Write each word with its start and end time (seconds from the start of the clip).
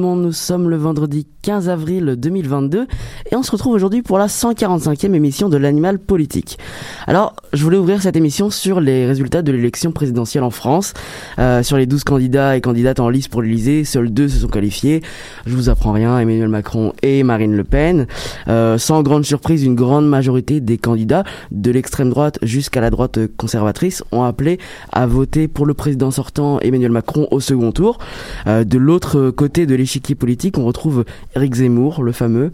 Nous 0.00 0.32
sommes 0.32 0.70
le 0.70 0.76
vendredi 0.76 1.26
15 1.42 1.68
avril 1.68 2.16
2022 2.16 2.86
et 3.30 3.36
on 3.36 3.42
se 3.42 3.50
retrouve 3.50 3.74
aujourd'hui 3.74 4.02
pour 4.02 4.18
la 4.18 4.26
145e 4.26 5.14
émission 5.14 5.48
de 5.48 5.56
l'Animal 5.56 5.98
Politique. 5.98 6.58
Alors, 7.06 7.34
je 7.52 7.62
voulais 7.62 7.76
ouvrir 7.76 8.02
cette 8.02 8.16
émission 8.16 8.50
sur 8.50 8.80
les 8.80 9.06
résultats 9.06 9.42
de 9.42 9.52
l'élection 9.52 9.92
présidentielle 9.92 10.42
en 10.42 10.50
France. 10.50 10.94
Euh, 11.38 11.62
sur 11.62 11.76
les 11.76 11.86
12 11.86 12.04
candidats 12.04 12.56
et 12.56 12.60
candidates 12.60 12.98
en 12.98 13.08
lice 13.08 13.28
pour 13.28 13.42
l'Elysée, 13.42 13.84
seuls 13.84 14.10
deux 14.10 14.28
se 14.28 14.40
sont 14.40 14.48
qualifiés. 14.48 15.02
Je 15.46 15.54
vous 15.54 15.68
apprends 15.68 15.92
rien, 15.92 16.18
Emmanuel 16.18 16.48
Macron 16.48 16.92
et 17.02 17.22
Marine 17.22 17.56
Le 17.56 17.64
Pen. 17.64 18.06
Euh, 18.48 18.78
sans 18.78 19.02
grande 19.02 19.24
surprise, 19.24 19.62
une 19.64 19.76
grande 19.76 20.08
majorité 20.08 20.60
des 20.60 20.78
candidats, 20.78 21.24
de 21.52 21.70
l'extrême 21.70 22.10
droite 22.10 22.38
jusqu'à 22.42 22.80
la 22.80 22.90
droite 22.90 23.18
conservatrice, 23.36 24.02
ont 24.10 24.24
appelé 24.24 24.58
à 24.92 25.06
voter 25.06 25.46
pour 25.46 25.66
le 25.66 25.74
président 25.74 26.10
sortant 26.10 26.58
Emmanuel 26.60 26.90
Macron 26.90 27.28
au 27.30 27.40
second 27.40 27.70
tour. 27.70 27.98
Euh, 28.46 28.64
de 28.64 28.78
l'autre 28.78 29.30
côté 29.30 29.66
de 29.66 29.74
l'échiquier 29.74 30.14
politique, 30.14 30.58
on 30.58 30.64
retrouve 30.64 31.04
Éric 31.36 31.54
Zemmour, 31.54 32.02
le 32.02 32.12
fameux, 32.12 32.50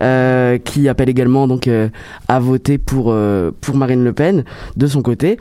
euh, 0.00 0.17
qui 0.64 0.88
appelle 0.88 1.08
également 1.08 1.46
donc 1.46 1.68
euh, 1.68 1.88
à 2.28 2.38
voter 2.40 2.78
pour 2.78 3.06
euh, 3.08 3.50
pour 3.60 3.76
Marine 3.76 4.04
Le 4.04 4.12
Pen 4.12 4.44
de 4.76 4.86
son 4.86 5.02
côté. 5.02 5.38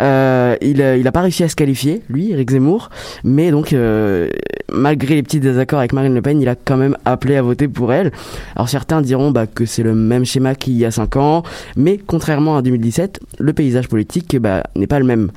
Euh, 0.00 0.56
il 0.60 0.80
il 0.80 1.06
a 1.06 1.12
pas 1.12 1.20
réussi 1.20 1.44
à 1.44 1.48
se 1.48 1.56
qualifier, 1.56 2.02
lui, 2.08 2.32
Éric 2.32 2.50
Zemmour, 2.50 2.90
mais 3.24 3.50
donc 3.50 3.72
euh, 3.72 4.28
malgré 4.72 5.14
les 5.14 5.22
petits 5.22 5.40
désaccords 5.40 5.78
avec 5.78 5.92
Marine 5.92 6.14
Le 6.14 6.22
Pen, 6.22 6.40
il 6.40 6.48
a 6.48 6.54
quand 6.54 6.76
même 6.76 6.96
appelé 7.04 7.36
à 7.36 7.42
voter 7.42 7.68
pour 7.68 7.92
elle. 7.92 8.10
Alors 8.56 8.68
certains 8.68 9.00
diront 9.00 9.30
bah, 9.30 9.46
que 9.46 9.64
c'est 9.64 9.82
le 9.82 9.94
même 9.94 10.24
schéma 10.24 10.54
qu'il 10.54 10.74
y 10.74 10.84
a 10.84 10.90
5 10.90 11.16
ans, 11.16 11.42
mais 11.76 11.98
contrairement 11.98 12.56
à 12.56 12.62
2017, 12.62 13.20
le 13.38 13.52
paysage 13.52 13.88
politique 13.88 14.36
bah, 14.38 14.62
n'est 14.76 14.86
pas 14.86 14.98
le 14.98 15.04
même. 15.04 15.30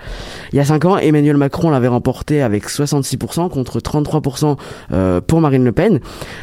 Il 0.52 0.58
y 0.58 0.60
a 0.60 0.66
5 0.66 0.86
ans, 0.86 0.98
Emmanuel 0.98 1.38
Macron 1.38 1.70
l'avait 1.70 1.88
remporté 1.88 2.42
avec 2.42 2.68
66% 2.68 3.50
contre 3.50 3.80
33% 3.80 4.58
euh, 4.94 5.22
pour 5.22 5.42
Marine 5.42 5.66
Le 5.66 5.72
Pen. 5.72 6.00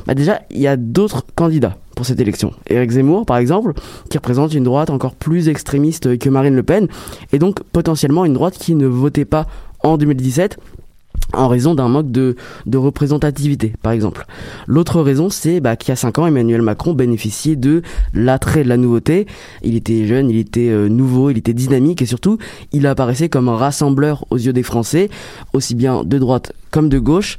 Bah, 0.06 0.14
déjà, 0.14 0.42
il 0.50 0.60
y 0.60 0.66
a 0.66 0.76
d'autres 0.76 1.24
candidats 1.34 1.76
pour 1.96 2.06
cette 2.06 2.20
élection. 2.20 2.52
Éric 2.68 2.90
Zemmour, 2.90 3.26
par 3.26 3.36
exemple, 3.36 3.72
qui 4.10 4.18
représente 4.18 4.54
une 4.54 4.64
droite 4.64 4.90
encore 4.90 5.14
plus 5.14 5.48
extrémiste 5.48 6.18
que 6.18 6.28
Marine 6.28 6.54
Le 6.54 6.62
Pen, 6.62 6.88
et 7.32 7.38
donc 7.38 7.62
potentiellement 7.72 8.24
une 8.24 8.34
droite 8.34 8.56
qui 8.58 8.74
ne 8.74 8.86
votait 8.86 9.24
pas 9.24 9.46
en 9.82 9.96
2017 9.96 10.58
en 11.32 11.48
raison 11.48 11.74
d'un 11.74 11.88
manque 11.88 12.10
de, 12.10 12.36
représentativité, 12.74 13.72
par 13.82 13.92
exemple. 13.92 14.26
L'autre 14.66 15.00
raison, 15.00 15.30
c'est 15.30 15.60
bah, 15.60 15.76
qu'il 15.76 15.90
y 15.90 15.92
a 15.92 15.96
5 15.96 16.18
ans, 16.18 16.26
Emmanuel 16.26 16.62
Macron 16.62 16.92
bénéficiait 16.92 17.56
de 17.56 17.82
l'attrait 18.12 18.64
de 18.64 18.68
la 18.68 18.76
nouveauté. 18.76 19.26
Il 19.62 19.74
était 19.74 20.06
jeune, 20.06 20.30
il 20.30 20.36
était 20.36 20.68
euh, 20.68 20.88
nouveau, 20.88 21.30
il 21.30 21.38
était 21.38 21.54
dynamique 21.54 22.02
et 22.02 22.06
surtout, 22.06 22.38
il 22.72 22.86
apparaissait 22.86 23.28
comme 23.28 23.48
un 23.48 23.56
rassembleur 23.56 24.26
aux 24.30 24.36
yeux 24.36 24.52
des 24.52 24.62
Français, 24.62 25.08
aussi 25.52 25.74
bien 25.74 26.04
de 26.04 26.18
droite 26.18 26.52
comme 26.72 26.88
de 26.88 26.98
gauche. 26.98 27.36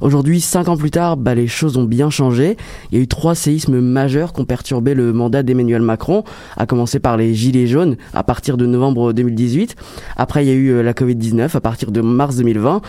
Aujourd'hui, 0.00 0.40
cinq 0.40 0.68
ans 0.68 0.78
plus 0.78 0.90
tard, 0.90 1.18
bah, 1.18 1.34
les 1.34 1.48
choses 1.48 1.76
ont 1.76 1.84
bien 1.84 2.08
changé. 2.08 2.56
Il 2.90 2.96
y 2.96 3.00
a 3.00 3.04
eu 3.04 3.08
trois 3.08 3.34
séismes 3.34 3.80
majeurs 3.80 4.32
qui 4.32 4.40
ont 4.40 4.46
perturbé 4.46 4.94
le 4.94 5.12
mandat 5.12 5.42
d'Emmanuel 5.42 5.82
Macron, 5.82 6.24
à 6.56 6.64
commencer 6.64 7.00
par 7.00 7.18
les 7.18 7.34
Gilets 7.34 7.66
jaunes 7.66 7.96
à 8.14 8.22
partir 8.22 8.56
de 8.56 8.64
novembre 8.64 9.12
2018. 9.12 9.76
Après, 10.16 10.46
il 10.46 10.48
y 10.48 10.52
a 10.52 10.54
eu 10.54 10.68
euh, 10.68 10.82
la 10.82 10.94
Covid-19 10.94 11.54
à 11.54 11.60
partir 11.60 11.90
de 11.90 12.00
mars 12.00 12.36
2020. 12.36 12.80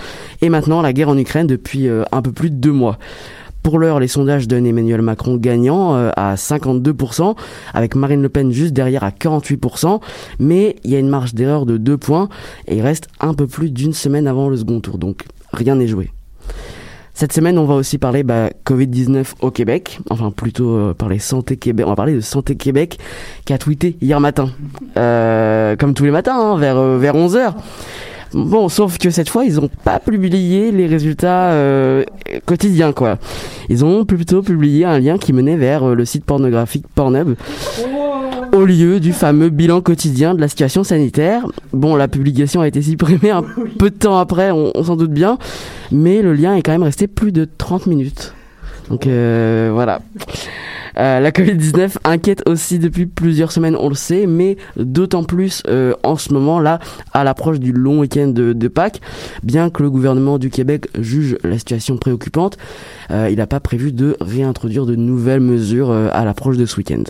Et 0.41 0.49
maintenant, 0.49 0.81
la 0.81 0.93
guerre 0.93 1.09
en 1.09 1.17
Ukraine 1.17 1.47
depuis 1.47 1.87
euh, 1.87 2.03
un 2.11 2.21
peu 2.21 2.31
plus 2.31 2.51
de 2.51 2.55
deux 2.55 2.71
mois. 2.71 2.97
Pour 3.63 3.79
l'heure, 3.79 3.99
les 3.99 4.07
sondages 4.07 4.47
donnent 4.47 4.65
Emmanuel 4.67 5.01
Macron 5.01 5.35
gagnant 5.35 5.95
euh, 5.95 6.09
à 6.15 6.35
52%, 6.35 7.35
avec 7.73 7.95
Marine 7.95 8.21
Le 8.21 8.29
Pen 8.29 8.51
juste 8.51 8.71
derrière 8.71 9.03
à 9.03 9.09
48%, 9.09 9.99
mais 10.39 10.77
il 10.85 10.91
y 10.91 10.95
a 10.95 10.99
une 10.99 11.09
marge 11.09 11.33
d'erreur 11.33 11.65
de 11.65 11.77
2 11.77 11.97
points 11.97 12.29
et 12.67 12.77
il 12.77 12.81
reste 12.81 13.07
un 13.19 13.33
peu 13.33 13.47
plus 13.47 13.71
d'une 13.71 13.93
semaine 13.93 14.27
avant 14.27 14.47
le 14.47 14.55
second 14.55 14.79
tour, 14.79 14.97
donc 14.97 15.25
rien 15.57 15.75
n'est 15.75 15.87
joué. 15.87 16.11
Cette 17.17 17.33
semaine, 17.33 17.57
on 17.57 17.65
va 17.65 17.73
aussi 17.73 17.97
parler 17.97 18.21
bah, 18.21 18.51
Covid-19 18.63 19.25
au 19.41 19.49
Québec, 19.49 19.99
enfin 20.11 20.29
plutôt 20.29 20.75
euh, 20.75 20.93
parler. 20.93 21.17
On 21.33 21.89
va 21.89 21.95
parler 21.95 22.13
de 22.13 22.19
Santé 22.19 22.55
Québec 22.55 22.99
qui 23.43 23.53
a 23.53 23.57
tweeté 23.57 23.97
hier 24.01 24.19
matin, 24.19 24.51
euh, 24.97 25.75
comme 25.77 25.95
tous 25.95 26.05
les 26.05 26.11
matins, 26.11 26.37
hein, 26.39 26.59
vers, 26.59 26.77
euh, 26.77 26.99
vers 26.99 27.15
11h. 27.15 27.55
Bon, 28.35 28.69
sauf 28.69 28.99
que 28.99 29.09
cette 29.09 29.29
fois, 29.29 29.45
ils 29.45 29.59
ont 29.59 29.67
pas 29.83 29.99
publié 29.99 30.71
les 30.71 30.85
résultats 30.85 31.55
quotidiens, 32.45 32.91
quoi. 32.91 33.17
Ils 33.69 33.83
ont 33.83 34.05
plutôt 34.05 34.43
publié 34.43 34.85
un 34.85 34.99
lien 34.99 35.17
qui 35.17 35.33
menait 35.33 35.55
vers 35.55 35.95
le 35.95 36.05
site 36.05 36.23
pornographique 36.23 36.85
Pornhub, 36.93 37.35
au 38.57 38.65
lieu 38.65 38.99
du 38.99 39.13
fameux 39.13 39.49
bilan 39.49 39.81
quotidien 39.81 40.33
de 40.33 40.41
la 40.41 40.47
situation 40.47 40.83
sanitaire. 40.83 41.45
Bon, 41.73 41.95
la 41.95 42.07
publication 42.07 42.61
a 42.61 42.67
été 42.67 42.81
supprimée 42.81 43.29
un 43.29 43.43
peu 43.77 43.89
de 43.89 43.95
temps 43.95 44.17
après, 44.17 44.51
on, 44.51 44.71
on 44.73 44.83
s'en 44.83 44.95
doute 44.95 45.11
bien, 45.11 45.37
mais 45.91 46.21
le 46.21 46.33
lien 46.33 46.55
est 46.55 46.63
quand 46.63 46.71
même 46.71 46.83
resté 46.83 47.07
plus 47.07 47.31
de 47.31 47.47
30 47.57 47.85
minutes. 47.85 48.33
Donc 48.89 49.05
euh, 49.05 49.69
voilà. 49.73 50.01
Euh, 50.97 51.19
la 51.19 51.29
Covid-19 51.29 51.97
inquiète 52.05 52.41
aussi 52.47 52.79
depuis 52.79 53.05
plusieurs 53.05 53.51
semaines, 53.51 53.75
on 53.79 53.89
le 53.89 53.95
sait, 53.95 54.25
mais 54.25 54.57
d'autant 54.77 55.23
plus 55.23 55.61
euh, 55.67 55.93
en 56.01 56.15
ce 56.15 56.33
moment 56.33 56.59
là, 56.59 56.79
à 57.13 57.23
l'approche 57.23 57.59
du 57.59 57.71
long 57.71 57.99
week-end 57.99 58.29
de, 58.29 58.53
de 58.53 58.67
Pâques. 58.67 59.01
Bien 59.43 59.69
que 59.69 59.83
le 59.83 59.91
gouvernement 59.91 60.39
du 60.39 60.49
Québec 60.49 60.87
juge 60.97 61.37
la 61.43 61.59
situation 61.59 61.97
préoccupante, 61.97 62.57
euh, 63.11 63.27
il 63.29 63.37
n'a 63.37 63.45
pas 63.45 63.59
prévu 63.59 63.91
de 63.91 64.17
réintroduire 64.19 64.87
de 64.87 64.95
nouvelles 64.95 65.41
mesures 65.41 65.91
à 65.91 66.25
l'approche 66.25 66.57
de 66.57 66.65
ce 66.65 66.77
week-end. 66.77 67.03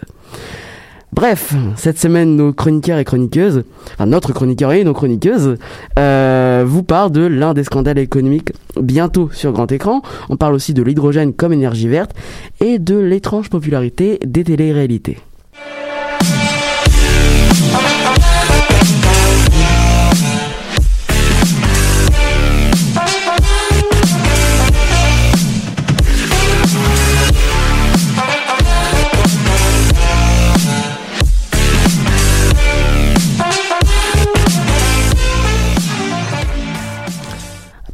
Bref, 1.14 1.56
cette 1.78 1.98
semaine, 1.98 2.36
nos 2.36 2.54
chroniqueurs 2.54 3.00
et 3.00 3.06
chroniqueuses, 3.06 3.64
enfin 3.94 4.06
notre 4.06 4.34
chroniqueur 4.34 4.74
et 4.74 4.84
nos 4.84 4.94
chroniqueuses, 4.94 5.58
euh, 5.98 6.64
vous 6.68 6.84
parlent 6.84 7.12
de 7.12 7.26
l'un 7.26 7.54
des 7.54 7.64
scandales 7.64 7.98
économiques 7.98 8.52
bientôt 8.80 9.30
sur 9.32 9.52
grand 9.52 9.72
écran. 9.72 10.02
On 10.30 10.38
parle 10.38 10.54
aussi 10.54 10.74
de 10.74 10.84
l'hydrogène 10.84 11.34
comme 11.34 11.54
énergie 11.54 11.88
verte 11.88 12.12
et 12.60 12.78
de 12.78 12.98
l'étrange 12.98 13.50
popularité 13.50 14.20
des 14.26 14.44
téléréalités. 14.44 15.18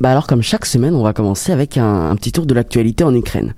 Bah 0.04 0.12
alors 0.12 0.28
comme 0.28 0.42
chaque 0.42 0.66
semaine, 0.66 0.96
on 0.96 1.02
va 1.02 1.14
commencer 1.14 1.54
avec 1.54 1.78
un, 1.78 2.14
petit 2.18 2.34
tour 2.34 2.46
de 2.46 2.54
l'actualité 2.54 3.06
en 3.06 3.16
Ukraine. 3.16 3.54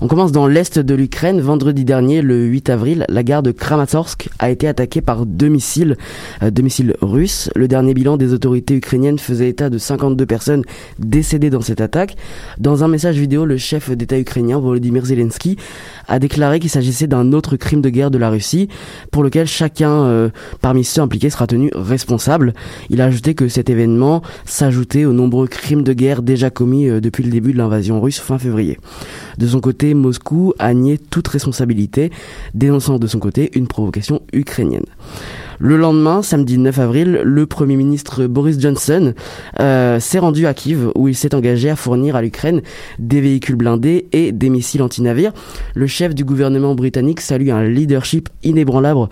On 0.00 0.06
commence 0.06 0.30
dans 0.30 0.46
l'est 0.46 0.78
de 0.78 0.94
l'Ukraine. 0.94 1.40
Vendredi 1.40 1.84
dernier, 1.84 2.22
le 2.22 2.44
8 2.44 2.70
avril, 2.70 3.04
la 3.08 3.24
gare 3.24 3.42
de 3.42 3.50
Kramatorsk 3.50 4.28
a 4.38 4.50
été 4.50 4.68
attaquée 4.68 5.00
par 5.00 5.26
deux 5.26 5.48
missiles, 5.48 5.96
euh, 6.44 6.52
deux 6.52 6.62
missiles 6.62 6.94
russes. 7.00 7.50
Le 7.56 7.66
dernier 7.66 7.92
bilan 7.92 8.18
des 8.18 8.32
autorités 8.32 8.76
ukrainiennes 8.76 9.18
faisait 9.18 9.48
état 9.48 9.68
de 9.68 9.78
52 9.78 10.26
personnes 10.26 10.62
décédées 11.00 11.50
dans 11.50 11.60
cette 11.60 11.80
attaque. 11.80 12.14
Dans 12.58 12.84
un 12.84 12.88
message 12.88 13.16
vidéo, 13.16 13.44
le 13.44 13.56
chef 13.56 13.90
d'État 13.90 14.16
ukrainien 14.16 14.60
Volodymyr 14.60 15.04
Zelensky 15.04 15.56
a 16.06 16.20
déclaré 16.20 16.60
qu'il 16.60 16.70
s'agissait 16.70 17.08
d'un 17.08 17.32
autre 17.32 17.56
crime 17.56 17.80
de 17.80 17.88
guerre 17.88 18.12
de 18.12 18.18
la 18.18 18.30
Russie, 18.30 18.68
pour 19.10 19.24
lequel 19.24 19.48
chacun 19.48 20.04
euh, 20.04 20.28
parmi 20.60 20.84
ceux 20.84 21.00
impliqués 21.00 21.30
sera 21.30 21.48
tenu 21.48 21.72
responsable. 21.74 22.54
Il 22.90 23.00
a 23.00 23.06
ajouté 23.06 23.34
que 23.34 23.48
cet 23.48 23.70
événement 23.70 24.22
s'ajoutait 24.44 25.04
aux 25.04 25.12
nombreux 25.12 25.48
crimes 25.48 25.79
de 25.80 25.92
guerre 25.92 26.22
déjà 26.22 26.50
commis 26.50 26.88
euh, 26.88 27.00
depuis 27.00 27.22
le 27.22 27.30
début 27.30 27.52
de 27.52 27.58
l'invasion 27.58 28.00
russe 28.00 28.20
fin 28.20 28.38
février. 28.38 28.78
De 29.38 29.46
son 29.46 29.60
côté, 29.60 29.94
Moscou 29.94 30.54
a 30.58 30.74
nié 30.74 30.98
toute 30.98 31.28
responsabilité, 31.28 32.10
dénonçant 32.54 32.98
de 32.98 33.06
son 33.06 33.18
côté 33.18 33.50
une 33.54 33.66
provocation 33.66 34.22
ukrainienne. 34.32 34.86
Le 35.62 35.76
lendemain, 35.76 36.22
samedi 36.22 36.56
9 36.56 36.78
avril, 36.78 37.20
le 37.22 37.44
Premier 37.44 37.76
ministre 37.76 38.26
Boris 38.26 38.58
Johnson 38.58 39.12
euh, 39.60 40.00
s'est 40.00 40.18
rendu 40.18 40.46
à 40.46 40.54
Kiev 40.54 40.90
où 40.94 41.06
il 41.06 41.14
s'est 41.14 41.34
engagé 41.34 41.68
à 41.68 41.76
fournir 41.76 42.16
à 42.16 42.22
l'Ukraine 42.22 42.62
des 42.98 43.20
véhicules 43.20 43.56
blindés 43.56 44.06
et 44.12 44.32
des 44.32 44.48
missiles 44.48 44.80
anti-navires. 44.80 45.34
Le 45.74 45.86
chef 45.86 46.14
du 46.14 46.24
gouvernement 46.24 46.74
britannique 46.74 47.20
salue 47.20 47.50
un 47.50 47.62
leadership 47.62 48.30
inébranlable, 48.42 49.10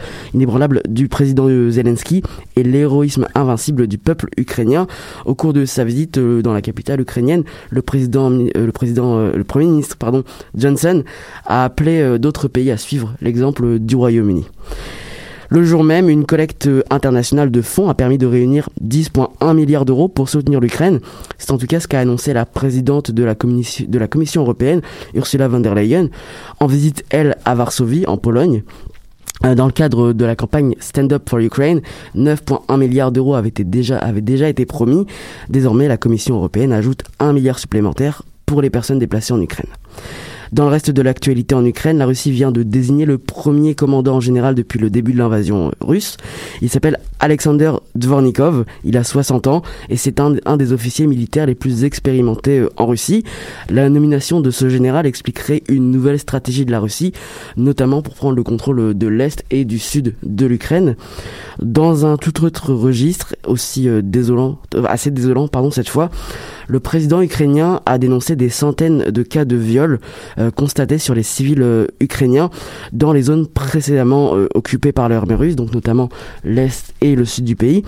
du 0.89 1.09
président 1.09 1.49
Zelensky 1.69 2.23
et 2.57 2.63
l'héroïsme 2.63 3.29
invincible 3.35 3.87
du 3.87 3.99
peuple 3.99 4.31
ukrainien. 4.39 4.87
Au 5.27 5.35
cours 5.35 5.53
de 5.53 5.67
sa 5.67 5.85
visite 5.85 6.17
euh, 6.17 6.41
dans 6.41 6.55
la 6.55 6.63
capitale 6.63 7.03
ukrainienne, 7.03 7.45
le 7.69 7.83
euh, 7.83 8.65
le 8.65 8.73
président, 8.73 9.19
le 9.19 9.45
Premier 9.45 9.67
ministre, 9.67 9.99
pardon, 9.99 10.25
Johnson 10.55 11.05
a 11.45 11.65
appelé 11.65 12.19
d'autres 12.19 12.49
pays 12.49 12.71
à 12.71 12.79
suivre 12.79 13.13
l'exemple 13.21 13.79
du 13.79 13.97
Royaume-Uni. 13.97 14.47
Le 15.51 15.65
jour 15.65 15.83
même, 15.83 16.11
une 16.11 16.27
collecte 16.27 16.69
internationale 16.91 17.51
de 17.51 17.63
fonds 17.63 17.89
a 17.89 17.95
permis 17.95 18.19
de 18.19 18.27
réunir 18.27 18.69
10,1 18.85 19.55
milliards 19.55 19.87
d'euros 19.87 20.09
pour 20.09 20.29
soutenir 20.29 20.61
l'Ukraine. 20.61 21.01
C'est 21.39 21.53
en 21.53 21.59
tout 21.59 21.67
cas 21.67 21.81
ce 21.81 21.89
qu'a 21.89 22.01
annoncé 22.01 22.35
la 22.35 22.45
présidente 22.45 23.11
de 23.11 23.25
la, 23.25 23.35
Commission 23.35 24.43
européenne, 24.43 24.83
Ursula 25.15 25.49
von 25.49 25.61
der 25.61 25.75
Leyen, 25.75 26.09
en 26.61 26.67
visite, 26.67 27.05
elle, 27.09 27.37
à 27.47 27.55
Varsovie, 27.55 28.05
en 28.07 28.19
Pologne. 28.19 28.63
Euh, 29.47 29.55
dans 29.55 29.67
le 29.67 29.73
cadre 29.73 30.13
de 30.13 30.25
la 30.25 30.37
campagne 30.37 30.75
Stand 30.81 31.13
Up 31.15 31.31
for 31.31 31.39
Ukraine, 31.39 31.81
9,1 32.15 32.77
milliards 32.77 33.13
d'euros 33.13 33.35
avaient, 33.35 33.55
avaient 34.01 34.21
déjà 34.21 34.49
été 34.51 34.67
promis. 34.67 35.07
Désormais, 35.49 35.89
la 35.89 35.97
Commission 35.97 36.37
européenne 36.37 36.73
ajoute 36.73 37.05
1 37.21 37.33
milliard 37.33 37.59
supplémentaire 37.59 38.23
pour 38.45 38.61
les 38.61 38.69
personnes 38.69 38.99
déplacées 38.99 39.33
en 39.33 39.41
Ukraine. 39.41 39.71
Dans 40.53 40.65
le 40.65 40.71
reste 40.71 40.91
de 40.91 41.03
l'actualité 41.03 41.55
en 41.55 41.65
Ukraine, 41.65 41.99
la 41.99 42.07
Russie 42.07 42.31
vient 42.31 42.53
de 42.53 42.63
désigner 42.63 43.05
le 43.05 43.19
premier 43.19 43.75
commandant 43.75 44.17
en 44.17 44.21
général 44.21 44.55
depuis 44.55 44.79
le 44.79 44.91
début 44.91 45.13
de 45.13 45.19
l'invasion 45.19 45.73
russe. 45.81 46.17
Il 46.63 46.69
s'appelle 46.69 46.99
Alexander 47.21 47.73
Dvornikov, 47.95 48.65
il 48.85 48.97
a 48.97 49.05
60 49.05 49.47
ans 49.47 49.63
et 49.89 49.97
c'est 49.97 50.21
un, 50.21 50.57
des 50.57 50.73
officiers 50.73 51.07
militaires 51.07 51.47
les 51.47 51.55
plus 51.55 51.85
expérimentés 51.85 52.61
euh, 52.61 52.71
en 52.77 52.87
Russie. 52.87 53.25
La 53.69 53.89
nomination 53.89 54.41
de 54.41 54.51
ce 54.51 54.69
général 54.69 55.07
expliquerait 55.07 55.63
une 55.69 55.91
nouvelle 55.91 56.19
stratégie 56.19 56.65
de 56.65 56.71
la 56.71 56.81
Russie, 56.81 57.13
notamment 57.57 58.03
pour 58.03 58.15
prendre 58.15 58.37
le 58.37 58.43
contrôle 58.43 58.97
de 58.97 59.07
l'Est 59.07 59.45
et 59.51 59.65
du 59.65 59.79
Sud 59.79 60.15
de 60.23 60.47
l'Ukraine. 60.47 60.97
Dans 61.61 62.07
un 62.07 62.17
tout 62.17 62.45
autre 62.45 62.73
registre, 62.73 63.35
aussi 63.47 63.89
euh, 63.89 64.01
désolant, 64.03 64.59
euh, 64.75 64.85
assez 64.89 65.11
désolant 65.11 65.49
pardon, 65.49 65.71
cette 65.71 65.89
fois, 65.89 66.11
le 66.69 66.81
président 66.81 67.21
ukrainien 67.23 67.81
a 67.87 67.99
dénoncé 67.99 68.37
des 68.37 68.51
centaines 68.51 69.11
de 69.11 69.23
cas 69.23 69.45
de 69.45 69.57
viol 69.57 69.99
euh, 70.39 70.51
constatés 70.51 70.99
sur 70.99 71.15
les 71.15 71.23
civils 71.23 71.63
euh, 71.63 71.87
ukrainiens 71.99 72.51
dans 72.93 73.13
les 73.13 73.23
zones 73.23 73.47
précédemment 73.47 74.37
euh, 74.37 74.49
occupées 74.55 74.93
par 74.93 75.09
l'armée 75.09 75.35
russe, 75.35 75.57
donc 75.57 75.73
notamment 75.73 76.11
l'est 76.45 76.95
et 77.01 77.17
le 77.17 77.25
sud 77.25 77.45
du 77.45 77.57
pays. 77.57 77.83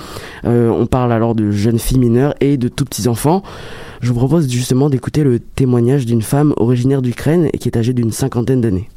on 0.44 0.86
parle 0.86 1.12
alors 1.12 1.34
de 1.34 1.50
jeunes 1.50 1.78
filles 1.78 1.98
mineures 1.98 2.34
et 2.40 2.56
de 2.56 2.68
tout 2.68 2.84
petits 2.84 3.06
enfants. 3.08 3.42
Je 4.00 4.08
vous 4.08 4.18
propose 4.18 4.50
justement 4.50 4.88
d'écouter 4.88 5.22
le 5.22 5.38
témoignage 5.38 6.06
d'une 6.06 6.22
femme 6.22 6.54
originaire 6.56 7.02
d'Ukraine 7.02 7.48
et 7.52 7.58
qui 7.58 7.68
est 7.68 7.76
âgée 7.76 7.92
d'une 7.92 8.12
cinquantaine 8.12 8.60
d'années. 8.60 8.88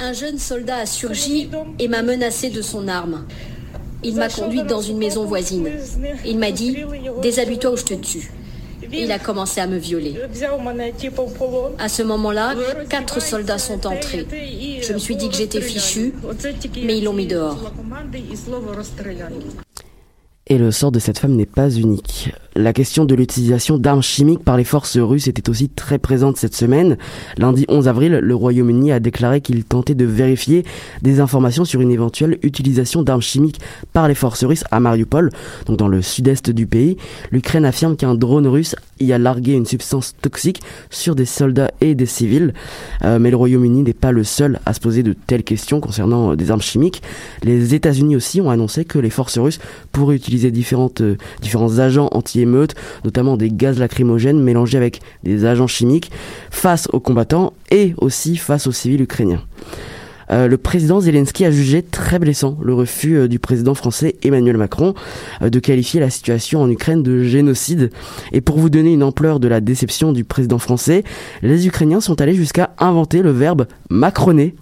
Un 0.00 0.12
jeune 0.12 0.38
soldat 0.38 0.76
a 0.76 0.86
surgi 0.86 1.48
et 1.78 1.88
m'a 1.88 2.02
menacé 2.02 2.50
de 2.50 2.62
son 2.62 2.86
arme. 2.86 3.24
Il 4.04 4.14
m'a 4.16 4.28
conduite 4.28 4.66
dans 4.66 4.80
une 4.80 4.98
maison 4.98 5.24
voisine. 5.24 5.68
Il 6.24 6.38
m'a 6.38 6.50
dit 6.50 6.76
Déshabille-toi 7.22 7.72
ou 7.72 7.76
je 7.76 7.84
te 7.84 7.94
tue. 7.94 8.30
Il 8.92 9.10
a 9.12 9.18
commencé 9.18 9.60
à 9.60 9.66
me 9.66 9.76
violer. 9.76 10.14
À 11.78 11.88
ce 11.88 12.02
moment-là, 12.02 12.54
quatre 12.88 13.20
soldats 13.20 13.58
sont 13.58 13.86
entrés. 13.86 14.26
Je 14.80 14.92
me 14.92 14.98
suis 14.98 15.16
dit 15.16 15.28
que 15.28 15.36
j'étais 15.36 15.60
fichu, 15.60 16.14
mais 16.82 16.98
ils 16.98 17.04
l'ont 17.04 17.12
mis 17.12 17.26
dehors. 17.26 17.72
Et 20.46 20.56
le 20.56 20.70
sort 20.70 20.92
de 20.92 20.98
cette 20.98 21.18
femme 21.18 21.36
n'est 21.36 21.46
pas 21.46 21.68
unique. 21.68 22.32
La 22.58 22.72
question 22.72 23.04
de 23.04 23.14
l'utilisation 23.14 23.78
d'armes 23.78 24.02
chimiques 24.02 24.42
par 24.42 24.56
les 24.56 24.64
forces 24.64 24.98
russes 24.98 25.28
était 25.28 25.48
aussi 25.48 25.68
très 25.68 26.00
présente 26.00 26.38
cette 26.38 26.56
semaine. 26.56 26.98
Lundi 27.36 27.64
11 27.68 27.86
avril, 27.86 28.18
le 28.20 28.34
Royaume-Uni 28.34 28.90
a 28.90 28.98
déclaré 28.98 29.40
qu'il 29.40 29.62
tentait 29.62 29.94
de 29.94 30.04
vérifier 30.04 30.64
des 31.00 31.20
informations 31.20 31.64
sur 31.64 31.80
une 31.80 31.92
éventuelle 31.92 32.36
utilisation 32.42 33.04
d'armes 33.04 33.22
chimiques 33.22 33.60
par 33.92 34.08
les 34.08 34.16
forces 34.16 34.42
russes 34.42 34.64
à 34.72 34.80
Mariupol, 34.80 35.30
donc 35.66 35.76
dans 35.76 35.86
le 35.86 36.02
sud-est 36.02 36.50
du 36.50 36.66
pays. 36.66 36.96
L'Ukraine 37.30 37.64
affirme 37.64 37.94
qu'un 37.94 38.16
drone 38.16 38.48
russe 38.48 38.74
y 38.98 39.12
a 39.12 39.18
largué 39.18 39.52
une 39.52 39.66
substance 39.66 40.16
toxique 40.20 40.60
sur 40.90 41.14
des 41.14 41.26
soldats 41.26 41.70
et 41.80 41.94
des 41.94 42.06
civils. 42.06 42.54
Euh, 43.04 43.20
mais 43.20 43.30
le 43.30 43.36
Royaume-Uni 43.36 43.84
n'est 43.84 43.92
pas 43.92 44.10
le 44.10 44.24
seul 44.24 44.58
à 44.66 44.74
se 44.74 44.80
poser 44.80 45.04
de 45.04 45.12
telles 45.12 45.44
questions 45.44 45.80
concernant 45.80 46.32
euh, 46.32 46.36
des 46.36 46.50
armes 46.50 46.60
chimiques. 46.60 47.02
Les 47.44 47.74
États-Unis 47.74 48.16
aussi 48.16 48.40
ont 48.40 48.50
annoncé 48.50 48.84
que 48.84 48.98
les 48.98 49.10
forces 49.10 49.38
russes 49.38 49.60
pourraient 49.92 50.16
utiliser 50.16 50.48
euh, 50.48 51.16
différents 51.40 51.78
agents 51.78 52.08
notamment 53.04 53.36
des 53.36 53.50
gaz 53.50 53.78
lacrymogènes 53.78 54.40
mélangés 54.42 54.78
avec 54.78 55.00
des 55.22 55.44
agents 55.44 55.66
chimiques, 55.66 56.10
face 56.50 56.88
aux 56.92 57.00
combattants 57.00 57.52
et 57.70 57.94
aussi 57.98 58.36
face 58.36 58.66
aux 58.66 58.72
civils 58.72 59.02
ukrainiens. 59.02 59.42
Euh, 60.30 60.48
le 60.48 60.58
président 60.58 61.00
Zelensky 61.00 61.44
a 61.44 61.50
jugé 61.50 61.82
très 61.82 62.18
blessant 62.18 62.58
le 62.62 62.74
refus 62.74 63.16
euh, 63.16 63.28
du 63.28 63.38
président 63.38 63.74
français 63.74 64.16
Emmanuel 64.22 64.56
Macron 64.56 64.94
euh, 65.42 65.48
de 65.48 65.58
qualifier 65.58 66.00
la 66.00 66.10
situation 66.10 66.60
en 66.60 66.70
Ukraine 66.70 67.02
de 67.02 67.22
génocide. 67.22 67.90
Et 68.32 68.40
pour 68.40 68.58
vous 68.58 68.70
donner 68.70 68.92
une 68.92 69.02
ampleur 69.02 69.40
de 69.40 69.48
la 69.48 69.60
déception 69.60 70.12
du 70.12 70.24
président 70.24 70.58
français, 70.58 71.04
les 71.42 71.66
Ukrainiens 71.66 72.00
sont 72.00 72.20
allés 72.20 72.34
jusqu'à 72.34 72.70
inventer 72.78 73.22
le 73.22 73.30
verbe 73.30 73.66
macroner. 73.88 74.54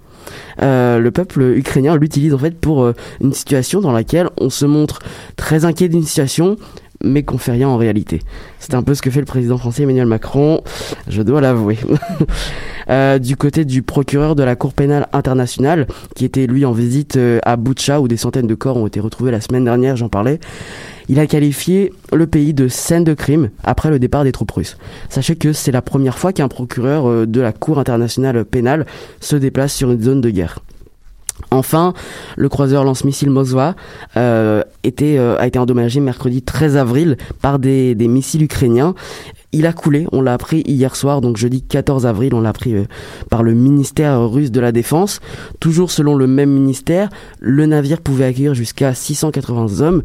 le 0.61 1.11
peuple 1.11 1.55
ukrainien 1.57 1.97
l'utilise 1.97 2.35
en 2.35 2.39
fait 2.39 2.59
pour 2.59 2.93
une 3.21 3.33
situation 3.33 3.81
dans 3.81 3.93
laquelle 3.93 4.29
on 4.39 4.51
se 4.51 4.67
montre 4.67 5.01
très 5.37 5.65
inquiet 5.65 5.89
d'une 5.89 6.03
situation 6.03 6.57
mais 7.03 7.23
qu'on 7.23 7.39
fait 7.39 7.53
rien 7.53 7.69
en 7.69 7.77
réalité. 7.77 8.21
C'est 8.59 8.75
un 8.75 8.83
peu 8.83 8.95
ce 8.95 9.03
que 9.03 9.11
fait 9.11 9.21
le 9.21 9.27
président 9.27 9.59
français 9.59 9.85
Emmanuel 9.85 10.07
Macron, 10.07 10.63
je 11.09 11.23
dois 11.23 11.41
l'avouer. 11.41 11.79
Euh, 12.89 13.19
du 13.19 13.37
côté 13.37 13.65
du 13.65 13.83
procureur 13.83 14.37
de 14.37 14.45
la 14.45 14.55
Cour 14.55 14.73
pénale 14.73 15.09
internationale, 15.13 15.89
qui 16.15 16.25
était 16.25 16.47
lui 16.47 16.65
en 16.65 16.71
visite 16.71 17.17
euh, 17.17 17.41
à 17.43 17.57
Boutcha, 17.57 18.01
où 18.01 18.07
des 18.07 18.17
centaines 18.17 18.47
de 18.47 18.55
corps 18.55 18.77
ont 18.77 18.87
été 18.87 19.01
retrouvés 19.01 19.33
la 19.33 19.41
semaine 19.41 19.65
dernière, 19.65 19.97
j'en 19.97 20.09
parlais, 20.09 20.39
il 21.09 21.19
a 21.19 21.27
qualifié 21.27 21.93
le 22.13 22.29
pays 22.29 22.55
de 22.55 22.69
scène 22.69 23.03
de 23.03 23.15
crime 23.15 23.51
après 23.65 23.91
le 23.91 23.99
départ 23.99 24.23
des 24.23 24.31
troupes 24.31 24.53
russes. 24.53 24.77
Sachez 25.09 25.35
que 25.35 25.53
c'est 25.53 25.73
la 25.73 25.83
première 25.83 26.17
fois 26.17 26.33
qu'un 26.33 26.47
procureur 26.47 27.09
euh, 27.09 27.27
de 27.27 27.41
la 27.41 27.53
Cour 27.53 27.81
internationale 27.81 28.45
pénale 28.45 28.87
se 29.21 29.35
déplace 29.35 29.75
sur 29.75 29.91
une 29.91 30.03
zone 30.03 30.21
de 30.21 30.31
guerre. 30.31 30.61
Enfin, 31.51 31.93
le 32.37 32.49
croiseur 32.49 32.85
lance-missile 32.85 33.31
Moskva 33.31 33.77
euh, 34.17 34.63
était, 34.85 35.17
euh, 35.19 35.39
a 35.39 35.47
été 35.47 35.59
endommagé 35.59 36.01
mercredi 36.01 36.43
13 36.43 36.77
avril 36.77 37.17
par 37.41 37.59
des, 37.59 37.95
missiles 37.95 38.43
ukrainiens. 38.43 38.95
Il 39.53 39.67
a 39.67 39.73
coulé, 39.73 40.07
on 40.13 40.23
l'a 40.23 40.35
appris 40.35 40.63
hier 40.67 40.97
soir, 40.97 41.21
donc 41.21 41.37
jeudi 41.37 41.63
14 41.63 42.05
avril, 42.07 42.35
on 42.35 42.41
l'a 42.41 42.51
appris 42.51 42.75
euh, 42.75 42.85
par 43.31 43.43
le 43.43 43.55
ministère 43.55 44.29
russe 44.29 44.51
de 44.51 44.61
la 44.61 44.73
Défense. 44.73 45.21
Toujours 45.61 45.91
selon 45.91 46.15
le 46.15 46.27
même 46.27 46.51
ministère, 46.51 47.11
le 47.41 47.67
navire 47.67 48.01
pouvait 48.01 48.25
accueillir 48.25 48.55
jusqu'à 48.55 48.93
680 48.93 49.81
hommes. 49.81 50.03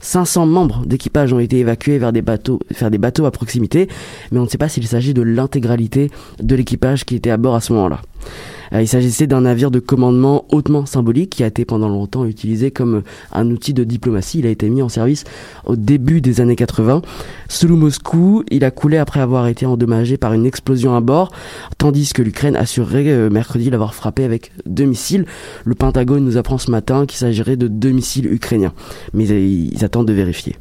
500 0.00 0.46
membres 0.46 0.82
d'équipage 0.86 1.32
ont 1.32 1.38
été 1.38 1.58
évacués 1.58 1.98
vers 1.98 2.12
des 2.12 2.22
bateaux 2.22 3.24
à 3.24 3.30
proximité, 3.30 3.88
mais 4.32 4.38
on 4.38 4.44
ne 4.44 4.48
sait 4.48 4.58
pas 4.58 4.68
s'il 4.68 4.86
s'agit 4.86 5.14
de 5.14 5.22
l'intégralité 5.22 6.10
de 6.42 6.54
l'équipage 6.54 7.04
qui 7.04 7.16
était 7.16 7.30
à 7.30 7.36
bord 7.36 7.54
à 7.54 7.60
ce 7.60 7.72
moment-là. 7.74 8.00
Il 8.72 8.86
s'agissait 8.86 9.26
d'un 9.26 9.40
navire 9.42 9.70
de 9.70 9.80
commandement 9.80 10.44
hautement 10.50 10.86
symbolique 10.86 11.30
qui 11.30 11.42
a 11.42 11.46
été 11.46 11.64
pendant 11.64 11.88
longtemps 11.88 12.24
utilisé 12.24 12.70
comme 12.70 13.02
un 13.32 13.50
outil 13.50 13.74
de 13.74 13.82
diplomatie. 13.84 14.38
Il 14.38 14.46
a 14.46 14.50
été 14.50 14.68
mis 14.70 14.82
en 14.82 14.88
service 14.88 15.24
au 15.64 15.76
début 15.76 16.20
des 16.20 16.40
années 16.40 16.56
80. 16.56 17.02
Sous 17.48 17.68
Moscou, 17.68 18.44
il 18.50 18.64
a 18.64 18.70
coulé 18.70 18.96
après 18.96 19.20
avoir 19.20 19.48
été 19.48 19.66
endommagé 19.66 20.16
par 20.16 20.32
une 20.32 20.46
explosion 20.46 20.94
à 20.94 21.00
bord, 21.00 21.32
tandis 21.78 22.12
que 22.12 22.22
l'Ukraine 22.22 22.56
assurerait 22.56 23.28
mercredi 23.30 23.70
l'avoir 23.70 23.94
frappé 23.94 24.24
avec 24.24 24.52
deux 24.66 24.84
missiles. 24.84 25.24
Le 25.64 25.74
Pentagone 25.74 26.24
nous 26.24 26.36
apprend 26.36 26.58
ce 26.58 26.70
matin 26.70 27.06
qu'il 27.06 27.18
s'agirait 27.18 27.56
de 27.56 27.68
deux 27.68 27.90
missiles 27.90 28.32
ukrainiens, 28.32 28.72
mais 29.14 29.24
ils 29.26 29.84
attendent 29.84 30.08
de 30.08 30.12
vérifier. 30.12 30.56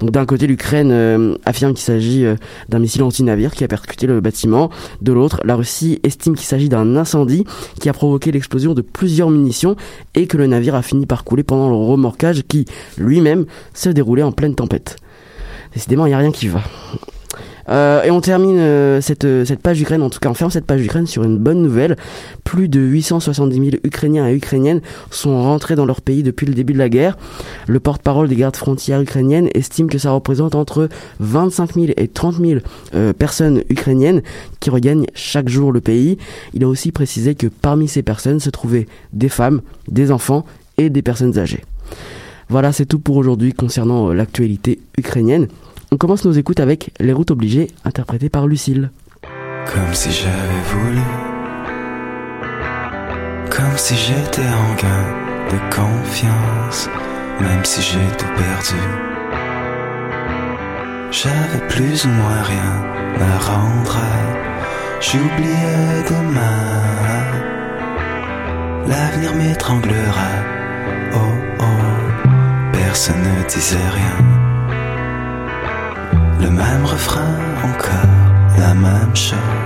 Donc 0.00 0.10
d'un 0.10 0.26
côté, 0.26 0.46
l'Ukraine 0.46 1.36
affirme 1.44 1.74
qu'il 1.74 1.84
s'agit 1.84 2.24
d'un 2.68 2.78
missile 2.78 3.02
anti-navire 3.02 3.52
qui 3.54 3.64
a 3.64 3.68
percuté 3.68 4.06
le 4.06 4.20
bâtiment. 4.20 4.70
De 5.02 5.12
l'autre, 5.12 5.40
la 5.44 5.56
Russie 5.56 6.00
estime 6.02 6.34
qu'il 6.34 6.46
s'agit 6.46 6.68
d'un 6.68 6.96
incendie 6.96 7.43
qui 7.80 7.88
a 7.88 7.92
provoqué 7.92 8.32
l'explosion 8.32 8.74
de 8.74 8.82
plusieurs 8.82 9.30
munitions 9.30 9.76
et 10.14 10.26
que 10.26 10.36
le 10.36 10.46
navire 10.46 10.74
a 10.74 10.82
fini 10.82 11.06
par 11.06 11.24
couler 11.24 11.42
pendant 11.42 11.68
le 11.68 11.76
remorquage 11.76 12.42
qui, 12.48 12.64
lui-même, 12.98 13.46
se 13.72 13.88
déroulait 13.88 14.22
en 14.22 14.32
pleine 14.32 14.54
tempête. 14.54 14.96
Décidément, 15.72 16.06
il 16.06 16.10
n'y 16.10 16.14
a 16.14 16.18
rien 16.18 16.32
qui 16.32 16.48
va. 16.48 16.62
Euh, 17.68 18.02
et 18.02 18.10
on 18.10 18.20
termine 18.20 18.58
euh, 18.58 19.00
cette, 19.00 19.26
cette 19.44 19.60
page 19.60 19.80
Ukraine, 19.80 20.02
en 20.02 20.10
tout 20.10 20.18
cas 20.18 20.28
on 20.28 20.34
ferme 20.34 20.50
cette 20.50 20.66
page 20.66 20.84
Ukraine 20.84 21.06
sur 21.06 21.24
une 21.24 21.38
bonne 21.38 21.62
nouvelle. 21.62 21.96
Plus 22.44 22.68
de 22.68 22.80
870 22.80 23.56
000 23.56 23.68
Ukrainiens 23.84 24.28
et 24.28 24.34
Ukrainiennes 24.34 24.80
sont 25.10 25.42
rentrés 25.42 25.76
dans 25.76 25.86
leur 25.86 26.00
pays 26.00 26.22
depuis 26.22 26.46
le 26.46 26.54
début 26.54 26.72
de 26.72 26.78
la 26.78 26.88
guerre. 26.88 27.16
Le 27.66 27.80
porte-parole 27.80 28.28
des 28.28 28.36
gardes 28.36 28.56
frontières 28.56 29.00
ukrainiennes 29.00 29.48
estime 29.54 29.88
que 29.88 29.98
ça 29.98 30.10
représente 30.10 30.54
entre 30.54 30.88
25 31.20 31.74
000 31.74 31.86
et 31.96 32.08
30 32.08 32.36
000 32.36 32.60
euh, 32.94 33.12
personnes 33.12 33.62
ukrainiennes 33.70 34.22
qui 34.60 34.70
regagnent 34.70 35.06
chaque 35.14 35.48
jour 35.48 35.72
le 35.72 35.80
pays. 35.80 36.18
Il 36.52 36.64
a 36.64 36.68
aussi 36.68 36.92
précisé 36.92 37.34
que 37.34 37.46
parmi 37.46 37.88
ces 37.88 38.02
personnes 38.02 38.40
se 38.40 38.50
trouvaient 38.50 38.86
des 39.12 39.28
femmes, 39.28 39.62
des 39.88 40.10
enfants 40.10 40.44
et 40.78 40.90
des 40.90 41.02
personnes 41.02 41.38
âgées. 41.38 41.64
Voilà, 42.48 42.72
c'est 42.72 42.86
tout 42.86 42.98
pour 42.98 43.16
aujourd'hui 43.16 43.52
concernant 43.52 44.12
l'actualité 44.12 44.80
ukrainienne. 44.98 45.48
On 45.90 45.96
commence 45.96 46.24
nos 46.24 46.32
écoutes 46.32 46.60
avec 46.60 46.90
Les 47.00 47.12
routes 47.12 47.30
obligées, 47.30 47.70
interprétées 47.84 48.28
par 48.28 48.46
Lucille. 48.46 48.90
Comme 49.22 49.94
si 49.94 50.10
j'avais 50.10 50.62
voulu, 50.66 51.00
comme 53.50 53.76
si 53.76 53.94
j'étais 53.96 54.42
en 54.42 54.74
gain 54.74 55.24
de 55.50 55.74
confiance, 55.74 56.88
même 57.40 57.64
si 57.64 57.80
j'ai 57.82 58.16
tout 58.18 58.32
perdu. 58.36 58.82
J'avais 61.10 61.66
plus 61.68 62.04
ou 62.04 62.08
moins 62.08 62.42
rien 62.42 62.82
à 63.20 63.38
rendre, 63.38 63.98
j'oubliais 65.00 66.02
demain. 66.08 66.84
L'avenir 68.88 69.34
m'étranglera, 69.34 70.30
oh 71.14 71.18
oh, 71.60 72.72
personne 72.72 73.22
ne 73.22 73.48
disait 73.48 73.76
rien. 73.76 74.33
Le 76.40 76.50
même 76.50 76.84
refrain 76.84 77.34
encore, 77.62 78.58
la 78.58 78.74
même 78.74 79.14
chose. 79.14 79.63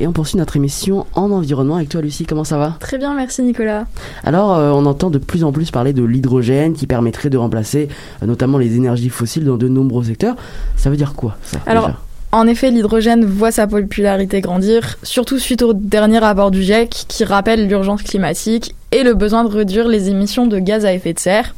Et 0.00 0.06
on 0.06 0.12
poursuit 0.12 0.38
notre 0.38 0.56
émission 0.56 1.06
en 1.14 1.30
environnement 1.30 1.76
avec 1.76 1.90
toi 1.90 2.00
Lucie, 2.00 2.24
comment 2.24 2.42
ça 2.42 2.56
va? 2.56 2.76
Très 2.80 2.96
bien, 2.96 3.14
merci 3.14 3.42
Nicolas. 3.42 3.84
Alors 4.24 4.54
euh, 4.56 4.70
on 4.70 4.86
entend 4.86 5.10
de 5.10 5.18
plus 5.18 5.44
en 5.44 5.52
plus 5.52 5.70
parler 5.70 5.92
de 5.92 6.02
l'hydrogène 6.02 6.72
qui 6.72 6.86
permettrait 6.86 7.28
de 7.28 7.36
remplacer 7.36 7.88
euh, 8.22 8.26
notamment 8.26 8.56
les 8.56 8.76
énergies 8.76 9.10
fossiles 9.10 9.44
dans 9.44 9.58
de 9.58 9.68
nombreux 9.68 10.04
secteurs. 10.04 10.36
Ça 10.76 10.88
veut 10.88 10.96
dire 10.96 11.12
quoi 11.12 11.36
ça 11.42 11.58
Alors, 11.66 11.88
déjà? 11.88 11.98
En 12.32 12.46
effet, 12.46 12.70
l'hydrogène 12.70 13.24
voit 13.24 13.50
sa 13.50 13.66
popularité 13.66 14.40
grandir, 14.40 14.96
surtout 15.02 15.38
suite 15.38 15.62
au 15.62 15.74
dernier 15.74 16.20
rapport 16.20 16.50
du 16.50 16.62
GIEC 16.62 17.06
qui 17.08 17.24
rappelle 17.24 17.66
l'urgence 17.66 18.02
climatique 18.02 18.74
et 18.92 19.02
le 19.02 19.14
besoin 19.14 19.44
de 19.44 19.48
réduire 19.48 19.88
les 19.88 20.08
émissions 20.08 20.46
de 20.46 20.58
gaz 20.60 20.86
à 20.86 20.94
effet 20.94 21.12
de 21.12 21.18
serre. 21.18 21.54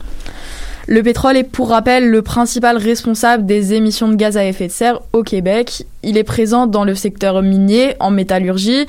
Le 0.88 1.02
pétrole 1.02 1.36
est 1.36 1.44
pour 1.44 1.68
rappel 1.68 2.10
le 2.10 2.22
principal 2.22 2.76
responsable 2.76 3.46
des 3.46 3.74
émissions 3.74 4.08
de 4.08 4.16
gaz 4.16 4.36
à 4.36 4.44
effet 4.44 4.66
de 4.66 4.72
serre 4.72 5.00
au 5.12 5.22
Québec. 5.22 5.86
Il 6.02 6.16
est 6.16 6.24
présent 6.24 6.66
dans 6.66 6.84
le 6.84 6.94
secteur 6.94 7.40
minier, 7.42 7.94
en 8.00 8.10
métallurgie, 8.10 8.86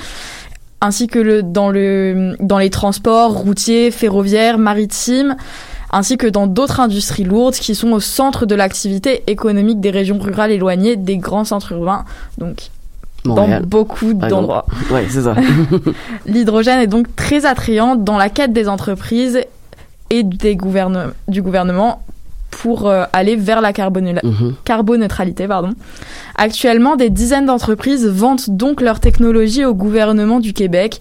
ainsi 0.82 1.08
que 1.08 1.20
le, 1.20 1.44
dans, 1.44 1.70
le, 1.70 2.36
dans 2.40 2.58
les 2.58 2.70
transports 2.70 3.34
routiers, 3.34 3.92
ferroviaires, 3.92 4.58
maritimes, 4.58 5.36
ainsi 5.92 6.18
que 6.18 6.28
dans 6.28 6.48
d'autres 6.48 6.80
industries 6.80 7.24
lourdes 7.24 7.54
qui 7.54 7.76
sont 7.76 7.92
au 7.92 8.00
centre 8.00 8.46
de 8.46 8.56
l'activité 8.56 9.24
économique 9.28 9.80
des 9.80 9.92
régions 9.92 10.18
rurales 10.18 10.52
éloignées 10.52 10.96
des 10.96 11.18
grands 11.18 11.46
centres 11.46 11.72
urbains. 11.74 12.06
Donc 12.40 12.70
Montréal. 13.26 13.62
dans 13.62 13.68
beaucoup 13.68 14.14
d'endroits. 14.14 14.66
Ouais, 14.92 15.06
c'est 15.10 15.22
ça. 15.22 15.36
L'hydrogène 16.26 16.80
est 16.80 16.88
donc 16.88 17.16
très 17.16 17.46
attrayant 17.46 17.96
dans 17.96 18.18
la 18.18 18.30
quête 18.30 18.54
des 18.54 18.68
entreprises 18.68 19.40
et 20.10 20.24
des 20.24 20.56
gouverne- 20.56 21.14
du 21.28 21.42
gouvernement 21.42 22.04
pour 22.52 22.88
euh, 22.88 23.06
aller 23.14 23.36
vers 23.36 23.62
la 23.62 23.70
Mhm. 23.70 24.54
carboneutralité. 24.64 25.48
Pardon. 25.48 25.72
Actuellement, 26.36 26.96
des 26.96 27.10
dizaines 27.10 27.46
d'entreprises 27.48 28.06
vendent 28.08 28.42
donc 28.48 28.82
leur 28.82 29.00
technologie 29.00 29.66
au 29.66 29.74
gouvernement 29.74 30.40
du 30.40 30.54
Québec 30.54 31.00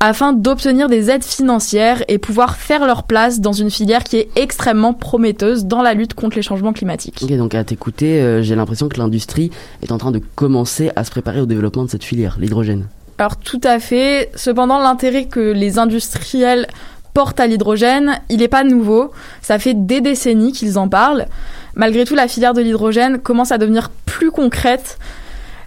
afin 0.00 0.32
d'obtenir 0.32 0.88
des 0.88 1.10
aides 1.10 1.24
financières 1.24 2.04
et 2.08 2.18
pouvoir 2.18 2.56
faire 2.56 2.86
leur 2.86 3.02
place 3.02 3.40
dans 3.40 3.52
une 3.52 3.68
filière 3.70 4.04
qui 4.04 4.16
est 4.16 4.28
extrêmement 4.36 4.94
prometteuse 4.94 5.64
dans 5.66 5.82
la 5.82 5.92
lutte 5.92 6.14
contre 6.14 6.36
les 6.36 6.42
changements 6.42 6.72
climatiques. 6.72 7.18
Ok, 7.22 7.36
donc 7.36 7.54
à 7.54 7.64
t'écouter, 7.64 8.20
euh, 8.22 8.40
j'ai 8.42 8.54
l'impression 8.54 8.88
que 8.88 8.96
l'industrie 8.98 9.50
est 9.82 9.90
en 9.90 9.98
train 9.98 10.12
de 10.12 10.20
commencer 10.36 10.90
à 10.94 11.02
se 11.02 11.10
préparer 11.10 11.40
au 11.40 11.46
développement 11.46 11.84
de 11.84 11.90
cette 11.90 12.04
filière, 12.04 12.36
l'hydrogène. 12.38 12.86
Alors 13.18 13.36
tout 13.36 13.60
à 13.64 13.80
fait. 13.80 14.30
Cependant, 14.36 14.78
l'intérêt 14.78 15.24
que 15.24 15.40
les 15.40 15.80
industriels 15.80 16.68
portent 17.14 17.40
à 17.40 17.46
l'hydrogène, 17.46 18.20
il 18.28 18.38
n'est 18.38 18.48
pas 18.48 18.64
nouveau. 18.64 19.10
Ça 19.42 19.58
fait 19.58 19.74
des 19.74 20.00
décennies 20.00 20.52
qu'ils 20.52 20.78
en 20.78 20.88
parlent. 20.88 21.26
Malgré 21.74 22.04
tout, 22.04 22.14
la 22.14 22.28
filière 22.28 22.54
de 22.54 22.60
l'hydrogène 22.60 23.18
commence 23.18 23.52
à 23.52 23.58
devenir 23.58 23.90
plus 24.06 24.30
concrète. 24.30 24.98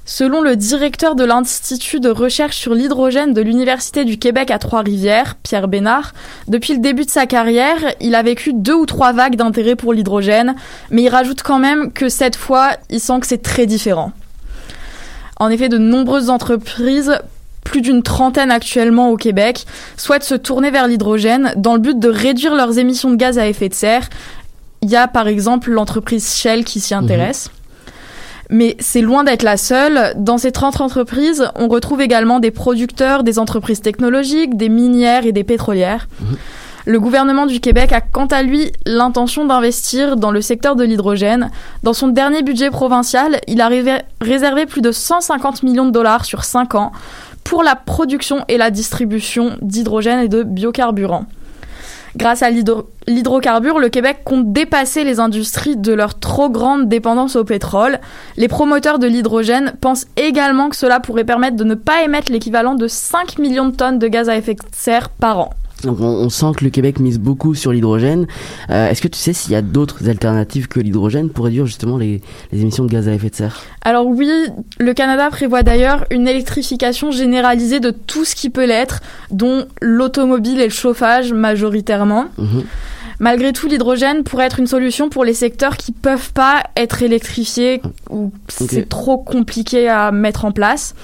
Selon 0.03 0.41
le 0.41 0.55
directeur 0.55 1.15
de 1.15 1.23
l'Institut 1.23 1.99
de 1.99 2.09
recherche 2.09 2.57
sur 2.57 2.73
l'hydrogène 2.73 3.33
de 3.33 3.41
l'Université 3.41 4.03
du 4.03 4.17
Québec 4.17 4.49
à 4.49 4.57
Trois-Rivières, 4.57 5.35
Pierre 5.43 5.67
Bénard, 5.67 6.13
depuis 6.47 6.73
le 6.73 6.79
début 6.79 7.05
de 7.05 7.09
sa 7.09 7.27
carrière, 7.27 7.77
il 8.01 8.15
a 8.15 8.23
vécu 8.23 8.51
deux 8.53 8.73
ou 8.73 8.85
trois 8.85 9.13
vagues 9.13 9.35
d'intérêt 9.35 9.75
pour 9.75 9.93
l'hydrogène, 9.93 10.55
mais 10.89 11.03
il 11.03 11.09
rajoute 11.09 11.43
quand 11.43 11.59
même 11.59 11.93
que 11.93 12.09
cette 12.09 12.35
fois, 12.35 12.71
il 12.89 12.99
sent 12.99 13.19
que 13.21 13.27
c'est 13.27 13.43
très 13.43 13.67
différent. 13.67 14.11
En 15.37 15.49
effet, 15.49 15.69
de 15.69 15.77
nombreuses 15.77 16.29
entreprises 16.29 17.17
plus 17.63 17.81
d'une 17.81 18.03
trentaine 18.03 18.51
actuellement 18.51 19.09
au 19.09 19.17
Québec, 19.17 19.65
souhaitent 19.97 20.23
se 20.23 20.35
tourner 20.35 20.71
vers 20.71 20.87
l'hydrogène 20.87 21.53
dans 21.55 21.73
le 21.73 21.79
but 21.79 21.99
de 21.99 22.09
réduire 22.09 22.55
leurs 22.55 22.77
émissions 22.77 23.11
de 23.11 23.15
gaz 23.15 23.37
à 23.37 23.47
effet 23.47 23.69
de 23.69 23.73
serre. 23.73 24.09
Il 24.81 24.89
y 24.89 24.95
a 24.95 25.07
par 25.07 25.27
exemple 25.27 25.71
l'entreprise 25.71 26.35
Shell 26.35 26.63
qui 26.65 26.79
s'y 26.79 26.93
intéresse. 26.93 27.49
Mais 28.49 28.75
c'est 28.79 29.01
loin 29.01 29.23
d'être 29.23 29.43
la 29.43 29.55
seule. 29.55 30.13
Dans 30.17 30.37
ces 30.37 30.51
30 30.51 30.81
entreprises, 30.81 31.47
on 31.55 31.69
retrouve 31.69 32.01
également 32.01 32.39
des 32.39 32.51
producteurs, 32.51 33.23
des 33.23 33.39
entreprises 33.39 33.81
technologiques, 33.81 34.57
des 34.57 34.67
minières 34.67 35.25
et 35.25 35.31
des 35.31 35.45
pétrolières. 35.45 36.07
Le 36.85 36.99
gouvernement 36.99 37.45
du 37.45 37.59
Québec 37.59 37.93
a 37.93 38.01
quant 38.01 38.25
à 38.25 38.41
lui 38.41 38.71
l'intention 38.85 39.45
d'investir 39.45 40.17
dans 40.17 40.31
le 40.31 40.41
secteur 40.41 40.75
de 40.75 40.83
l'hydrogène. 40.83 41.51
Dans 41.83 41.93
son 41.93 42.07
dernier 42.07 42.41
budget 42.41 42.71
provincial, 42.71 43.39
il 43.47 43.61
a 43.61 43.69
réservé 44.19 44.65
plus 44.65 44.81
de 44.81 44.91
150 44.91 45.63
millions 45.63 45.85
de 45.85 45.91
dollars 45.91 46.25
sur 46.25 46.43
5 46.43 46.75
ans 46.75 46.91
pour 47.43 47.63
la 47.63 47.75
production 47.75 48.45
et 48.47 48.57
la 48.57 48.71
distribution 48.71 49.57
d'hydrogène 49.61 50.19
et 50.19 50.27
de 50.27 50.43
biocarburants. 50.43 51.25
Grâce 52.17 52.43
à 52.43 52.49
l'hydrocarbure, 52.49 53.79
le 53.79 53.87
Québec 53.87 54.19
compte 54.25 54.51
dépasser 54.51 55.05
les 55.05 55.19
industries 55.21 55.77
de 55.77 55.93
leur 55.93 56.19
trop 56.19 56.49
grande 56.49 56.89
dépendance 56.89 57.37
au 57.37 57.45
pétrole. 57.45 57.99
Les 58.35 58.49
promoteurs 58.49 58.99
de 58.99 59.07
l'hydrogène 59.07 59.73
pensent 59.79 60.07
également 60.17 60.69
que 60.69 60.75
cela 60.75 60.99
pourrait 60.99 61.23
permettre 61.23 61.55
de 61.55 61.63
ne 61.63 61.75
pas 61.75 62.03
émettre 62.03 62.31
l'équivalent 62.31 62.75
de 62.75 62.87
5 62.87 63.39
millions 63.39 63.69
de 63.69 63.75
tonnes 63.75 63.97
de 63.97 64.07
gaz 64.09 64.27
à 64.27 64.35
effet 64.35 64.55
de 64.55 64.61
serre 64.73 65.09
par 65.09 65.39
an. 65.39 65.49
Donc 65.83 65.99
on, 65.99 66.29
sent 66.29 66.51
que 66.57 66.63
le 66.63 66.69
Québec 66.69 66.99
mise 66.99 67.19
beaucoup 67.19 67.55
sur 67.55 67.71
l'hydrogène. 67.71 68.27
Euh, 68.69 68.89
est-ce 68.89 69.01
que 69.01 69.07
tu 69.07 69.17
sais 69.17 69.33
s'il 69.33 69.51
y 69.51 69.55
a 69.55 69.61
d'autres 69.61 70.07
alternatives 70.07 70.67
que 70.67 70.79
l'hydrogène 70.79 71.29
pour 71.29 71.45
réduire 71.45 71.65
justement 71.65 71.97
les, 71.97 72.21
émissions 72.51 72.85
de 72.85 72.91
gaz 72.91 73.07
à 73.07 73.13
effet 73.13 73.29
de 73.29 73.35
serre? 73.35 73.61
Alors 73.83 74.05
oui, 74.05 74.29
le 74.79 74.93
Canada 74.93 75.29
prévoit 75.29 75.63
d'ailleurs 75.63 76.05
une 76.11 76.27
électrification 76.27 77.11
généralisée 77.11 77.79
de 77.79 77.91
tout 77.91 78.25
ce 78.25 78.35
qui 78.35 78.49
peut 78.49 78.65
l'être, 78.65 79.01
dont 79.31 79.65
l'automobile 79.81 80.59
et 80.59 80.65
le 80.65 80.69
chauffage 80.69 81.33
majoritairement. 81.33 82.25
Mhm. 82.37 82.63
Malgré 83.19 83.53
tout, 83.53 83.67
l'hydrogène 83.67 84.23
pourrait 84.23 84.47
être 84.47 84.59
une 84.59 84.65
solution 84.65 85.09
pour 85.09 85.23
les 85.23 85.35
secteurs 85.35 85.77
qui 85.77 85.91
peuvent 85.91 86.33
pas 86.33 86.63
être 86.75 87.03
électrifiés 87.03 87.79
ou 88.09 88.31
c'est 88.47 88.89
trop 88.89 89.19
compliqué 89.19 89.87
à 89.87 90.11
mettre 90.11 90.43
en 90.43 90.51
place. 90.51 90.95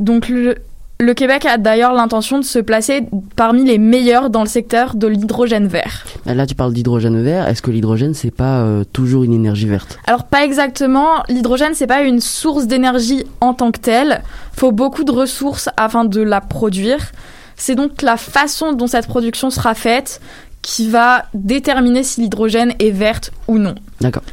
Donc 0.00 0.28
le, 0.28 0.56
le 1.00 1.14
Québec 1.14 1.46
a 1.46 1.58
d'ailleurs 1.58 1.92
l'intention 1.92 2.38
de 2.38 2.44
se 2.44 2.58
placer 2.58 3.04
parmi 3.36 3.64
les 3.64 3.78
meilleurs 3.78 4.30
dans 4.30 4.42
le 4.42 4.48
secteur 4.48 4.96
de 4.96 5.06
l'hydrogène 5.06 5.68
vert. 5.68 6.04
Là, 6.26 6.44
tu 6.44 6.56
parles 6.56 6.72
d'hydrogène 6.72 7.22
vert. 7.22 7.46
Est-ce 7.46 7.62
que 7.62 7.70
l'hydrogène, 7.70 8.14
c'est 8.14 8.32
pas 8.32 8.62
euh, 8.62 8.82
toujours 8.92 9.22
une 9.22 9.32
énergie 9.32 9.66
verte? 9.66 9.98
Alors, 10.08 10.24
pas 10.24 10.44
exactement. 10.44 11.22
L'hydrogène, 11.28 11.74
c'est 11.74 11.86
pas 11.86 12.02
une 12.02 12.20
source 12.20 12.66
d'énergie 12.66 13.24
en 13.40 13.54
tant 13.54 13.70
que 13.70 13.78
telle. 13.78 14.22
Faut 14.52 14.72
beaucoup 14.72 15.04
de 15.04 15.12
ressources 15.12 15.68
afin 15.76 16.04
de 16.04 16.20
la 16.20 16.40
produire. 16.40 17.12
C'est 17.54 17.76
donc 17.76 18.02
la 18.02 18.16
façon 18.16 18.72
dont 18.72 18.88
cette 18.88 19.06
production 19.06 19.50
sera 19.50 19.74
faite 19.74 20.20
qui 20.62 20.88
va 20.88 21.26
déterminer 21.32 22.02
si 22.02 22.20
l'hydrogène 22.22 22.74
est 22.80 22.90
verte 22.90 23.30
ou 23.46 23.58
non. 23.58 23.76
D'accord. 24.00 24.24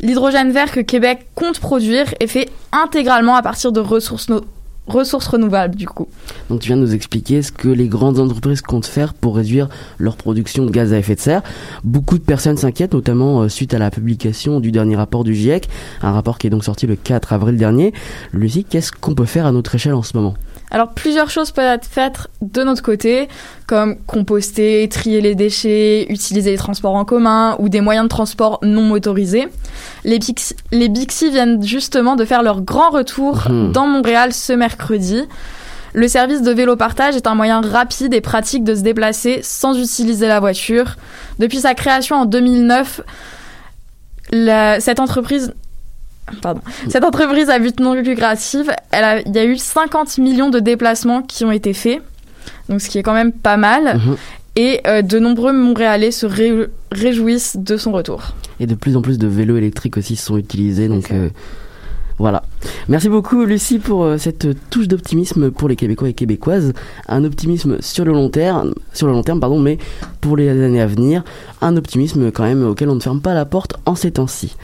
L'hydrogène 0.00 0.52
vert 0.52 0.70
que 0.70 0.80
Québec 0.80 1.26
compte 1.34 1.60
produire 1.60 2.12
est 2.20 2.26
fait 2.26 2.50
intégralement 2.72 3.36
à 3.36 3.42
partir 3.42 3.72
de 3.72 3.80
ressources 3.80 4.28
ressources 4.86 5.26
renouvelables 5.26 5.76
du 5.76 5.86
coup. 5.86 6.08
Donc 6.48 6.60
tu 6.60 6.68
viens 6.68 6.76
de 6.76 6.82
nous 6.82 6.94
expliquer 6.94 7.42
ce 7.42 7.52
que 7.52 7.68
les 7.68 7.88
grandes 7.88 8.18
entreprises 8.18 8.60
comptent 8.60 8.86
faire 8.86 9.14
pour 9.14 9.36
réduire 9.36 9.68
leur 9.98 10.16
production 10.16 10.64
de 10.66 10.70
gaz 10.70 10.92
à 10.92 10.98
effet 10.98 11.14
de 11.14 11.20
serre. 11.20 11.42
Beaucoup 11.84 12.18
de 12.18 12.24
personnes 12.24 12.56
s'inquiètent, 12.56 12.94
notamment 12.94 13.42
euh, 13.42 13.48
suite 13.48 13.74
à 13.74 13.78
la 13.78 13.90
publication 13.90 14.60
du 14.60 14.72
dernier 14.72 14.96
rapport 14.96 15.24
du 15.24 15.34
GIEC, 15.34 15.68
un 16.02 16.12
rapport 16.12 16.38
qui 16.38 16.46
est 16.46 16.50
donc 16.50 16.64
sorti 16.64 16.86
le 16.86 16.96
4 16.96 17.32
avril 17.32 17.56
dernier. 17.56 17.92
Lucie, 18.32 18.64
qu'est-ce 18.64 18.92
qu'on 18.92 19.14
peut 19.14 19.24
faire 19.24 19.46
à 19.46 19.52
notre 19.52 19.74
échelle 19.74 19.94
en 19.94 20.02
ce 20.02 20.16
moment? 20.16 20.34
Alors 20.74 20.88
plusieurs 20.88 21.30
choses 21.30 21.52
peuvent 21.52 21.72
être 21.72 21.86
faites 21.86 22.26
de 22.42 22.64
notre 22.64 22.82
côté, 22.82 23.28
comme 23.68 23.94
composter, 24.06 24.88
trier 24.88 25.20
les 25.20 25.36
déchets, 25.36 26.04
utiliser 26.08 26.50
les 26.50 26.56
transports 26.56 26.96
en 26.96 27.04
commun 27.04 27.54
ou 27.60 27.68
des 27.68 27.80
moyens 27.80 28.06
de 28.06 28.08
transport 28.08 28.58
non 28.62 28.82
motorisés. 28.82 29.46
Les, 30.02 30.18
Bixi, 30.18 31.30
viennent 31.30 31.62
justement 31.62 32.16
de 32.16 32.24
faire 32.24 32.42
leur 32.42 32.60
grand 32.60 32.90
retour 32.90 33.48
mmh. 33.48 33.70
dans 33.70 33.86
Montréal 33.86 34.32
ce 34.32 34.52
mercredi. 34.52 35.22
Le 35.92 36.08
service 36.08 36.42
de 36.42 36.50
vélo 36.50 36.74
partage 36.74 37.14
est 37.14 37.28
un 37.28 37.36
moyen 37.36 37.60
rapide 37.60 38.12
et 38.12 38.20
pratique 38.20 38.64
de 38.64 38.74
se 38.74 38.80
déplacer 38.80 39.42
sans 39.44 39.78
utiliser 39.78 40.26
la 40.26 40.40
voiture. 40.40 40.96
Depuis 41.38 41.60
sa 41.60 41.74
création 41.74 42.16
en 42.16 42.24
2009, 42.24 43.00
cette 44.80 44.98
entreprise 44.98 45.54
Pardon. 46.40 46.60
Cette 46.88 47.04
entreprise 47.04 47.50
à 47.50 47.58
but 47.58 47.80
non 47.80 47.94
lucratif, 47.94 48.68
elle 48.92 49.22
il 49.26 49.34
y 49.34 49.38
a 49.38 49.44
eu 49.44 49.56
50 49.56 50.18
millions 50.18 50.50
de 50.50 50.58
déplacements 50.58 51.22
qui 51.22 51.44
ont 51.44 51.52
été 51.52 51.72
faits, 51.74 52.02
donc 52.68 52.80
ce 52.80 52.88
qui 52.88 52.98
est 52.98 53.02
quand 53.02 53.14
même 53.14 53.32
pas 53.32 53.56
mal. 53.56 53.96
Mhm. 53.96 54.16
Et 54.56 54.80
euh, 54.86 55.02
de 55.02 55.18
nombreux 55.18 55.52
Montréalais 55.52 56.12
se 56.12 56.26
réjouissent 56.92 57.56
de 57.56 57.76
son 57.76 57.90
retour. 57.90 58.34
Et 58.60 58.66
de 58.66 58.76
plus 58.76 58.96
en 58.96 59.02
plus 59.02 59.18
de 59.18 59.26
vélos 59.26 59.56
électriques 59.56 59.96
aussi 59.96 60.14
sont 60.14 60.38
utilisés, 60.38 60.86
donc 60.86 61.10
voilà. 62.18 62.42
Merci 62.88 63.08
beaucoup 63.08 63.44
Lucie 63.44 63.78
pour 63.78 64.04
euh, 64.04 64.18
cette 64.18 64.48
touche 64.70 64.88
d'optimisme 64.88 65.50
pour 65.50 65.68
les 65.68 65.76
Québécois 65.76 66.08
et 66.08 66.12
Québécoises. 66.12 66.72
Un 67.08 67.24
optimisme 67.24 67.78
sur 67.80 68.04
le 68.04 68.12
long 68.12 68.28
terme, 68.28 68.74
sur 68.92 69.06
le 69.06 69.12
long 69.12 69.22
terme 69.22 69.40
pardon, 69.40 69.58
mais 69.58 69.78
pour 70.20 70.36
les 70.36 70.48
années 70.48 70.80
à 70.80 70.86
venir, 70.86 71.24
un 71.60 71.76
optimisme 71.76 72.30
quand 72.30 72.44
même 72.44 72.66
auquel 72.66 72.88
on 72.88 72.94
ne 72.94 73.00
ferme 73.00 73.20
pas 73.20 73.34
la 73.34 73.44
porte 73.44 73.74
en 73.86 73.94
ces 73.94 74.12
temps-ci. 74.12 74.56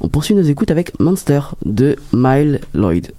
On 0.00 0.08
poursuit 0.08 0.34
nos 0.34 0.42
écoutes 0.42 0.70
avec 0.70 0.98
Monster 1.00 1.40
de 1.64 1.96
Mile 2.12 2.60
Lloyd. 2.74 3.12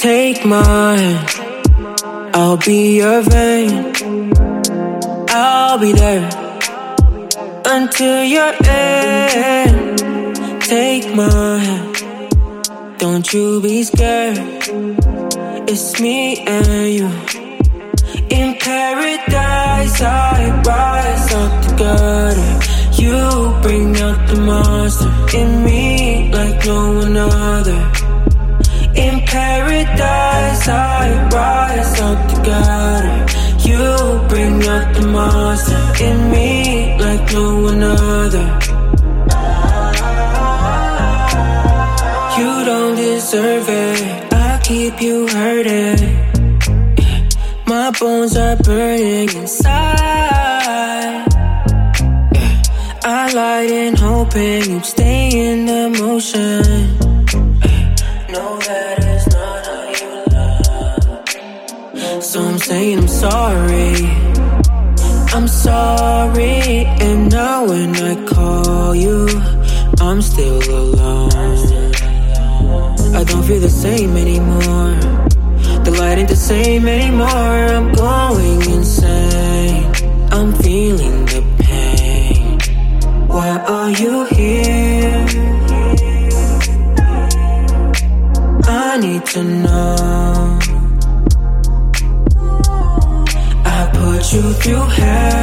Take 0.00 0.44
my 0.44 0.96
hand, 0.96 2.32
I'll 2.32 2.56
be 2.56 2.98
your 2.98 3.20
vein. 3.22 3.92
I'll 5.28 5.76
be 5.80 5.90
there 5.90 6.30
until 7.66 8.22
your 8.22 8.52
end. 8.64 9.98
Take 10.62 11.12
my 11.16 11.58
hand, 11.58 12.98
don't 12.98 13.32
you 13.32 13.60
be 13.60 13.82
scared. 13.82 14.38
It's 15.68 16.00
me 16.00 16.46
and 16.46 16.94
you. 16.94 17.10
In 18.30 18.56
paradise, 18.56 20.00
I 20.00 20.62
rise 20.64 21.34
up 21.34 21.64
together. 21.66 22.50
You 23.02 23.52
bring 23.62 23.96
out 24.00 24.28
the 24.28 24.40
monster 24.46 25.36
in 25.36 25.64
me 25.64 26.30
like 26.32 26.64
no 26.64 26.92
one 26.92 27.16
other. 27.16 28.07
Paradise, 29.38 30.66
I 30.68 31.04
rise 31.32 32.00
up 32.08 32.20
together. 32.32 33.16
You 33.68 33.82
bring 34.28 34.56
out 34.74 34.88
the 34.96 35.06
monster 35.16 36.04
in 36.08 36.18
me 36.32 36.48
like 37.04 37.24
no 37.32 37.46
one 37.68 37.82
other. 37.84 38.46
You 42.38 42.52
don't 42.70 42.96
deserve 42.96 43.66
it. 43.68 44.32
I 44.32 44.60
keep 44.64 45.00
you 45.00 45.28
hurting. 45.28 46.02
My 47.66 47.92
bones 48.00 48.36
are 48.36 48.56
burning 48.56 49.30
inside. 49.42 49.78
I 53.04 53.32
lied 53.32 53.70
in 53.70 53.94
hoping 53.94 54.62
you'd 54.70 54.84
stay 54.84 55.30
in 55.48 55.67
sorry. 63.18 63.94
I'm 65.34 65.48
sorry, 65.48 66.86
and 67.06 67.30
now 67.30 67.66
when 67.66 67.90
I 67.96 68.14
call 68.26 68.94
you, 68.94 69.26
I'm 70.00 70.22
still 70.22 70.62
alone. 70.82 71.30
I 73.20 73.24
don't 73.24 73.42
feel 73.42 73.60
the 73.60 73.74
same 73.86 74.16
anymore. 74.16 74.94
The 75.84 75.92
light 75.98 76.18
ain't 76.18 76.28
the 76.28 76.42
same 76.52 76.86
anymore. 76.86 77.58
I'm 77.76 77.92
going 77.92 78.62
insane. 78.76 79.84
I'm 80.30 80.52
feeling 80.62 81.26
the 81.34 81.42
pain. 81.66 82.58
Why 83.26 83.48
are 83.76 83.90
you 83.90 84.14
here? 84.36 85.26
I 88.68 88.98
need 88.98 89.24
to 89.34 89.42
know. 89.42 90.17
you 94.68 94.76
have. 94.76 95.37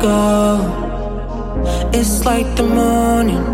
Go? 0.00 0.90
It's 1.92 2.24
like 2.24 2.56
the 2.56 2.62
morning, 2.62 3.44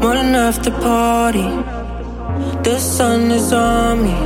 morning 0.00 0.34
after 0.34 0.70
party. 0.70 1.48
The 2.62 2.78
sun 2.78 3.30
is 3.30 3.52
on 3.52 4.02
me, 4.06 4.16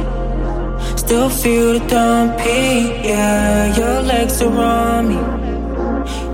still 0.97 1.29
feel 1.31 1.79
the 1.79 1.87
dumpy. 1.87 3.07
Yeah, 3.09 3.77
your 3.77 4.03
legs 4.03 4.43
are 4.43 4.59
on 4.59 5.09
me. 5.09 5.21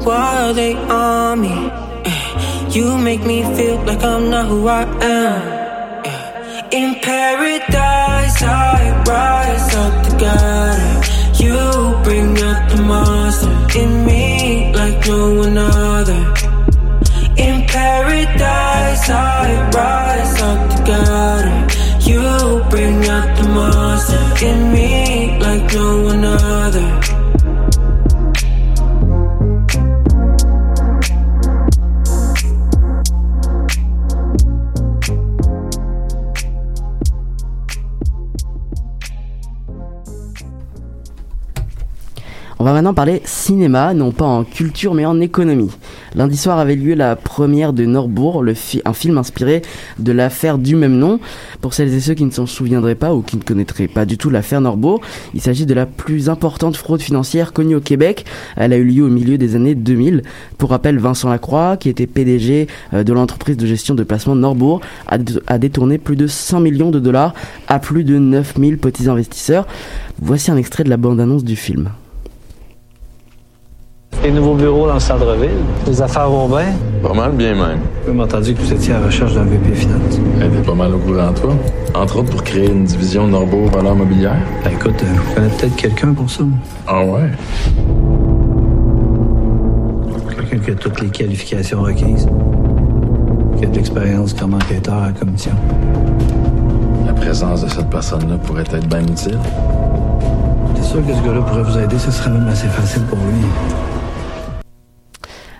Why 0.05 0.27
are 0.45 0.55
they 0.55 0.75
on 0.75 1.41
me? 1.43 1.57
Eh, 2.11 2.69
you 2.71 2.97
make 2.97 3.23
me 3.25 3.43
feel 3.57 3.77
like 3.85 4.03
I'm 4.03 4.31
not 4.31 4.47
who 4.47 4.67
I 4.69 4.83
am. 5.03 5.43
Eh, 6.05 6.79
in 6.79 7.01
paradise, 7.01 7.90
maintenant 42.91 42.95
parler 42.95 43.23
cinéma, 43.25 43.95
non 43.95 44.11
pas 44.11 44.25
en 44.25 44.43
culture 44.43 44.95
mais 44.95 45.07
en 45.07 45.21
économie. 45.21 45.71
Lundi 46.17 46.37
soir 46.37 46.59
avait 46.59 46.75
lieu 46.75 46.95
la 46.95 47.15
première 47.15 47.73
de 47.73 47.85
Norbourg, 47.85 48.45
un 48.85 48.93
film 48.93 49.17
inspiré 49.17 49.63
de 49.99 50.11
l'affaire 50.13 50.59
du 50.59 50.75
même 50.75 50.97
nom. 50.97 51.21
Pour 51.61 51.73
celles 51.73 51.95
et 51.95 52.01
ceux 52.01 52.15
qui 52.15 52.25
ne 52.25 52.31
s'en 52.31 52.47
souviendraient 52.47 52.97
pas 52.97 53.15
ou 53.15 53.23
qui 53.23 53.37
ne 53.37 53.43
connaîtraient 53.43 53.87
pas 53.87 54.07
du 54.07 54.19
tout 54.19 54.29
l'affaire 54.29 54.61
Norbourg, 54.61 55.01
il 55.35 55.41
s'agit 55.41 55.67
de 55.67 55.75
la 55.75 55.87
plus 55.87 56.29
importante 56.29 56.77
fraude 56.77 57.01
financière 57.01 57.53
connue 57.53 57.77
au 57.77 57.81
Québec. 57.81 58.25
Elle 58.57 58.73
a 58.73 58.77
eu 58.77 58.85
lieu 58.85 59.05
au 59.05 59.09
milieu 59.09 59.39
des 59.39 59.55
années 59.55 59.77
2000. 59.77 60.23
Pour 60.59 60.71
rappel, 60.71 60.99
Vincent 60.99 61.29
Lacroix, 61.29 61.77
qui 61.77 61.89
était 61.89 62.09
PDG 62.09 62.67
euh, 62.93 63.05
de 63.05 63.13
l'entreprise 63.13 63.57
de 63.57 63.67
gestion 63.67 63.95
de 63.95 64.03
placement 64.03 64.35
Norbourg, 64.35 64.81
a, 65.07 65.19
a 65.47 65.59
détourné 65.59 65.99
plus 65.99 66.17
de 66.17 66.27
100 66.27 66.61
millions 66.61 66.91
de 66.91 66.99
dollars 66.99 67.35
à 67.69 67.79
plus 67.79 68.03
de 68.05 68.19
9000 68.19 68.79
petits 68.79 69.09
investisseurs. 69.09 69.67
Voici 70.21 70.51
un 70.51 70.57
extrait 70.57 70.85
de 70.85 70.91
la 70.91 70.97
bande-annonce 70.97 71.45
du 71.45 71.57
film. 71.57 71.91
Les 74.23 74.31
nouveaux 74.31 74.55
bureaux 74.55 74.87
dans 74.87 74.95
le 74.95 75.01
centre-ville. 75.01 75.49
Les 75.87 76.03
affaires 76.03 76.29
vont 76.29 76.47
bien? 76.47 76.75
Pas 77.03 77.15
mal 77.15 77.33
bien 77.33 77.55
même. 77.55 77.79
J'ai 78.07 78.21
entendu 78.21 78.55
que 78.55 78.61
vous 78.61 78.73
étiez 78.75 78.93
à 78.93 79.01
la 79.01 79.07
recherche 79.07 79.35
d'un 79.35 79.45
VP 79.45 79.75
Finance? 79.75 80.21
Elle 80.39 80.49
était 80.49 80.63
pas 80.63 80.75
mal 80.75 80.95
au 80.95 80.99
courant, 80.99 81.33
toi. 81.33 81.55
Entre 81.95 82.19
autres 82.19 82.31
pour 82.31 82.45
créer 82.45 82.71
une 82.71 82.85
division 82.85 83.27
Norbeau 83.27 83.65
valeur 83.73 83.95
mobilière. 83.97 84.37
Ben, 84.63 84.73
écoute, 84.73 85.03
euh, 85.03 85.07
je 85.31 85.35
connais 85.35 85.49
peut-être 85.49 85.77
quelqu'un 85.77 86.13
pour 86.13 86.29
ça. 86.29 86.43
Ah 86.87 87.03
ouais? 87.03 87.31
Quelqu'un 90.37 90.59
qui 90.59 90.71
a 90.71 90.75
toutes 90.75 91.01
les 91.01 91.09
qualifications 91.09 91.81
requises. 91.81 92.29
Qui 93.57 93.65
a 93.65 93.69
de 93.69 93.75
l'expérience 93.75 94.35
comme 94.35 94.53
enquêteur 94.53 94.97
à 94.97 95.07
la 95.07 95.13
commission. 95.13 95.53
La 97.07 97.15
présence 97.15 97.65
de 97.65 97.71
cette 97.71 97.89
personne-là 97.89 98.37
pourrait 98.45 98.65
être 98.71 98.87
bien 98.87 99.01
utile. 99.01 99.39
C'est 100.77 100.85
sûr 100.85 101.07
que 101.07 101.15
ce 101.15 101.23
gars-là 101.27 101.41
pourrait 101.41 101.63
vous 101.63 101.79
aider, 101.79 101.99
ce 101.99 102.11
serait 102.11 102.31
même 102.31 102.49
assez 102.49 102.69
facile 102.69 103.03
pour 103.05 103.19
lui. 103.19 103.47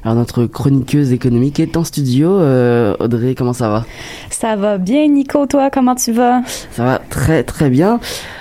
Alors 0.03 0.17
notre 0.17 0.47
chroniqueuse 0.47 1.13
économique 1.13 1.61
est 1.61 1.77
en 1.77 1.85
studio. 1.85 2.41
Euh, 2.41 2.97
Audrey, 3.01 3.35
comment 3.35 3.53
ça 3.53 3.69
va? 3.69 3.85
Ça 4.31 4.57
va 4.57 4.79
bien, 4.79 5.07
Nico, 5.09 5.47
toi, 5.47 5.71
comment 5.71 5.95
tu 5.95 6.13
vas? 6.13 6.43
Ça 6.73 6.85
va 6.85 7.03
très 7.11 7.43
très 7.43 7.69
bien. 7.69 8.01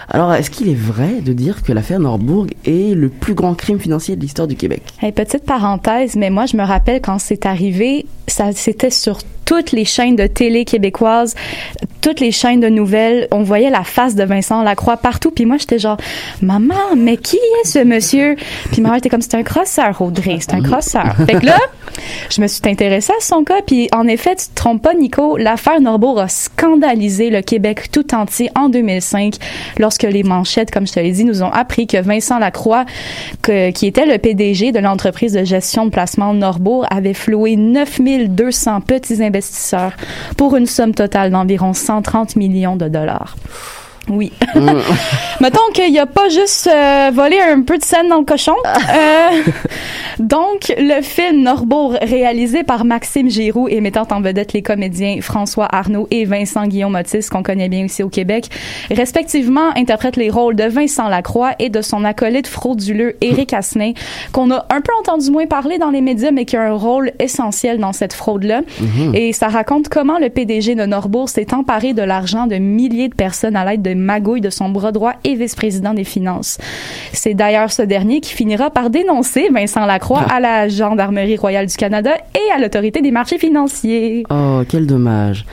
Alors, 0.10 0.34
est-ce 0.34 0.50
qu'il 0.50 0.70
est 0.70 0.76
vrai 0.76 1.22
de 1.22 1.34
dire 1.34 1.62
que 1.62 1.72
l'affaire 1.72 2.00
Norbourg 2.00 2.48
est 2.66 2.96
le 2.96 3.10
plus 3.10 3.34
grand 3.34 3.54
crime 3.54 3.80
financier 3.80 4.16
de 4.16 4.22
l'histoire 4.22 4.48
du 4.48 4.56
Québec? 4.56 4.84
Hey, 5.02 5.12
petite 5.12 5.46
parenthèse, 5.46 6.16
mais 6.16 6.30
moi, 6.30 6.46
je 6.46 6.58
me 6.58 6.64
rappelle 6.64 7.02
quand 7.02 7.20
c'est 7.20 7.46
arrivé, 7.46 8.06
ça 8.28 8.52
c'était 8.54 8.90
sur 8.90 9.20
toutes 9.46 9.72
les 9.72 9.86
chaînes 9.86 10.16
de 10.16 10.28
télé 10.28 10.64
québécoises, 10.64 11.36
toutes 12.02 12.20
les 12.20 12.32
chaînes 12.32 12.60
de 12.60 12.70
nouvelles. 12.70 13.28
On 13.32 13.44
voyait 13.44 13.70
la 13.70 13.84
face 13.84 14.16
de 14.16 14.24
Vincent 14.24 14.64
Lacroix 14.64 14.98
partout. 14.98 15.32
Puis 15.32 15.46
moi, 15.46 15.58
j'étais 15.58 15.80
genre, 15.80 15.98
maman, 16.42 16.96
mais 16.98 17.18
qui 17.18 17.38
est 17.38 17.68
ce 17.68 17.84
monsieur? 17.84 18.36
Puis 18.72 18.82
ma 18.82 18.90
mère 18.90 18.98
était 18.98 19.10
comme, 19.10 19.22
c'est 19.22 19.36
un 19.36 19.44
crosseur, 19.44 20.02
Audrey, 20.02 20.38
c'est 20.40 20.54
un 20.54 20.62
crosseur. 20.62 21.16
fait 21.26 21.40
que 21.40 21.46
là, 21.46 21.58
je 22.30 22.42
me 22.42 22.48
suis 22.48 22.62
intéressée 22.66 23.14
à 23.18 23.22
son 23.22 23.44
cas. 23.44 23.62
Puis 23.66 23.90
en 23.94 24.08
effet, 24.08 24.36
tu 24.36 24.48
te 24.48 24.56
trompes 24.56 24.82
pas, 24.82 24.94
Nico, 24.94 25.38
l'affaire 25.38 25.82
Norbourg 25.82 26.20
a 26.20 26.28
scandalisé 26.28 27.30
le 27.30 27.42
Québec 27.42 27.92
tout 27.92 28.14
entier 28.14 28.50
en 28.56 28.70
2005 28.70 29.36
lorsque 29.78 30.04
les 30.04 30.24
manchettes, 30.24 30.72
comme 30.72 30.88
je 30.88 30.94
te 30.94 31.00
l'ai 31.00 31.12
dit, 31.12 31.26
nous 31.26 31.44
ont 31.44 31.52
appris 31.52 31.88
que 31.88 31.98
Vincent 32.02 32.40
Lacroix, 32.40 32.86
que- 33.42 33.72
qui 33.72 33.88
était 33.88 34.06
le 34.06 34.18
PDG 34.18 34.72
de 34.72 34.80
l'entreprise 34.80 35.34
de 35.34 35.44
gestion 35.44 35.86
de 35.86 35.92
placement 35.92 36.34
Norbourg, 36.34 36.86
avait 36.92 37.14
floué 37.14 37.56
9200 37.56 38.82
petits 38.82 39.24
investisseurs 39.24 39.94
pour 40.38 40.56
une 40.56 40.66
somme 40.66 40.94
totale 40.94 41.32
d'environ 41.32 41.74
130 41.74 42.36
millions 42.36 42.76
de 42.76 42.88
dollars. 42.88 43.36
Oui. 44.10 44.32
Mettons 45.42 45.60
qu'il 45.74 45.98
a 45.98 46.06
pas 46.06 46.30
juste 46.30 46.68
euh, 46.68 47.12
volé 47.14 47.40
un 47.40 47.62
peu 47.62 47.78
de 47.78 47.84
scène 47.84 48.10
dans 48.10 48.20
le 48.20 48.26
cochon. 48.26 48.56
Euh, 48.90 49.44
donc, 50.20 50.74
le 50.78 51.02
film 51.02 51.44
Norbourg, 51.44 51.96
réalisé 52.02 52.64
par 52.64 52.86
Maxime 52.86 53.30
Giroux 53.30 53.68
et 53.68 53.82
mettant 53.82 54.08
en 54.12 54.20
vedette 54.20 54.54
les 54.54 54.62
comédiens 54.62 55.20
François 55.22 55.68
Arnaud 55.72 56.08
et 56.12 56.26
Vincent 56.26 56.66
Guillaume 56.66 56.96
Otis, 56.96 57.28
qu'on 57.30 57.44
connaît 57.44 57.70
bien 57.70 57.86
ici 57.86 58.04
au 58.04 58.10
Québec, 58.10 58.50
respectivement 58.90 59.70
interprètent 59.76 60.18
les 60.18 60.30
rôles 60.30 60.56
de 60.56 60.64
Vincent 60.64 61.08
Lacroix 61.08 61.52
et 61.60 61.70
de 61.70 61.82
son 61.82 62.04
acolyte 62.04 62.48
frauduleux 62.48 63.16
Éric 63.22 63.54
Asselin, 63.54 63.94
qu'on 64.32 64.52
a 64.52 64.66
un 64.70 64.82
peu 64.82 64.92
entendu 65.00 65.32
moins 65.32 65.46
parler 65.46 65.78
dans 65.78 65.92
les 65.92 66.02
médias, 66.02 66.32
mais 66.32 66.46
qui 66.46 66.58
a 66.58 66.64
un 66.64 66.74
rôle 66.74 67.12
essentiel 67.20 67.78
dans 67.78 67.94
cette 67.94 68.14
fraude-là. 68.14 68.62
Mhm. 68.82 69.16
Et 69.16 69.34
ça 69.34 69.48
raconte 69.48 69.90
comment 69.90 70.18
le 70.20 70.30
PDG 70.30 70.76
de 70.76 70.86
Norbourg 70.86 71.30
s'est 71.30 71.54
emparé 71.54 71.94
de 71.94 72.02
l'argent 72.02 72.48
de 72.48 72.56
milliers 72.56 73.10
de 73.10 73.16
personnes 73.16 73.56
à 73.56 73.66
l'aide 73.66 73.82
de 73.82 73.94
magouilles 74.00 74.42
de 74.42 74.50
son 74.50 74.70
bras 74.70 74.92
droit 74.92 75.14
et 75.24 75.36
vice-président 75.36 75.94
des 75.94 76.04
Finances. 76.04 76.58
C'est 77.14 77.34
d'ailleurs 77.34 77.72
ce 77.72 77.82
dernier 77.82 78.22
qui 78.22 78.34
finira 78.34 78.70
par 78.70 78.90
dénoncer 78.90 79.50
Vincent 79.54 79.86
Lacroix 79.86 80.22
à 80.22 80.40
la 80.40 80.68
Gendarmerie 80.68 81.38
royale 81.38 81.68
du 81.68 81.76
Canada 81.76 82.12
et 82.36 82.52
à 82.56 82.60
l'Autorité 82.60 83.02
des 83.02 83.12
marchés 83.12 83.38
financiers. 83.38 84.24
Oh, 84.30 84.62
quel 84.68 84.88
dommage. 84.88 85.46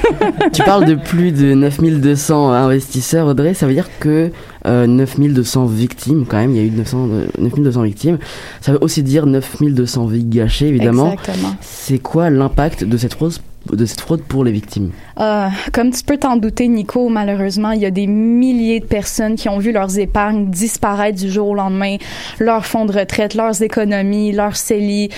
tu 0.52 0.62
parles 0.62 0.84
de 0.84 0.94
plus 0.94 1.32
de 1.32 1.54
9200 1.54 2.52
investisseurs, 2.52 3.26
Audrey. 3.26 3.54
Ça 3.54 3.66
veut 3.66 3.74
dire 3.74 3.88
que 4.00 4.30
euh, 4.66 4.86
9200 4.86 5.66
victimes, 5.66 6.24
quand 6.26 6.36
même, 6.36 6.52
il 6.52 6.56
y 6.56 6.60
a 6.60 6.62
eu 6.62 6.70
900, 6.70 7.08
euh, 7.10 7.26
9200 7.38 7.82
victimes. 7.82 8.18
Ça 8.60 8.72
veut 8.72 8.78
aussi 8.80 9.02
dire 9.02 9.26
9200 9.26 10.06
vies 10.06 10.24
gâchées, 10.24 10.68
évidemment. 10.68 11.12
Exactement. 11.12 11.54
C'est 11.60 11.98
quoi 11.98 12.30
l'impact 12.30 12.84
de 12.84 12.96
cette 12.96 13.14
fraude 13.14 13.32
de 13.72 13.84
cette 13.86 14.00
fraude 14.00 14.22
pour 14.22 14.44
les 14.44 14.52
victimes 14.52 14.90
Euh, 15.20 15.48
comme 15.72 15.90
tu 15.90 16.02
peux 16.02 16.16
t'en 16.18 16.36
douter, 16.36 16.68
Nico, 16.68 17.08
malheureusement, 17.08 17.70
il 17.70 17.80
y 17.80 17.86
a 17.86 17.90
des 17.90 18.06
milliers 18.06 18.80
de 18.80 18.84
personnes 18.84 19.36
qui 19.36 19.48
ont 19.48 19.58
vu 19.58 19.70
leurs 19.72 19.98
épargnes 19.98 20.50
disparaître 20.50 21.18
du 21.18 21.30
jour 21.30 21.48
au 21.50 21.54
lendemain, 21.54 21.96
leurs 22.40 22.66
fonds 22.66 22.84
de 22.84 22.92
retraite, 22.92 23.34
leurs 23.34 23.62
économies, 23.62 24.32
leurs 24.32 24.56
CELI, 24.56 25.08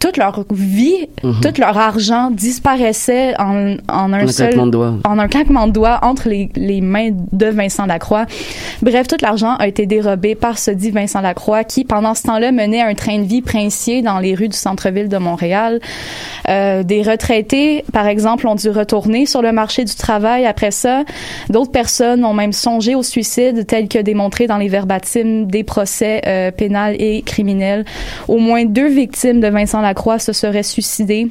toute 0.00 0.16
leur 0.18 0.44
vie, 0.50 1.08
Mhm. 1.22 1.40
tout 1.42 1.60
leur 1.60 1.76
argent 1.78 2.30
disparaissait 2.30 3.34
en, 3.38 3.76
en 3.88 4.12
un 4.12 4.20
Un 4.20 4.26
seul 4.28 4.48
claquement 4.48 4.66
de 4.66 4.70
doigts. 4.72 4.94
en 5.04 5.18
un 5.18 5.28
claquement 5.28 5.66
de 5.66 5.72
doigts 5.72 5.98
entre 6.02 6.28
les, 6.28 6.50
les 6.54 6.80
mains 6.80 7.10
de 7.32 7.46
Vincent 7.46 7.86
Lacroix. 7.86 8.26
Bref, 8.82 9.06
tout 9.08 9.16
l'argent 9.22 9.56
a 9.56 9.66
été 9.66 9.86
dérobé 9.86 10.34
par 10.34 10.58
ce 10.58 10.70
dit 10.70 10.90
Vincent 10.90 11.20
Lacroix 11.20 11.64
qui, 11.64 11.84
pendant 11.84 12.14
ce 12.14 12.22
temps-là, 12.24 12.52
menait 12.52 12.82
un 12.82 12.94
train 12.94 13.18
de 13.18 13.24
vie 13.24 13.42
princier 13.42 14.02
dans 14.02 14.18
les 14.18 14.34
rues 14.34 14.48
du 14.48 14.56
centre-ville 14.56 15.08
de 15.08 15.18
Montréal. 15.18 15.80
Euh, 16.48 16.82
des 16.82 17.02
retraités, 17.02 17.84
par 17.96 18.08
exemple, 18.08 18.46
ont 18.46 18.54
dû 18.54 18.68
retourner 18.68 19.24
sur 19.24 19.40
le 19.40 19.52
marché 19.52 19.82
du 19.86 19.94
travail 19.94 20.44
après 20.44 20.70
ça. 20.70 21.04
D'autres 21.48 21.70
personnes 21.70 22.26
ont 22.26 22.34
même 22.34 22.52
songé 22.52 22.94
au 22.94 23.02
suicide, 23.02 23.66
tel 23.66 23.88
que 23.88 23.98
démontré 23.98 24.46
dans 24.46 24.58
les 24.58 24.68
verbatims 24.68 25.46
des 25.46 25.64
procès 25.64 26.20
euh, 26.26 26.50
pénals 26.50 26.94
et 26.98 27.22
criminels. 27.22 27.86
Au 28.28 28.36
moins 28.36 28.66
deux 28.66 28.88
victimes 28.88 29.40
de 29.40 29.48
Vincent 29.48 29.80
Lacroix 29.80 30.18
se 30.18 30.34
seraient 30.34 30.62
suicidées. 30.62 31.28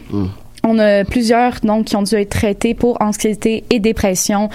On 0.68 0.80
a 0.80 1.04
plusieurs 1.06 1.60
donc 1.64 1.86
qui 1.86 1.96
ont 1.96 2.02
dû 2.02 2.16
être 2.16 2.30
traités 2.30 2.74
pour 2.74 3.02
anxiété 3.02 3.64
et 3.70 3.80
dépression. 3.80 4.50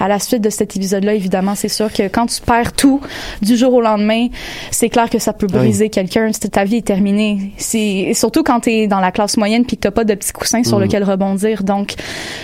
À 0.00 0.08
la 0.08 0.18
suite 0.18 0.42
de 0.42 0.50
cet 0.50 0.76
épisode-là, 0.76 1.14
évidemment, 1.14 1.54
c'est 1.54 1.68
sûr 1.68 1.92
que 1.92 2.02
quand 2.08 2.26
tu 2.26 2.40
perds 2.40 2.72
tout 2.72 3.00
du 3.42 3.56
jour 3.56 3.72
au 3.74 3.80
lendemain, 3.80 4.26
c'est 4.72 4.88
clair 4.88 5.08
que 5.08 5.18
ça 5.20 5.32
peut 5.32 5.46
Ah 5.50 5.56
oui. 5.58 5.66
briser 5.68 5.88
quelqu'un. 5.88 6.30
Ta 6.50 6.64
vie 6.64 6.76
est 6.78 6.86
terminée. 6.86 7.52
C'est 7.58 8.12
surtout 8.14 8.42
quand 8.42 8.60
tu 8.60 8.70
es 8.70 8.86
dans 8.88 9.00
la 9.00 9.12
classe 9.12 9.36
moyenne 9.36 9.64
puis 9.64 9.76
que 9.76 9.82
t'as 9.82 9.90
pas 9.92 10.04
de 10.04 10.14
petits 10.14 10.32
coussins 10.32 10.64
sur 10.64 10.78
Mhm. 10.78 10.84
lequel 10.84 11.04
rebondir. 11.04 11.62
Donc, 11.62 11.94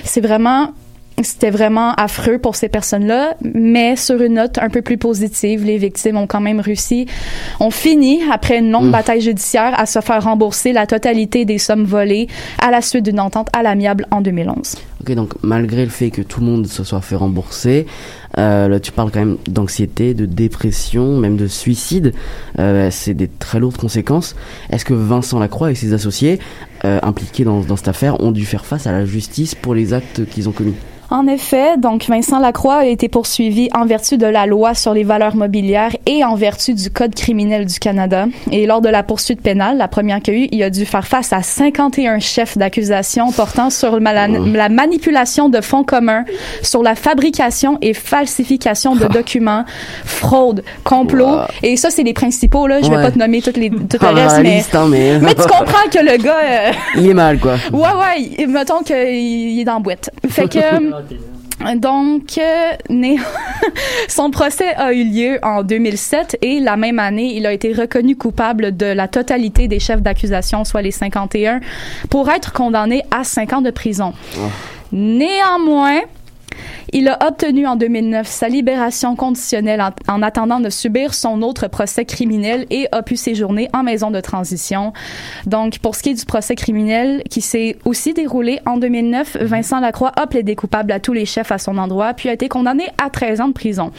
c'est 0.04 0.20
vraiment 0.20 0.70
c'était 1.22 1.50
vraiment 1.50 1.92
affreux 1.94 2.38
pour 2.38 2.56
ces 2.56 2.68
personnes-là, 2.68 3.34
mais 3.42 3.96
sur 3.96 4.20
une 4.22 4.34
note 4.34 4.58
un 4.58 4.68
peu 4.68 4.82
plus 4.82 4.98
positive, 4.98 5.64
les 5.64 5.78
victimes 5.78 6.16
ont 6.16 6.26
quand 6.26 6.40
même 6.40 6.60
réussi, 6.60 7.06
ont 7.60 7.70
fini, 7.70 8.20
après 8.30 8.58
une 8.58 8.70
longue 8.70 8.90
bataille 8.90 9.20
judiciaire, 9.20 9.78
à 9.78 9.86
se 9.86 10.00
faire 10.00 10.22
rembourser 10.22 10.72
la 10.72 10.86
totalité 10.86 11.44
des 11.44 11.58
sommes 11.58 11.84
volées 11.84 12.28
à 12.60 12.70
la 12.70 12.80
suite 12.80 13.04
d'une 13.04 13.20
entente 13.20 13.48
à 13.52 13.62
l'amiable 13.62 14.06
en 14.10 14.20
2011. 14.20 14.76
Ok, 15.00 15.12
donc 15.12 15.34
malgré 15.42 15.84
le 15.84 15.90
fait 15.90 16.10
que 16.10 16.22
tout 16.22 16.40
le 16.40 16.46
monde 16.46 16.66
se 16.66 16.84
soit 16.84 17.00
fait 17.00 17.16
rembourser, 17.16 17.86
euh, 18.36 18.68
là, 18.68 18.80
tu 18.80 18.92
parles 18.92 19.10
quand 19.10 19.20
même 19.20 19.38
d'anxiété, 19.48 20.14
de 20.14 20.26
dépression, 20.26 21.16
même 21.16 21.36
de 21.36 21.46
suicide. 21.46 22.12
Euh, 22.58 22.88
c'est 22.90 23.14
des 23.14 23.28
très 23.28 23.58
lourdes 23.58 23.76
conséquences. 23.76 24.36
Est-ce 24.70 24.84
que 24.84 24.94
Vincent 24.94 25.38
Lacroix 25.38 25.70
et 25.70 25.74
ses 25.74 25.92
associés 25.92 26.38
euh, 26.84 26.98
impliqués 27.02 27.44
dans, 27.44 27.60
dans 27.60 27.76
cette 27.76 27.88
affaire 27.88 28.20
ont 28.20 28.30
dû 28.30 28.44
faire 28.44 28.66
face 28.66 28.86
à 28.86 28.92
la 28.92 29.04
justice 29.04 29.54
pour 29.54 29.74
les 29.74 29.94
actes 29.94 30.26
qu'ils 30.26 30.48
ont 30.48 30.52
commis? 30.52 30.74
En 31.10 31.26
effet, 31.26 31.78
donc 31.78 32.04
Vincent 32.06 32.38
Lacroix 32.38 32.80
a 32.80 32.84
été 32.84 33.08
poursuivi 33.08 33.70
en 33.74 33.86
vertu 33.86 34.18
de 34.18 34.26
la 34.26 34.44
loi 34.44 34.74
sur 34.74 34.92
les 34.92 35.04
valeurs 35.04 35.36
mobilières 35.36 35.96
et 36.04 36.22
en 36.22 36.34
vertu 36.34 36.74
du 36.74 36.90
Code 36.90 37.14
criminel 37.14 37.64
du 37.64 37.78
Canada. 37.78 38.26
Et 38.52 38.66
lors 38.66 38.82
de 38.82 38.90
la 38.90 39.02
poursuite 39.02 39.40
pénale, 39.40 39.78
la 39.78 39.88
première 39.88 40.20
qu'il 40.20 40.34
a 40.34 40.36
eu, 40.36 40.48
il 40.52 40.62
a 40.62 40.68
dû 40.68 40.84
faire 40.84 41.06
face 41.06 41.32
à 41.32 41.40
51 41.40 42.18
chefs 42.18 42.58
d'accusation 42.58 43.32
portant 43.32 43.70
sur 43.70 44.00
la, 44.00 44.28
la 44.28 44.68
manipulation 44.68 45.48
de 45.48 45.62
fonds 45.62 45.82
communs, 45.82 46.26
sur 46.62 46.82
la 46.82 46.94
fabrication 46.94 47.78
et 47.80 47.94
falsification 48.18 48.96
de 48.96 49.06
documents, 49.06 49.64
fraude, 50.04 50.64
complot. 50.84 51.26
Wow. 51.36 51.40
Et 51.62 51.76
ça, 51.76 51.90
c'est 51.90 52.02
les 52.02 52.12
principaux, 52.14 52.66
là. 52.66 52.80
Je 52.82 52.88
vais 52.90 52.96
Ouais. 52.96 53.02
pas 53.02 53.10
te 53.12 53.18
nommer 53.18 53.40
toutes 53.40 53.56
les, 53.56 53.70
tout 53.70 53.98
Ah, 54.00 54.10
le 54.10 54.16
dans 54.16 54.22
reste, 54.22 54.36
la 54.38 54.42
mais... 54.42 54.56
liste, 54.56 54.74
hein, 54.74 54.86
mais... 54.88 55.18
mais 55.20 55.34
tu 55.34 55.42
comprends 55.46 55.88
que 55.90 55.98
le 55.98 56.16
gars... 56.22 56.36
euh, 56.42 56.72
Il 56.96 57.08
est 57.10 57.14
mal, 57.14 57.38
quoi. 57.38 57.54
Ouais, 57.72 57.80
ouais, 57.80 58.20
il- 58.38 58.48
mettons 58.48 58.82
qu'il 58.82 59.60
est 59.60 59.64
dans 59.64 59.74
la 59.74 59.78
boîte. 59.80 60.10
Fait 60.28 60.48
que... 60.48 60.58
Donc, 61.76 62.38
euh, 62.38 62.70
né- 62.88 63.18
son 64.08 64.30
procès 64.30 64.74
a 64.76 64.92
eu 64.92 65.02
lieu 65.04 65.38
en 65.42 65.64
2007 65.64 66.38
et 66.40 66.60
la 66.60 66.76
même 66.76 67.00
année, 67.00 67.34
il 67.36 67.46
a 67.46 67.52
été 67.52 67.72
reconnu 67.72 68.14
coupable 68.16 68.76
de 68.76 68.86
la 68.86 69.08
totalité 69.08 69.66
des 69.66 69.80
chefs 69.80 70.00
d'accusation, 70.00 70.64
soit 70.64 70.82
les 70.82 70.92
51, 70.92 71.58
pour 72.10 72.30
être 72.30 72.52
condamné 72.52 73.02
à 73.10 73.24
5 73.24 73.52
ans 73.54 73.60
de 73.60 73.70
prison. 73.72 74.12
Néanmoins, 74.92 76.00
il 76.92 77.08
a 77.08 77.18
obtenu 77.26 77.66
en 77.66 77.76
2009 77.76 78.26
sa 78.26 78.48
libération 78.48 79.16
conditionnelle 79.16 79.80
en, 79.80 79.90
en 80.12 80.22
attendant 80.22 80.60
de 80.60 80.70
subir 80.70 81.14
son 81.14 81.42
autre 81.42 81.68
procès 81.68 82.04
criminel 82.04 82.66
et 82.70 82.88
a 82.92 83.02
pu 83.02 83.16
séjourner 83.16 83.68
en 83.72 83.82
maison 83.82 84.10
de 84.10 84.20
transition. 84.20 84.92
Donc, 85.46 85.78
pour 85.78 85.94
ce 85.94 86.02
qui 86.02 86.10
est 86.10 86.14
du 86.14 86.24
procès 86.24 86.54
criminel 86.54 87.22
qui 87.28 87.40
s'est 87.40 87.76
aussi 87.84 88.14
déroulé 88.14 88.60
en 88.66 88.76
2009, 88.76 89.38
Vincent 89.40 89.80
Lacroix 89.80 90.12
a 90.16 90.26
plaidé 90.26 90.56
coupable 90.56 90.92
à 90.92 91.00
tous 91.00 91.12
les 91.12 91.26
chefs 91.26 91.52
à 91.52 91.58
son 91.58 91.78
endroit 91.78 92.14
puis 92.14 92.28
a 92.28 92.32
été 92.32 92.48
condamné 92.48 92.88
à 93.02 93.10
13 93.10 93.40
ans 93.40 93.48
de 93.48 93.52
prison. 93.52 93.92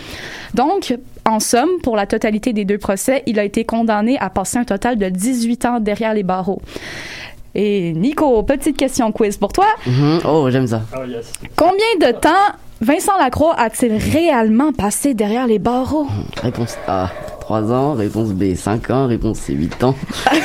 Donc, 0.53 0.95
en 1.25 1.39
somme, 1.39 1.69
pour 1.84 1.95
la 1.95 2.08
totalité 2.08 2.53
des 2.53 2.65
deux 2.65 2.77
procès, 2.77 3.23
il 3.27 3.39
a 3.39 3.43
été 3.43 3.63
condamné 3.63 4.17
à 4.19 4.29
passer 4.29 4.58
un 4.58 4.63
total 4.63 4.97
de 4.97 5.10
18 5.10 5.65
ans 5.65 5.79
derrière 5.79 6.13
les 6.13 6.23
barreaux. 6.23 6.62
Et 7.55 7.93
Nico, 7.93 8.43
petite 8.43 8.77
question 8.77 9.12
quiz 9.12 9.38
pour 9.38 9.51
toi. 9.51 9.65
Mhm. 9.88 10.19
Oh, 10.25 10.47
j'aime 10.49 10.67
ça. 10.67 10.81
Combien 11.55 12.12
de 12.12 12.12
temps 12.17 12.29
Vincent 12.81 13.17
Lacroix 13.19 13.55
a-t-il 13.57 13.93
réellement 13.97 14.71
passé 14.71 15.13
derrière 15.13 15.47
les 15.47 15.59
barreaux? 15.59 16.07
Réponse 16.41 16.77
A, 16.88 17.09
3 17.41 17.73
ans. 17.73 17.93
Réponse 17.93 18.29
B, 18.29 18.55
5 18.55 18.89
ans. 18.91 19.07
Réponse 19.07 19.39
C, 19.39 19.53
8 19.53 19.83
ans. 19.83 19.95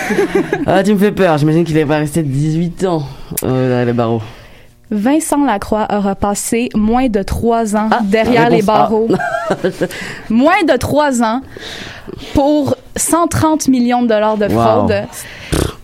ah, 0.66 0.82
tu 0.82 0.94
me 0.94 0.98
fais 0.98 1.12
peur. 1.12 1.38
J'imagine 1.38 1.64
qu'il 1.64 1.76
n'est 1.76 1.86
pas 1.86 1.98
resté 1.98 2.22
18 2.22 2.84
ans 2.86 3.02
euh, 3.44 3.68
derrière 3.68 3.86
les 3.86 3.92
barreaux. 3.92 4.22
Vincent 4.90 5.44
Lacroix 5.44 5.86
aura 5.90 6.14
passé 6.14 6.68
moins 6.74 7.08
de 7.08 7.22
trois 7.22 7.76
ans 7.76 7.88
derrière 8.04 8.50
les 8.50 8.62
barreaux. 8.62 9.08
moins 10.30 10.62
de 10.66 10.76
trois 10.76 11.22
ans 11.22 11.40
pour 12.34 12.76
130 12.96 13.68
millions 13.68 14.02
de 14.02 14.08
dollars 14.08 14.36
de 14.36 14.46
Wow. 14.46 14.88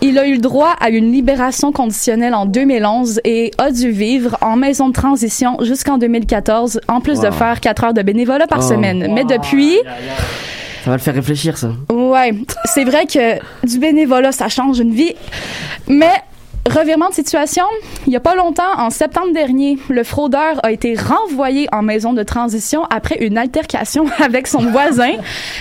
Il 0.02 0.18
a 0.18 0.26
eu 0.26 0.32
le 0.34 0.38
droit 0.38 0.74
à 0.80 0.88
une 0.90 1.12
libération 1.12 1.72
conditionnelle 1.72 2.34
en 2.34 2.46
2011 2.46 3.20
et 3.24 3.50
a 3.58 3.70
dû 3.70 3.90
vivre 3.90 4.38
en 4.40 4.56
maison 4.56 4.88
de 4.88 4.94
transition 4.94 5.58
jusqu'en 5.62 5.98
2014, 5.98 6.80
en 6.88 7.00
plus 7.00 7.20
de 7.20 7.30
faire 7.30 7.60
quatre 7.60 7.84
heures 7.84 7.92
de 7.94 8.00
bénévolat 8.02 8.46
par 8.46 8.60
Oh. 8.60 8.68
semaine. 8.68 9.12
Mais 9.12 9.24
depuis, 9.24 9.76
Ça 10.84 10.90
va 10.90 10.96
le 10.96 11.02
faire 11.02 11.14
réfléchir, 11.14 11.58
ça. 11.58 11.72
Ouais, 11.92 12.32
c'est 12.64 12.84
vrai 12.84 13.04
que 13.04 13.38
du 13.66 13.78
bénévolat, 13.78 14.32
ça 14.32 14.48
change 14.48 14.78
une 14.78 14.94
vie. 14.94 15.14
Mais 15.86 16.10
revirement 16.70 17.10
de 17.10 17.14
situation, 17.14 17.64
il 18.06 18.12
y 18.14 18.16
a 18.16 18.20
pas 18.20 18.34
longtemps, 18.34 18.72
en 18.78 18.88
septembre 18.88 19.34
dernier, 19.34 19.78
le 19.90 20.02
fraudeur 20.02 20.64
a 20.64 20.72
été 20.72 20.94
renvoyé 20.94 21.68
en 21.72 21.82
maison 21.82 22.14
de 22.14 22.22
transition 22.22 22.84
après 22.88 23.16
une 23.22 23.36
altercation 23.36 24.06
avec 24.18 24.46
son 24.46 24.60
voisin 24.70 25.12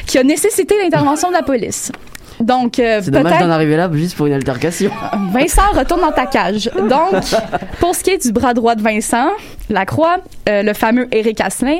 qui 0.07 0.17
a 0.17 0.23
nécessité 0.23 0.75
l'intervention 0.81 1.27
de 1.27 1.33
la 1.33 1.43
police. 1.43 1.91
Donc, 2.39 2.79
euh, 2.79 3.01
C'est 3.03 3.11
dommage 3.11 3.39
d'en 3.39 3.49
arriver 3.49 3.75
là 3.75 3.89
juste 3.93 4.15
pour 4.15 4.25
une 4.27 4.33
altercation. 4.33 4.91
Vincent 5.33 5.71
retourne 5.73 6.01
dans 6.01 6.11
ta 6.11 6.25
cage. 6.25 6.69
Donc, 6.89 7.23
pour 7.79 7.95
ce 7.95 8.03
qui 8.03 8.11
est 8.11 8.25
du 8.25 8.31
bras 8.31 8.53
droit 8.53 8.75
de 8.75 8.81
Vincent, 8.81 9.27
Lacroix, 9.69 10.17
euh, 10.47 10.63
le 10.63 10.73
fameux 10.73 11.07
Éric 11.13 11.41
Asselin, 11.41 11.79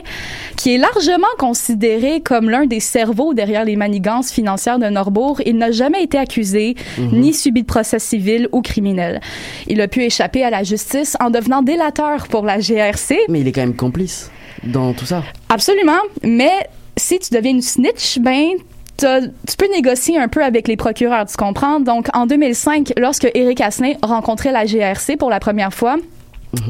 qui 0.57 0.75
est 0.75 0.77
largement 0.77 1.27
considéré 1.37 2.21
comme 2.21 2.49
l'un 2.49 2.65
des 2.65 2.79
cerveaux 2.81 3.33
derrière 3.33 3.63
les 3.65 3.75
manigances 3.77 4.31
financières 4.31 4.79
de 4.79 4.87
Norbourg, 4.87 5.41
il 5.45 5.57
n'a 5.57 5.71
jamais 5.71 6.03
été 6.03 6.17
accusé 6.17 6.75
Mhm. 6.97 7.19
ni 7.19 7.33
subi 7.33 7.61
de 7.61 7.67
procès 7.67 7.99
civil 7.99 8.47
ou 8.51 8.61
criminel. 8.61 9.21
Il 9.67 9.79
a 9.81 9.87
pu 9.87 10.03
échapper 10.03 10.43
à 10.43 10.49
la 10.49 10.63
justice 10.63 11.15
en 11.19 11.29
devenant 11.29 11.61
délateur 11.61 12.27
pour 12.27 12.43
la 12.45 12.59
GRC. 12.59 13.17
Mais 13.29 13.39
il 13.39 13.47
est 13.47 13.51
quand 13.51 13.61
même 13.61 13.75
complice 13.75 14.29
dans 14.63 14.93
tout 14.93 15.05
ça. 15.05 15.23
Absolument, 15.47 15.99
mais 16.23 16.51
si 16.97 17.17
tu 17.19 17.33
deviens 17.33 17.51
une 17.51 17.61
snitch, 17.61 18.19
ben 18.19 18.49
tu 18.99 19.55
peux 19.57 19.67
négocier 19.71 20.17
un 20.19 20.27
peu 20.27 20.43
avec 20.43 20.67
les 20.67 20.77
procureurs, 20.77 21.25
tu 21.25 21.35
comprends? 21.37 21.79
Donc, 21.79 22.07
en 22.13 22.25
2005, 22.25 22.93
lorsque 22.97 23.29
Éric 23.33 23.61
Asselin 23.61 23.93
rencontrait 24.03 24.51
la 24.51 24.65
GRC 24.65 25.17
pour 25.17 25.29
la 25.29 25.39
première 25.39 25.73
fois, 25.73 25.97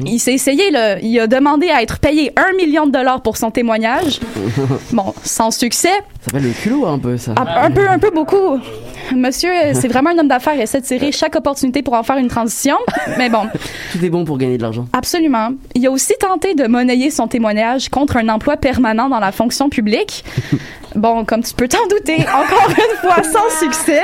il 0.04 0.18
s'est 0.18 0.34
essayé, 0.34 0.70
là. 0.70 0.98
Il 1.00 1.18
a 1.20 1.26
demandé 1.26 1.70
à 1.70 1.82
être 1.82 1.98
payé 1.98 2.32
un 2.36 2.54
million 2.56 2.86
de 2.86 2.92
dollars 2.92 3.22
pour 3.22 3.36
son 3.36 3.50
témoignage. 3.50 4.20
Bon, 4.92 5.14
sans 5.24 5.50
succès. 5.50 5.88
Ça 6.20 6.32
fait 6.32 6.40
le 6.40 6.50
culot 6.50 6.86
un 6.86 6.98
peu, 6.98 7.16
ça. 7.16 7.32
Ah, 7.36 7.64
Un 7.64 7.70
peu, 7.70 7.88
un 7.88 7.98
peu 7.98 8.10
beaucoup. 8.10 8.58
Monsieur, 9.16 9.50
c'est 9.74 9.88
vraiment 9.88 10.10
un 10.10 10.18
homme 10.18 10.28
d'affaires. 10.28 10.54
Il 10.54 10.60
essaie 10.62 10.80
de 10.80 10.86
tirer 10.86 11.12
chaque 11.12 11.36
opportunité 11.36 11.82
pour 11.82 11.94
en 11.94 12.02
faire 12.02 12.16
une 12.16 12.28
transition. 12.28 12.76
Mais 13.18 13.28
bon, 13.28 13.42
Tout 13.92 14.04
est 14.04 14.10
bon 14.10 14.24
pour 14.24 14.38
gagner 14.38 14.56
de 14.56 14.62
l'argent. 14.62 14.86
absolument. 14.92 15.50
Il 15.74 15.86
a 15.86 15.90
aussi 15.90 16.14
tenté 16.20 16.54
de 16.54 16.66
monnayer 16.66 17.10
son 17.10 17.26
témoignage 17.28 17.88
contre 17.88 18.16
un 18.16 18.28
emploi 18.28 18.56
permanent 18.56 19.08
dans 19.08 19.20
la 19.20 19.32
fonction 19.32 19.68
publique. 19.68 20.24
Bon, 20.96 21.24
comme 21.24 21.40
tu 21.44 21.54
peux 21.54 21.68
t'en 21.68 21.86
douter, 21.88 22.16
encore 22.34 22.68
une 22.68 22.98
fois, 22.98 23.22
sans 23.22 23.64
succès. 23.64 24.02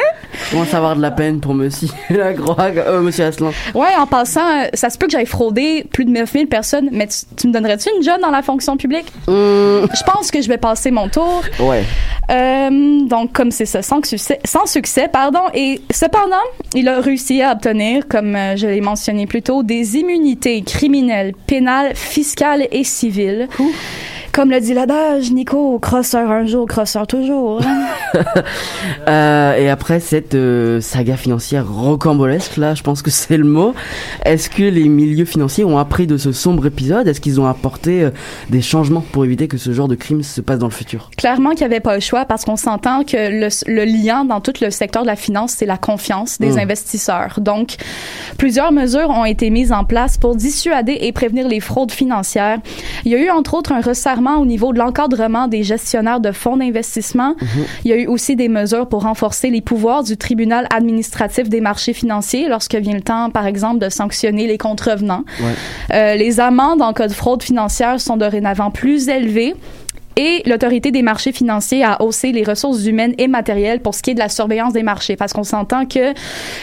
On 0.54 0.60
va 0.60 0.66
savoir 0.66 0.94
de 0.94 1.02
la 1.02 1.10
peine 1.10 1.40
pour 1.40 1.52
monsieur 1.52 1.88
Lacroix, 2.10 2.56
euh, 2.76 3.00
monsieur 3.00 3.24
Asselin. 3.24 3.50
Ouais, 3.74 3.88
en 3.98 4.06
passant, 4.06 4.46
euh, 4.48 4.68
ça 4.72 4.88
se 4.88 4.96
peut 4.96 5.06
que 5.06 5.10
j'aille 5.12 5.26
frauder 5.26 5.84
plus 5.92 6.04
de 6.04 6.10
9000 6.10 6.46
personnes, 6.46 6.88
mais 6.92 7.08
tu, 7.08 7.16
tu 7.36 7.48
me 7.48 7.52
donnerais-tu 7.52 7.88
une 7.96 8.04
jeune 8.04 8.20
dans 8.20 8.30
la 8.30 8.40
fonction 8.40 8.76
publique? 8.76 9.12
Je 9.26 10.02
pense 10.12 10.30
que 10.30 10.40
je 10.40 10.46
vais 10.46 10.58
passer 10.58 10.92
mon 10.92 11.08
tour. 11.08 11.42
Ouais. 11.58 11.82
Euh, 12.30 13.00
donc, 13.06 13.32
comme 13.32 13.50
c'est 13.50 13.66
ça, 13.66 13.82
sans 13.82 14.04
succès, 14.04 14.38
sans 14.44 14.66
succès 14.66 14.95
pardon. 15.12 15.42
Et 15.54 15.80
cependant, 15.90 16.44
il 16.74 16.88
a 16.88 17.00
réussi 17.00 17.42
à 17.42 17.52
obtenir, 17.52 18.08
comme 18.08 18.34
euh, 18.34 18.56
je 18.56 18.66
l'ai 18.66 18.80
mentionné 18.80 19.26
plus 19.26 19.42
tôt, 19.42 19.62
des 19.62 19.96
immunités 19.96 20.62
criminelles, 20.62 21.32
pénales, 21.46 21.94
fiscales 21.94 22.66
et 22.70 22.84
civiles. 22.84 23.48
Comme 24.36 24.50
le 24.50 24.60
dit 24.60 24.74
l'adage, 24.74 25.32
Nico, 25.32 25.78
crosseur 25.78 26.30
un 26.30 26.44
jour, 26.44 26.66
crosseur 26.66 27.06
toujours. 27.06 27.62
hein. 27.62 27.86
Euh, 29.08 29.56
et 29.56 29.68
après 29.68 30.00
cette 30.00 30.34
euh, 30.34 30.80
saga 30.80 31.16
financière 31.16 31.68
rocambolesque, 31.70 32.56
là, 32.56 32.74
je 32.74 32.82
pense 32.82 33.02
que 33.02 33.10
c'est 33.10 33.36
le 33.36 33.44
mot. 33.44 33.72
Est-ce 34.24 34.48
que 34.50 34.62
les 34.64 34.88
milieux 34.88 35.24
financiers 35.24 35.64
ont 35.64 35.78
appris 35.78 36.06
de 36.08 36.16
ce 36.16 36.32
sombre 36.32 36.66
épisode? 36.66 37.06
Est-ce 37.06 37.20
qu'ils 37.20 37.40
ont 37.40 37.46
apporté 37.46 38.02
euh, 38.04 38.10
des 38.50 38.62
changements 38.62 39.04
pour 39.12 39.24
éviter 39.24 39.46
que 39.48 39.58
ce 39.58 39.72
genre 39.72 39.86
de 39.86 39.94
crime 39.94 40.22
se 40.22 40.40
passe 40.40 40.58
dans 40.58 40.66
le 40.66 40.72
futur? 40.72 41.10
Clairement 41.16 41.50
qu'il 41.50 41.60
n'y 41.60 41.72
avait 41.72 41.80
pas 41.80 41.94
le 41.94 42.00
choix 42.00 42.24
parce 42.24 42.44
qu'on 42.44 42.56
s'entend 42.56 43.04
que 43.04 43.16
le, 43.16 43.48
le 43.72 43.84
lien 43.84 44.24
dans 44.24 44.40
tout 44.40 44.54
le 44.60 44.70
secteur 44.70 45.02
de 45.02 45.06
la 45.08 45.16
finance, 45.16 45.52
c'est 45.56 45.66
la 45.66 45.76
confiance 45.78 46.38
des 46.38 46.52
Mm. 46.54 46.58
investisseurs. 46.58 47.38
Donc, 47.40 47.76
plusieurs 48.38 48.72
mesures 48.72 49.10
ont 49.10 49.24
été 49.24 49.50
mises 49.50 49.72
en 49.72 49.84
place 49.84 50.16
pour 50.18 50.34
dissuader 50.34 50.98
et 51.02 51.12
prévenir 51.12 51.46
les 51.48 51.60
fraudes 51.60 51.92
financières. 51.92 52.58
Il 53.04 53.12
y 53.12 53.14
a 53.14 53.18
eu 53.18 53.30
entre 53.30 53.54
autres 53.54 53.72
un 53.72 53.80
resserrement 53.80 54.25
au 54.34 54.44
niveau 54.44 54.72
de 54.72 54.78
l'encadrement 54.78 55.48
des 55.48 55.62
gestionnaires 55.62 56.20
de 56.20 56.32
fonds 56.32 56.56
d'investissement. 56.56 57.34
Il 57.84 57.90
y 57.90 57.92
a 57.92 57.96
eu 57.96 58.06
aussi 58.06 58.36
des 58.36 58.48
mesures 58.48 58.88
pour 58.88 59.02
renforcer 59.02 59.50
les 59.50 59.60
pouvoirs 59.60 60.02
du 60.02 60.16
tribunal 60.16 60.66
administratif 60.74 61.48
des 61.48 61.60
marchés 61.60 61.92
financiers 61.92 62.48
lorsque 62.48 62.74
vient 62.74 62.94
le 62.94 63.00
temps, 63.00 63.30
par 63.30 63.46
exemple, 63.46 63.78
de 63.78 63.88
sanctionner 63.88 64.46
les 64.46 64.58
contrevenants. 64.58 65.24
Euh, 65.92 66.14
les 66.14 66.40
amendes 66.40 66.82
en 66.82 66.92
cas 66.92 67.08
de 67.08 67.12
fraude 67.12 67.42
financière 67.42 68.00
sont 68.00 68.16
dorénavant 68.16 68.70
plus 68.70 69.08
élevées. 69.08 69.54
Et 70.18 70.42
l'autorité 70.46 70.90
des 70.90 71.02
marchés 71.02 71.32
financiers 71.32 71.84
a 71.84 72.00
haussé 72.02 72.32
les 72.32 72.42
ressources 72.42 72.86
humaines 72.86 73.14
et 73.18 73.28
matérielles 73.28 73.80
pour 73.80 73.94
ce 73.94 74.00
qui 74.00 74.12
est 74.12 74.14
de 74.14 74.18
la 74.18 74.30
surveillance 74.30 74.72
des 74.72 74.82
marchés. 74.82 75.14
Parce 75.14 75.34
qu'on 75.34 75.44
s'entend 75.44 75.84
que 75.84 76.14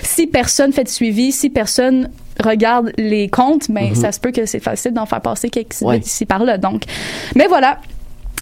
si 0.02 0.26
personne 0.26 0.74
fait 0.74 0.84
de 0.84 0.90
suivi, 0.90 1.32
si 1.32 1.52
personne 1.52 2.10
regarde 2.42 2.92
les 2.98 3.28
comptes, 3.30 3.70
ben, 3.70 3.90
Mhm. 3.90 3.96
ça 3.96 4.12
se 4.12 4.20
peut 4.20 4.32
que 4.32 4.46
c'est 4.46 4.60
facile 4.60 4.94
d'en 4.94 5.06
faire 5.06 5.22
passer 5.22 5.50
quelques 5.50 5.82
Ouais. 5.82 6.00
ici 6.00 6.26
par 6.26 6.44
là. 6.44 6.58
Donc, 6.58 6.84
mais 7.36 7.48
voilà. 7.48 7.80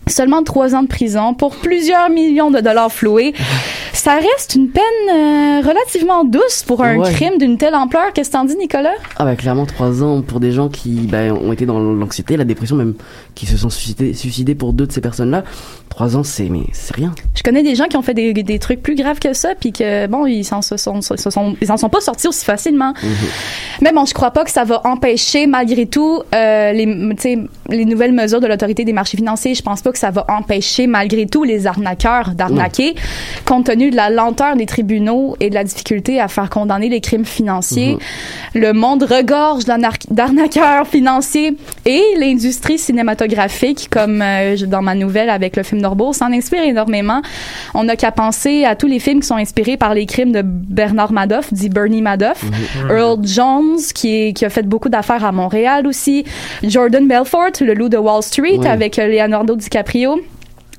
Seulement 0.07 0.41
trois 0.41 0.73
ans 0.73 0.81
de 0.81 0.87
prison 0.87 1.35
pour 1.35 1.55
plusieurs 1.57 2.09
millions 2.09 2.49
de 2.49 2.59
dollars 2.59 2.91
floués. 2.91 3.33
Ça 3.93 4.15
reste 4.15 4.55
une 4.55 4.69
peine 4.69 4.81
euh, 5.11 5.61
relativement 5.61 6.23
douce 6.23 6.63
pour 6.65 6.83
un 6.83 6.97
Ouais. 6.97 7.11
crime 7.13 7.37
d'une 7.37 7.57
telle 7.57 7.75
ampleur. 7.75 8.11
Qu'est-ce 8.13 8.29
que 8.31 8.33
t'en 8.37 8.45
dis, 8.45 8.55
Nicolas? 8.55 8.95
Ah 9.17 9.25
bah 9.25 9.35
clairement 9.35 9.65
trois 9.67 10.01
ans 10.01 10.21
pour 10.23 10.39
des 10.39 10.51
gens 10.53 10.69
qui 10.69 11.07
bah, 11.07 11.25
ont 11.33 11.53
été 11.53 11.65
dans 11.67 11.79
l'anxiété, 11.79 12.35
la 12.35 12.45
dépression 12.45 12.77
même, 12.77 12.95
qui 13.35 13.45
se 13.45 13.57
sont 13.57 13.69
suicidés, 13.69 14.13
suicidés 14.15 14.55
pour 14.55 14.73
deux 14.73 14.87
de 14.87 14.91
ces 14.91 15.01
personnes-là. 15.01 15.43
Trois 15.91 16.15
ans 16.17 16.23
c'est 16.23 16.49
mais 16.49 16.61
c'est 16.71 16.95
rien. 16.95 17.13
Je 17.35 17.43
connais 17.43 17.63
des 17.63 17.75
gens 17.75 17.85
qui 17.85 17.97
ont 17.97 18.01
fait 18.01 18.13
des, 18.13 18.33
des 18.33 18.59
trucs 18.59 18.81
plus 18.81 18.95
graves 18.95 19.19
que 19.19 19.33
ça, 19.33 19.49
puis 19.59 19.71
que 19.73 20.07
bon, 20.07 20.25
ils 20.25 20.43
s'en 20.45 20.61
se 20.61 20.77
sont, 20.77 20.99
ils 21.61 21.71
en 21.71 21.77
sont 21.77 21.89
pas 21.89 21.99
sortis 22.01 22.27
aussi 22.27 22.45
facilement. 22.45 22.93
Mais 23.81 23.91
bon, 23.91 24.05
je 24.05 24.13
crois 24.13 24.31
pas 24.31 24.43
que 24.45 24.51
ça 24.51 24.63
va 24.63 24.81
empêcher, 24.85 25.47
malgré 25.47 25.85
tout, 25.85 26.21
euh, 26.33 26.71
les, 26.71 26.85
les 27.69 27.85
nouvelles 27.85 28.13
mesures 28.13 28.39
de 28.39 28.47
l'autorité 28.47 28.85
des 28.85 28.93
marchés 28.93 29.17
financiers. 29.17 29.53
Je 29.53 29.61
pense 29.61 29.81
pas 29.81 29.91
que 29.91 29.97
ça 29.97 30.11
va 30.11 30.25
empêcher, 30.29 30.87
malgré 30.87 31.25
tout, 31.25 31.43
les 31.43 31.67
arnaqueurs 31.67 32.31
d'arnaquer, 32.35 32.95
compte 33.45 33.65
tenu 33.65 33.91
de 33.91 33.95
la 33.95 34.09
lenteur 34.09 34.55
des 34.55 34.65
tribunaux 34.65 35.35
et 35.39 35.49
de 35.49 35.55
la 35.55 35.63
difficulté 35.63 36.19
à 36.21 36.27
faire 36.29 36.49
condamner 36.49 36.87
les 36.89 37.01
crimes 37.01 37.25
financiers. 37.25 37.97
Le 38.53 38.71
monde 38.73 39.03
regorge 39.03 39.65
d'arna- 39.65 39.89
d'arnaqueurs 40.09 40.87
financiers 40.87 41.57
et 41.85 42.01
l'industrie 42.17 42.77
cinématographique, 42.77 43.89
comme 43.89 44.21
euh, 44.21 44.55
dans 44.67 44.81
ma 44.81 44.95
nouvelle 44.95 45.29
avec 45.29 45.57
le 45.57 45.63
film 45.63 45.80
Norbeau, 45.81 46.13
s'en 46.13 46.31
inspire 46.31 46.63
énormément. 46.63 47.21
On 47.73 47.83
n'a 47.83 47.95
qu'à 47.95 48.11
penser 48.11 48.65
à 48.65 48.75
tous 48.75 48.87
les 48.87 48.99
films 48.99 49.19
qui 49.21 49.27
sont 49.27 49.35
inspirés 49.35 49.77
par 49.77 49.93
les 49.93 50.05
crimes 50.05 50.31
de 50.31 50.41
Bernard 50.43 51.11
Madoff, 51.11 51.53
dit 51.53 51.69
Bernie 51.69 52.01
Madoff, 52.01 52.43
Earl 52.89 53.19
Jones, 53.23 53.79
qui, 53.93 54.27
est, 54.27 54.33
qui 54.33 54.45
a 54.45 54.49
fait 54.49 54.67
beaucoup 54.67 54.89
d'affaires 54.89 55.25
à 55.25 55.31
Montréal 55.31 55.87
aussi, 55.87 56.25
Jordan 56.63 57.07
Belfort, 57.07 57.51
le 57.61 57.73
loup 57.73 57.89
de 57.89 57.97
Wall 57.97 58.23
Street, 58.23 58.65
avec 58.65 58.99
euh, 58.99 59.07
Leonardo 59.07 59.55
DiCaprio. 59.55 60.21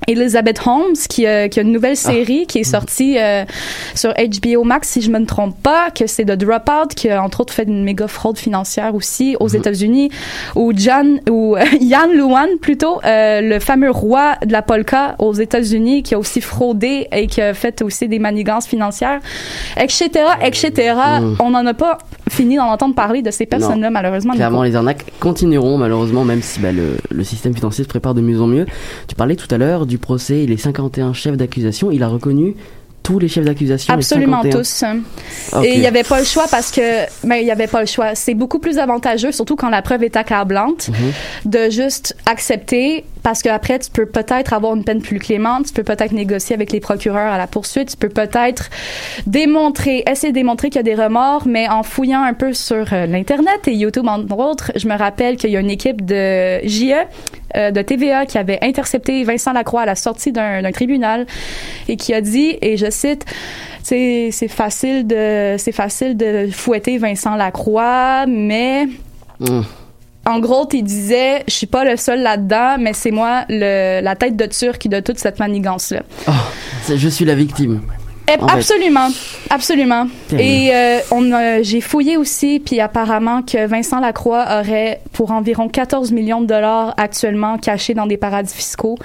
Elizabeth 0.09 0.61
Holmes, 0.67 0.97
qui, 1.09 1.27
euh, 1.27 1.49
qui 1.49 1.61
a 1.61 1.63
une 1.63 1.73
nouvelle 1.73 1.97
série 1.97 2.47
qui 2.47 2.59
est 2.59 2.65
sortie 2.65 3.19
euh, 3.19 3.45
sur 3.95 4.13
HBO 4.13 4.65
Max, 4.65 4.89
si 4.89 5.01
je 5.01 5.11
me 5.11 5.19
ne 5.19 5.27
trompe 5.27 5.57
pas, 5.63 5.91
que 5.91 6.07
c'est 6.07 6.25
The 6.25 6.33
Dropout, 6.33 6.95
qui 6.95 7.09
a 7.09 7.23
entre 7.23 7.41
autres 7.41 7.53
fait 7.53 7.65
une 7.65 7.85
méga 7.85 8.09
fraude 8.09 8.39
financière 8.39 8.95
aussi 8.95 9.37
aux 9.41 9.49
États-Unis, 9.49 10.11
ou 10.55 10.73
Jan, 10.75 11.19
ou 11.31 11.57
euh, 11.57 11.65
Yan 11.81 12.13
Luan 12.13 12.49
plutôt, 12.61 13.01
euh, 13.05 13.41
le 13.41 13.59
fameux 13.59 13.91
roi 13.91 14.35
de 14.45 14.53
la 14.53 14.63
polka 14.63 15.15
aux 15.19 15.35
États-Unis, 15.35 16.03
qui 16.03 16.15
a 16.15 16.19
aussi 16.19 16.41
fraudé 16.41 17.09
et 17.13 17.27
qui 17.27 17.41
a 17.41 17.55
fait 17.55 17.83
aussi 17.83 18.09
des 18.09 18.19
manigances 18.19 18.67
financières, 18.67 19.21
etc., 19.81 20.11
etc. 20.43 20.95
Mm. 21.21 21.37
On 21.41 21.51
n'en 21.51 21.65
a 21.67 21.75
pas 21.75 21.99
fini 22.29 22.57
d'en 22.57 22.67
entendre 22.67 22.95
parler 22.95 23.23
de 23.23 23.31
ces 23.31 23.47
personnes-là, 23.47 23.91
malheureusement. 23.91 24.35
Clairement, 24.35 24.63
les 24.63 24.75
arnaques 24.75 25.05
continueront 25.21 25.77
malheureusement, 25.79 26.25
même 26.25 26.43
si 26.43 26.61
bah, 26.61 26.73
le, 26.73 26.97
le 27.11 27.25
système 27.25 27.55
financier 27.55 27.85
se 27.85 27.89
prépare 27.89 28.15
de 28.15 28.21
mieux 28.21 28.41
en 28.41 28.47
mieux. 28.47 28.67
Tu 29.07 29.15
parlais 29.15 29.37
tout 29.37 29.53
à 29.55 29.59
l'heure 29.59 29.87
du 29.93 29.99
procès, 29.99 30.47
les 30.47 30.57
51 30.57 31.13
chefs 31.13 31.37
d'accusation. 31.37 31.91
Il 31.91 32.03
a 32.03 32.09
reconnu 32.09 32.55
tous 33.03 33.19
les 33.19 33.29
chefs 33.29 33.45
d'accusation. 33.45 33.93
Absolument 33.93 34.43
51. 34.43 34.59
tous. 34.59 35.65
Et 35.67 35.75
il 35.75 35.81
n'y 35.81 35.87
avait 35.87 36.03
pas 36.03 36.19
le 36.19 36.25
choix 36.25 36.47
parce 36.51 36.71
que, 36.71 37.05
mais 37.27 37.43
il 37.43 37.45
n'y 37.45 37.51
avait 37.51 37.67
pas 37.67 37.81
le 37.81 37.87
choix. 37.87 38.15
C'est 38.15 38.33
beaucoup 38.33 38.59
plus 38.59 38.79
avantageux, 38.79 39.33
surtout 39.33 39.55
quand 39.55 39.69
la 39.69 39.83
preuve 39.83 40.03
est 40.05 40.17
accablante, 40.17 40.89
Mhm. 40.89 41.51
de 41.53 41.69
juste 41.71 42.17
accepter 42.25 43.05
parce 43.23 43.43
qu'après, 43.43 43.79
tu 43.79 43.91
peux 43.91 44.07
peut-être 44.07 44.53
avoir 44.53 44.75
une 44.75 44.85
peine 44.85 45.01
plus 45.01 45.19
clémente, 45.19 45.67
tu 45.67 45.73
peux 45.73 45.83
peut-être 45.83 46.13
négocier 46.13 46.55
avec 46.55 46.73
les 46.73 46.81
procureurs 46.81 47.33
à 47.33 47.39
la 47.39 47.47
poursuite, 47.47 47.91
tu 47.91 47.97
peux 47.97 48.09
peut-être 48.09 48.71
démontrer, 49.27 50.05
essayer 50.11 50.33
de 50.33 50.39
démontrer 50.39 50.71
qu'il 50.71 50.77
y 50.77 50.81
a 50.91 50.97
des 50.97 51.01
remords, 51.01 51.47
mais 51.47 51.69
en 51.69 51.83
fouillant 51.83 52.23
un 52.23 52.35
peu 52.35 52.53
sur 52.53 52.93
euh, 52.93 53.07
l'Internet 53.07 53.67
et 53.67 53.75
YouTube, 53.75 54.07
entre 54.07 54.37
autres, 54.39 54.73
je 54.77 54.89
me 54.89 54.97
rappelle 54.97 55.37
qu'il 55.37 55.51
y 55.51 55.57
a 55.57 55.61
une 55.61 55.71
équipe 55.71 56.05
de 56.05 56.61
JE, 56.67 56.93
euh, 57.57 57.71
de 57.71 57.83
TVA, 57.83 58.27
qui 58.27 58.39
avait 58.39 58.59
intercepté 58.63 59.25
Vincent 59.25 59.53
Lacroix 59.53 59.83
à 59.83 59.87
la 59.87 59.95
sortie 59.95 60.33
d'un 60.33 60.71
tribunal 60.73 61.27
et 61.89 61.97
qui 61.97 62.15
a 62.15 62.21
dit, 62.21 62.57
et 62.61 62.77
je 62.77 62.91
cite, 62.91 63.25
c'est 63.83 64.31
facile 64.49 65.07
de 65.07 66.49
fouetter 66.51 66.99
Vincent 66.99 67.37
Lacroix, 67.37 68.27
mais 68.27 68.87
Mm. 69.43 69.63
En 70.25 70.39
gros, 70.39 70.69
il 70.73 70.85
disait, 70.85 71.43
je 71.49 71.53
suis 71.53 71.67
pas 71.67 71.85
le 71.85 71.97
seul 71.97 72.23
là-dedans, 72.23 72.77
mais 72.79 72.93
c'est 72.93 73.11
moi 73.11 73.45
le, 73.49 74.01
la 74.01 74.15
tête 74.15 74.37
de 74.37 74.47
turc 74.47 74.87
de 74.87 75.01
toute 75.01 75.19
cette 75.19 75.39
manigance-là. 75.39 76.03
Oh, 76.29 76.33
je 76.95 77.09
suis 77.09 77.25
la 77.25 77.35
victime. 77.35 77.81
Eh, 78.39 78.43
En 78.43 78.49
fait. 78.49 78.55
absolument, 78.55 79.09
absolument. 79.51 80.07
Et 80.39 80.71
euh, 80.75 80.99
on 81.11 81.33
a- 81.33 81.63
j'ai 81.63 81.81
fouillé 81.81 82.17
aussi, 82.17 82.61
puis 82.65 82.81
apparemment 82.81 83.43
que 83.43 83.67
Vincent 83.67 84.01
Lacroix 84.01 84.45
aurait 84.61 85.01
pour 85.13 85.31
environ 85.33 85.69
14 85.69 86.13
millions 86.13 86.41
de 86.41 86.47
dollars 86.47 86.95
actuellement 86.97 87.59
cachés 87.59 87.95
dans 87.95 88.07
des 88.07 88.17
paradis 88.17 88.55
fiscaux 88.55 88.97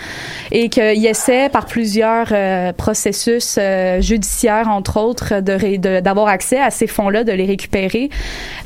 et 0.52 0.70
qu'il 0.70 1.06
essaie 1.06 1.50
par 1.50 1.66
plusieurs 1.66 2.28
euh, 2.32 2.72
processus 2.74 3.58
euh, 3.60 4.00
judiciaires, 4.02 4.70
entre 4.70 5.00
autres, 5.00 5.42
de 5.42 5.52
ré- 5.54 5.78
de- 5.78 6.00
d'avoir 6.00 6.28
accès 6.28 6.60
à 6.60 6.70
ces 6.72 6.88
fonds-là, 6.88 7.24
de 7.24 7.32
les 7.34 7.46
récupérer. 7.46 8.10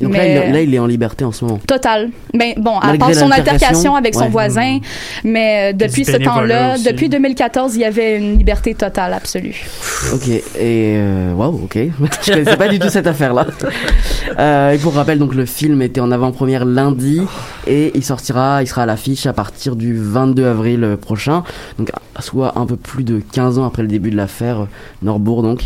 Donc 0.00 0.12
là, 0.14 0.22
Mais- 0.22 0.44
il, 0.46 0.52
là, 0.52 0.60
il 0.60 0.74
est 0.74 0.78
en 0.78 0.86
liberté 0.86 1.24
en 1.24 1.32
ce 1.32 1.44
moment. 1.44 1.58
Total. 1.66 2.10
Mais 2.34 2.54
bon, 2.58 2.78
à 2.78 2.96
part 2.96 3.14
son 3.14 3.30
altercation 3.30 3.94
avec 3.96 4.14
son 4.14 4.22
ouais. 4.22 4.28
voisin, 4.28 4.78
mais 5.24 5.70
euh, 5.70 5.72
depuis 5.72 6.04
ce 6.04 6.16
temps-là, 6.16 6.76
depuis 6.78 7.08
2014, 7.08 7.74
il 7.74 7.80
y 7.80 7.84
avait 7.84 8.16
une 8.16 8.38
liberté 8.38 8.74
totale 8.74 9.12
absolue. 9.14 9.64
Ok, 10.14 10.28
et 10.58 10.94
euh, 10.98 11.32
waouh, 11.34 11.64
ok. 11.64 11.76
je 12.22 12.32
connaissais 12.32 12.56
pas 12.56 12.68
du 12.68 12.78
tout 12.78 12.88
cette 12.88 13.06
affaire-là. 13.06 13.46
Euh, 14.38 14.70
et 14.70 14.78
pour 14.78 14.94
rappel, 14.94 15.18
donc 15.18 15.34
le 15.34 15.44
film 15.44 15.82
était 15.82 16.00
en 16.00 16.10
avant-première 16.10 16.64
lundi 16.64 17.20
et 17.66 17.90
il 17.94 18.02
sortira, 18.02 18.62
il 18.62 18.66
sera 18.66 18.84
à 18.84 18.86
l'affiche 18.86 19.26
à 19.26 19.34
partir 19.34 19.76
du 19.76 19.94
22 19.98 20.46
avril 20.46 20.96
prochain, 20.98 21.42
donc 21.78 21.90
soit 22.20 22.56
un 22.58 22.64
peu 22.64 22.76
plus 22.76 23.04
de 23.04 23.20
15 23.32 23.58
ans 23.58 23.66
après 23.66 23.82
le 23.82 23.88
début 23.88 24.10
de 24.10 24.16
l'affaire 24.16 24.68
Norbourg. 25.02 25.42
Donc, 25.42 25.64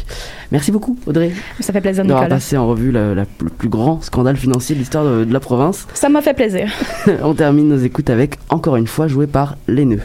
merci 0.50 0.72
beaucoup, 0.72 0.98
Audrey. 1.06 1.30
Ça 1.60 1.72
fait 1.72 1.80
plaisir, 1.80 2.04
D'avoir 2.04 2.26
passé 2.28 2.56
en 2.56 2.66
revue 2.66 2.90
la- 2.90 3.14
la- 3.14 3.26
le 3.40 3.50
plus 3.50 3.68
grand 3.68 4.02
scandale 4.02 4.36
financier 4.36 4.74
de 4.74 4.80
l'histoire 4.80 5.04
de, 5.04 5.24
de 5.24 5.32
la 5.32 5.40
province. 5.40 5.86
Ça 5.94 6.08
m'a 6.08 6.22
fait 6.22 6.34
plaisir. 6.34 6.68
On 7.22 7.34
termine 7.34 7.68
nos 7.68 7.78
écoutes 7.78 8.10
avec 8.10 8.36
encore 8.48 8.74
une 8.76 8.88
fois 8.88 9.06
joué 9.06 9.28
par 9.28 9.56
les 9.68 9.84
nœuds. 9.84 10.00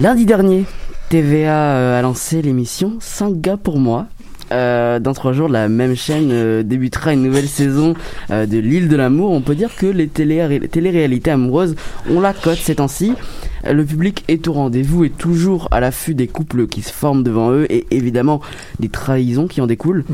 Lundi 0.00 0.24
dernier, 0.24 0.64
TVA 1.10 1.74
euh, 1.76 1.98
a 1.98 2.02
lancé 2.02 2.40
l'émission 2.42 2.96
5 3.00 3.40
gars 3.40 3.56
pour 3.56 3.78
moi. 3.78 4.06
Euh, 4.52 4.98
dans 4.98 5.12
trois 5.12 5.32
jours, 5.32 5.48
la 5.48 5.68
même 5.68 5.94
chaîne 5.94 6.30
euh, 6.32 6.62
débutera 6.64 7.12
une 7.12 7.22
nouvelle 7.22 7.46
saison 7.48 7.94
euh, 8.30 8.46
de 8.46 8.58
l'île 8.58 8.88
de 8.88 8.96
l'amour. 8.96 9.30
On 9.30 9.42
peut 9.42 9.54
dire 9.54 9.76
que 9.76 9.86
les 9.86 10.08
télé- 10.08 10.60
téléréalités 10.70 11.30
amoureuses 11.30 11.76
ont 12.08 12.20
la 12.20 12.32
cote 12.32 12.58
ces 12.58 12.76
temps-ci. 12.76 13.12
Le 13.70 13.84
public 13.84 14.24
est 14.28 14.48
au 14.48 14.54
rendez-vous 14.54 15.04
et 15.04 15.10
toujours 15.10 15.68
à 15.70 15.80
l'affût 15.80 16.14
des 16.14 16.26
couples 16.26 16.66
qui 16.66 16.80
se 16.80 16.92
forment 16.92 17.22
devant 17.22 17.52
eux 17.52 17.66
et 17.70 17.86
évidemment 17.90 18.40
des 18.80 18.88
trahisons 18.88 19.46
qui 19.48 19.60
en 19.60 19.66
découlent. 19.66 20.04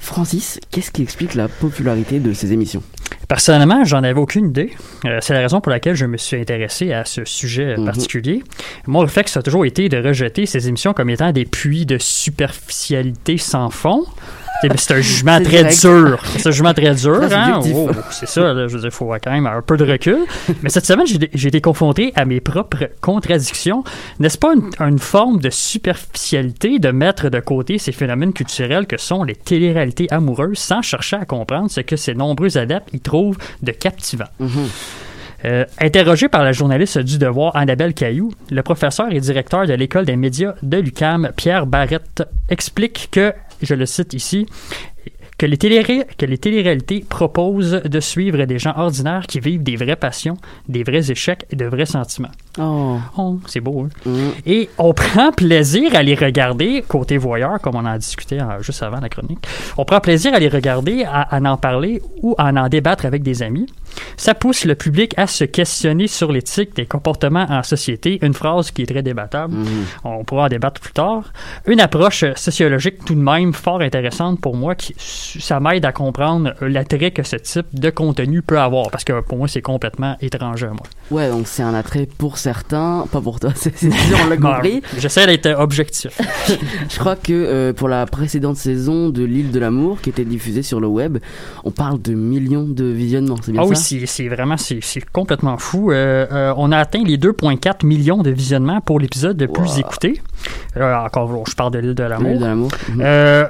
Francis, 0.00 0.60
qu'est-ce 0.70 0.92
qui 0.92 1.02
explique 1.02 1.34
la 1.34 1.48
popularité 1.48 2.20
de 2.20 2.32
ces 2.32 2.52
émissions? 2.52 2.84
Personnellement, 3.28 3.84
j'en 3.84 4.02
avais 4.02 4.18
aucune 4.20 4.48
idée. 4.50 4.70
Euh, 5.06 5.18
c'est 5.20 5.32
la 5.34 5.40
raison 5.40 5.60
pour 5.60 5.70
laquelle 5.70 5.94
je 5.94 6.06
me 6.06 6.16
suis 6.16 6.36
intéressé 6.40 6.92
à 6.92 7.04
ce 7.04 7.24
sujet 7.24 7.76
Mhm. 7.76 7.84
particulier. 7.86 8.42
Mon 8.86 9.00
réflexe 9.00 9.36
a 9.36 9.42
toujours 9.42 9.64
été 9.64 9.88
de 9.88 9.96
rejeter 9.96 10.46
ces 10.46 10.68
émissions 10.68 10.92
comme 10.92 11.10
étant 11.10 11.32
des 11.32 11.44
puits 11.44 11.86
de 11.86 11.98
superficialité 11.98 13.38
sans 13.38 13.70
fond. 13.70 14.04
C'est 14.60 14.78
c'est 14.78 14.94
un 14.94 15.00
jugement 15.00 15.40
très 15.40 15.64
dur. 15.64 16.22
C'est 16.36 16.46
un 16.46 16.50
jugement 16.50 16.74
très 16.74 16.94
dur. 16.94 17.20
Hein? 17.34 17.60
subjectif. 17.62 17.74
Oh, 17.76 17.90
c'est 18.10 18.28
ça, 18.28 18.52
là, 18.52 18.66
je 18.68 18.74
veux 18.74 18.80
dire, 18.80 18.88
il 18.88 18.94
faut 18.94 19.12
quand 19.22 19.30
même 19.30 19.46
un 19.46 19.60
peu 19.62 19.76
de 19.76 19.84
recul. 19.84 20.18
Mais 20.62 20.68
cette 20.68 20.86
semaine, 20.86 21.06
j'ai 21.06 21.48
été 21.48 21.60
confronté 21.60 22.12
à 22.14 22.24
mes 22.24 22.40
propres 22.40 22.88
contradictions. 23.00 23.82
N'est-ce 24.20 24.38
pas 24.38 24.54
une, 24.54 24.70
une 24.78 24.98
forme 24.98 25.40
de 25.40 25.50
superficialité 25.50 26.78
de 26.78 26.90
mettre 26.90 27.28
de 27.28 27.40
côté 27.40 27.78
ces 27.78 27.92
phénomènes 27.92 28.32
culturels 28.32 28.86
que 28.86 28.96
sont 28.98 29.24
les 29.24 29.34
téléréalités 29.34 30.06
amoureuses 30.10 30.58
sans 30.58 30.82
chercher 30.82 31.16
à 31.16 31.24
comprendre 31.24 31.70
ce 31.70 31.80
que 31.80 31.96
ces 31.96 32.14
nombreux 32.14 32.56
adeptes 32.58 32.88
y 32.92 33.00
trouvent 33.00 33.38
de 33.62 33.72
captivant? 33.72 34.24
Euh, 35.44 35.66
interrogé 35.78 36.28
par 36.28 36.42
la 36.42 36.52
journaliste 36.52 36.98
du 36.98 37.18
Devoir 37.18 37.54
Annabelle 37.54 37.92
Caillou, 37.92 38.32
le 38.50 38.62
professeur 38.62 39.12
et 39.12 39.20
directeur 39.20 39.66
de 39.66 39.74
l'école 39.74 40.06
des 40.06 40.16
médias 40.16 40.54
de 40.62 40.78
l'UCAM, 40.78 41.32
Pierre 41.36 41.66
Barrette, 41.66 42.22
explique 42.48 43.08
que, 43.10 43.34
je 43.64 43.74
le 43.74 43.86
cite 43.86 44.14
ici, 44.14 44.46
que 45.38 45.46
les, 45.46 45.58
téléréalités 45.58 47.04
proposent 47.08 47.82
de 47.84 48.00
suivre 48.00 48.44
des 48.44 48.58
gens 48.58 48.74
ordinaires 48.76 49.26
qui 49.26 49.40
vivent 49.40 49.62
des 49.62 49.76
vraies 49.76 49.96
passions, 49.96 50.36
des 50.68 50.84
vrais 50.84 51.10
échecs 51.10 51.44
et 51.50 51.56
de 51.56 51.66
vrais 51.66 51.86
sentiments. 51.86 52.30
Oh, 52.58 52.98
Oh, 53.18 53.38
c'est 53.46 53.60
beau, 53.60 53.86
hein? 54.06 54.10
Et 54.46 54.68
on 54.78 54.92
prend 54.94 55.32
plaisir 55.32 55.94
à 55.94 56.02
les 56.02 56.14
regarder, 56.14 56.84
côté 56.86 57.16
voyeur, 57.18 57.60
comme 57.60 57.74
on 57.76 57.84
en 57.84 57.96
discutait 57.96 58.40
euh, 58.40 58.60
juste 58.62 58.82
avant 58.82 59.00
la 59.00 59.08
chronique. 59.08 59.44
On 59.76 59.84
prend 59.84 60.00
plaisir 60.00 60.32
à 60.34 60.38
les 60.38 60.48
regarder, 60.48 61.04
à, 61.04 61.22
à 61.22 61.40
en 61.40 61.56
parler 61.56 62.00
ou 62.22 62.34
à 62.38 62.50
en 62.52 62.68
débattre 62.68 63.06
avec 63.06 63.22
des 63.22 63.42
amis. 63.42 63.66
Ça 64.16 64.34
pousse 64.34 64.64
le 64.64 64.74
public 64.74 65.14
à 65.16 65.26
se 65.28 65.44
questionner 65.44 66.06
sur 66.08 66.32
l'éthique 66.32 66.74
des 66.74 66.86
comportements 66.86 67.46
en 67.48 67.62
société, 67.62 68.18
une 68.22 68.34
phrase 68.34 68.70
qui 68.72 68.82
est 68.82 68.86
très 68.86 69.02
débattable. 69.02 69.54
On 70.04 70.24
pourra 70.24 70.44
en 70.44 70.48
débattre 70.48 70.80
plus 70.80 70.92
tard. 70.92 71.32
Une 71.66 71.80
approche 71.80 72.24
sociologique 72.36 73.04
tout 73.04 73.14
de 73.14 73.20
même 73.20 73.52
fort 73.52 73.80
intéressante 73.80 74.40
pour 74.40 74.56
moi, 74.56 74.74
qui 74.74 74.94
ça 74.98 75.60
m'aide 75.60 75.84
à 75.84 75.92
comprendre 75.92 76.54
l'attrait 76.60 77.10
que 77.12 77.22
ce 77.22 77.36
type 77.36 77.66
de 77.72 77.90
contenu 77.90 78.42
peut 78.42 78.58
avoir, 78.58 78.90
parce 78.90 79.04
que 79.04 79.20
pour 79.20 79.38
moi, 79.38 79.48
c'est 79.48 79.62
complètement 79.62 80.16
étranger 80.20 80.66
à 80.66 80.70
moi. 80.70 80.86
ouais, 81.10 81.28
donc 81.30 81.46
c'est 81.46 81.62
un 81.62 81.74
attrait 81.74 82.06
pour 82.18 82.38
certains, 82.44 83.06
pas 83.10 83.20
pour 83.20 83.40
toi, 83.40 83.50
c'est 83.56 83.76
sûr, 83.78 83.90
on 84.24 84.28
l'a 84.28 84.36
compris. 84.36 84.82
J'essaie 84.98 85.26
d'être 85.26 85.58
objectif. 85.58 86.20
Je 86.90 86.98
crois 86.98 87.16
que 87.16 87.32
euh, 87.32 87.72
pour 87.72 87.88
la 87.88 88.04
précédente 88.06 88.56
saison 88.56 89.08
de 89.08 89.24
l'île 89.24 89.50
de 89.50 89.58
l'amour 89.58 90.00
qui 90.02 90.10
était 90.10 90.24
diffusée 90.24 90.62
sur 90.62 90.78
le 90.80 90.86
web, 90.86 91.18
on 91.64 91.70
parle 91.70 92.00
de 92.02 92.12
millions 92.14 92.64
de 92.68 92.84
visionnements, 92.84 93.36
c'est 93.42 93.52
bien 93.52 93.62
Ah 93.64 93.74
ça? 93.74 93.94
oui, 93.96 94.04
c'est 94.06 94.28
vraiment, 94.28 94.56
c'est 94.58 94.80
complètement 95.12 95.56
fou. 95.58 95.90
Euh, 95.90 96.26
euh, 96.30 96.54
on 96.56 96.70
a 96.72 96.78
atteint 96.78 97.02
les 97.02 97.16
2,4 97.18 97.84
millions 97.86 98.22
de 98.22 98.30
visionnements 98.30 98.80
pour 98.80 99.00
l'épisode 99.00 99.40
le 99.40 99.48
plus 99.48 99.78
écouté. 99.78 100.20
Encore, 100.78 101.44
je 101.48 101.54
parle 101.54 101.72
de 101.72 101.78
l'île 101.78 101.94
de 101.94 102.02
L'île 102.02 102.10
l'amour. 102.10 102.38
de 102.40 102.44
l'amour. 102.44 102.70
Mhm. 102.94 103.48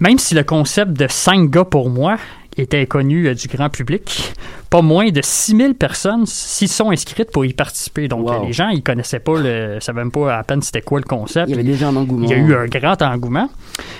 Même 0.00 0.18
si 0.18 0.34
le 0.34 0.42
concept 0.44 0.92
de 0.92 1.06
5 1.08 1.50
gars 1.50 1.64
pour 1.64 1.90
moi 1.90 2.16
était 2.56 2.86
connu 2.86 3.26
euh, 3.26 3.34
du 3.34 3.48
grand 3.48 3.68
public, 3.68 4.32
pas 4.70 4.82
moins 4.82 5.10
de 5.10 5.20
6000 5.22 5.74
personnes 5.74 6.26
s'y 6.26 6.68
sont 6.68 6.90
inscrites 6.90 7.30
pour 7.30 7.44
y 7.44 7.52
participer. 7.52 8.08
Donc, 8.08 8.28
Wow. 8.28 8.46
les 8.46 8.52
gens, 8.52 8.68
ils 8.68 8.82
connaissaient 8.82 9.18
pas, 9.20 9.38
le, 9.38 9.78
savaient 9.80 10.00
même 10.00 10.10
pas 10.10 10.36
à 10.38 10.42
peine 10.44 10.62
c'était 10.62 10.82
quoi 10.82 10.98
le 11.00 11.04
concept. 11.04 11.48
Il 11.48 11.52
y 11.52 11.54
avait 11.54 11.62
déjà 11.62 11.88
un 11.88 11.96
engouement. 11.96 12.24
Il 12.26 12.30
y 12.30 12.34
a 12.34 12.36
eu 12.36 12.54
un 12.54 12.66
grand 12.66 13.00
engouement. 13.02 13.48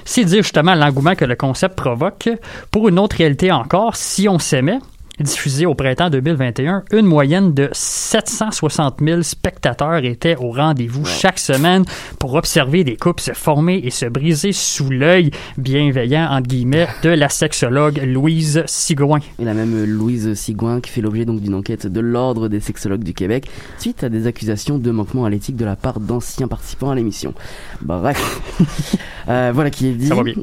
C'est 0.05 0.25
dire 0.25 0.43
justement 0.43 0.75
l'engouement 0.75 1.15
que 1.15 1.25
le 1.25 1.37
concept 1.37 1.75
provoque. 1.77 2.29
Pour 2.71 2.89
une 2.89 2.99
autre 2.99 3.17
réalité 3.17 3.53
encore, 3.53 3.97
si 3.97 4.29
on 4.29 4.39
s'aimait, 4.39 4.79
diffusé 5.21 5.67
au 5.67 5.75
printemps 5.75 6.11
2021, 6.11 6.85
une 6.93 7.07
moyenne 7.07 7.55
de 7.55 7.69
760 7.73 9.01
000 9.01 9.23
spectateurs 9.23 10.05
étaient 10.05 10.37
au 10.37 10.51
rendez-vous 10.51 11.05
chaque 11.05 11.39
semaine 11.39 11.85
pour 12.19 12.35
observer 12.35 12.85
des 12.85 12.97
couples 12.97 13.23
se 13.23 13.33
former 13.33 13.77
et 13.77 13.91
se 13.91 14.07
briser 14.07 14.53
sous 14.53 14.91
l'œil 14.91 15.31
bienveillant, 15.57 16.29
entre 16.31 16.49
guillemets, 16.49 16.89
de 17.03 17.11
la 17.11 17.29
sexologue 17.29 18.01
Louise 18.05 18.65
Sigouin. 18.67 19.21
Et 19.39 19.45
la 19.45 19.55
même 19.55 19.85
Louise 19.85 20.35
Sigouin 20.35 20.81
qui 20.81 20.91
fait 20.91 21.01
l'objet 21.01 21.25
donc 21.25 21.41
d'une 21.41 21.55
enquête 21.55 21.87
de 21.87 22.01
l'Ordre 22.01 22.49
des 22.49 22.61
sexologues 22.61 23.05
du 23.05 23.15
Québec 23.15 23.49
suite 23.79 24.05
à 24.05 24.09
des 24.09 24.27
accusations 24.27 24.79
de 24.79 24.91
manquement 24.91 25.25
à 25.25 25.31
l'éthique 25.31 25.57
de 25.57 25.65
la 25.65 25.77
part 25.77 26.01
d'anciens 26.01 26.49
participants 26.49 26.91
à 26.91 26.95
l'émission. 26.95 27.35
Bref, 27.83 28.41
Euh, 29.29 29.53
voilà 29.55 29.71
qui 29.71 29.89
est 29.89 29.93
dit. 29.93 30.09
Ça 30.09 30.15
va 30.15 30.23
bien. 30.23 30.35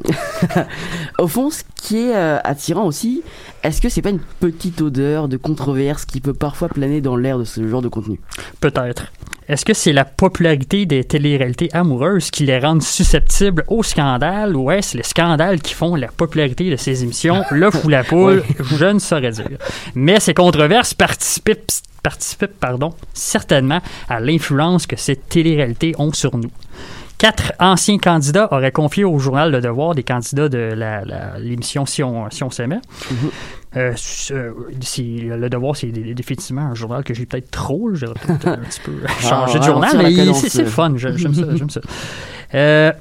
Au 1.18 1.28
fond, 1.28 1.50
ce 1.50 1.62
qui 1.76 1.98
est 1.98 2.16
euh, 2.16 2.38
attirant 2.42 2.84
aussi, 2.84 3.22
est-ce 3.62 3.80
que 3.80 3.88
c'est 3.88 4.02
pas 4.02 4.10
une 4.10 4.20
petite 4.40 4.80
odeur 4.80 5.28
de 5.28 5.36
controverse 5.36 6.04
qui 6.04 6.20
peut 6.20 6.34
parfois 6.34 6.68
planer 6.68 7.00
dans 7.00 7.16
l'air 7.16 7.38
de 7.38 7.44
ce 7.44 7.66
genre 7.66 7.82
de 7.82 7.88
contenu? 7.88 8.20
Peut-être. 8.60 9.12
Est-ce 9.48 9.64
que 9.64 9.74
c'est 9.74 9.92
la 9.92 10.04
popularité 10.04 10.86
des 10.86 11.04
téléréalités 11.04 11.68
amoureuses 11.72 12.30
qui 12.30 12.44
les 12.44 12.58
rendent 12.58 12.82
susceptibles 12.82 13.64
au 13.68 13.82
scandale 13.82 14.56
ou 14.56 14.70
est-ce 14.70 14.96
les 14.96 15.02
scandales 15.02 15.60
qui 15.60 15.74
font 15.74 15.94
la 15.94 16.08
popularité 16.08 16.70
de 16.70 16.76
ces 16.76 17.02
émissions, 17.02 17.44
l'œuf 17.50 17.84
ou 17.84 17.88
la 17.88 18.04
poule, 18.04 18.42
je 18.58 18.86
ne 18.86 18.98
saurais 18.98 19.32
dire. 19.32 19.58
Mais 19.94 20.20
ces 20.20 20.34
controverses 20.34 20.94
participent, 20.94 21.70
participent 22.02 22.58
pardon, 22.58 22.94
certainement 23.14 23.80
à 24.08 24.20
l'influence 24.20 24.86
que 24.86 24.96
ces 24.96 25.16
téléréalités 25.16 25.94
ont 25.98 26.12
sur 26.12 26.36
nous. 26.36 26.50
Quatre 27.22 27.52
anciens 27.60 27.98
candidats 27.98 28.48
auraient 28.52 28.72
confié 28.72 29.04
au 29.04 29.16
journal 29.20 29.52
Le 29.52 29.60
Devoir 29.60 29.94
des 29.94 30.02
candidats 30.02 30.48
de 30.48 30.74
l'émission 31.38 31.86
Si 31.86 32.02
on, 32.02 32.28
si 32.30 32.42
on 32.42 32.50
s'aimait. 32.50 32.80
Euh, 33.76 33.92
ce- 33.94 34.52
c'est- 34.80 35.02
le 35.02 35.48
Devoir, 35.48 35.76
c'est 35.76 35.86
dé- 35.86 36.14
définitivement 36.14 36.62
un 36.62 36.74
journal 36.74 37.04
que 37.04 37.14
j'ai 37.14 37.24
peut-être 37.24 37.48
trop. 37.52 37.90
J'ai 37.94 38.06
peut-être 38.06 38.48
un 38.48 38.56
petit 38.56 38.80
peu 38.80 38.90
changé 39.20 39.60
de 39.60 39.64
Ah, 39.64 39.66
journal, 39.68 39.96
mais 39.98 40.32
c'est 40.34 40.62
le 40.62 40.68
fun. 40.68 40.92
J'aime 40.96 41.16
ça. 41.16 41.42
J'aime 41.54 41.70
ça. 41.70 41.80
Euh, 42.54 42.92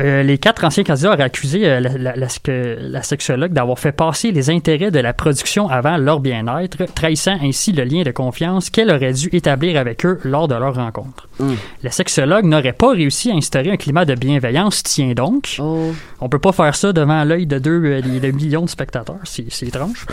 euh, 0.00 0.22
les 0.22 0.38
quatre 0.38 0.64
anciens 0.64 0.82
candidats 0.84 1.12
auraient 1.12 1.22
accusé 1.22 1.68
euh, 1.68 1.80
la, 1.80 1.90
la- 1.96 2.16
la- 2.16 2.26
que- 2.42 2.76
la 2.80 3.02
sexologue 3.02 3.52
d'avoir 3.52 3.78
fait 3.78 3.92
passer 3.92 4.32
les 4.32 4.50
intérêts 4.50 4.90
de 4.90 4.98
la 4.98 5.12
production 5.12 5.68
avant 5.68 5.96
leur 5.96 6.20
bien-être, 6.20 6.84
trahissant 6.94 7.36
ainsi 7.42 7.72
le 7.72 7.84
lien 7.84 8.02
de 8.02 8.10
confiance 8.10 8.70
qu'elle 8.70 8.90
aurait 8.90 9.12
dû 9.12 9.28
établir 9.32 9.78
avec 9.78 10.04
eux 10.06 10.18
lors 10.24 10.48
de 10.48 10.54
leur 10.54 10.74
rencontre. 10.74 11.28
Hum. 11.38 11.56
La 11.82 11.90
sexologue 11.90 12.44
n'aurait 12.44 12.72
pas 12.72 12.90
réussi 12.92 13.30
à 13.30 13.34
instaurer 13.34 13.70
un 13.72 13.76
climat 13.76 14.04
de 14.04 14.14
bienveillance, 14.14 14.82
tiens 14.82 15.12
donc. 15.12 15.56
Oh. 15.58 15.92
On 16.20 16.28
peut 16.28 16.38
pas 16.38 16.52
faire 16.52 16.74
ça 16.74 16.92
devant 16.92 17.24
l'œil 17.24 17.46
de 17.46 17.58
deux 17.58 17.82
euh, 17.84 18.00
de 18.00 18.30
millions 18.30 18.62
de 18.62 18.68
spectateurs, 18.70 19.16
c'est 19.24 19.46
étrange. 19.66 20.06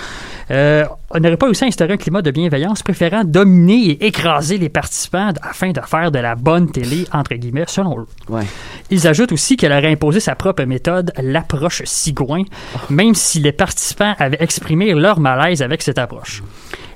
Euh, 0.51 0.85
on 1.11 1.19
n'aurait 1.19 1.37
pas 1.37 1.45
réussi 1.47 1.63
à 1.63 1.67
instaurer 1.67 1.93
un 1.93 1.97
climat 1.97 2.21
de 2.21 2.31
bienveillance, 2.31 2.83
préférant 2.83 3.23
dominer 3.23 3.91
et 3.91 4.07
écraser 4.07 4.57
les 4.57 4.69
participants 4.69 5.31
afin 5.41 5.71
de 5.71 5.81
faire 5.81 6.11
de 6.11 6.19
la 6.19 6.35
bonne 6.35 6.71
télé, 6.71 7.05
entre 7.13 7.33
guillemets, 7.35 7.65
selon 7.67 7.99
eux. 8.01 8.07
Ouais. 8.29 8.43
Ils 8.89 9.07
ajoutent 9.07 9.31
aussi 9.31 9.57
qu'elle 9.57 9.71
aurait 9.77 9.91
imposé 9.91 10.19
sa 10.19 10.35
propre 10.35 10.63
méthode, 10.63 11.11
l'approche 11.21 11.83
Sigouin, 11.85 12.43
même 12.89 13.15
si 13.15 13.39
les 13.39 13.51
participants 13.51 14.15
avaient 14.19 14.37
exprimé 14.39 14.93
leur 14.93 15.19
malaise 15.19 15.61
avec 15.61 15.81
cette 15.81 15.99
approche. 15.99 16.43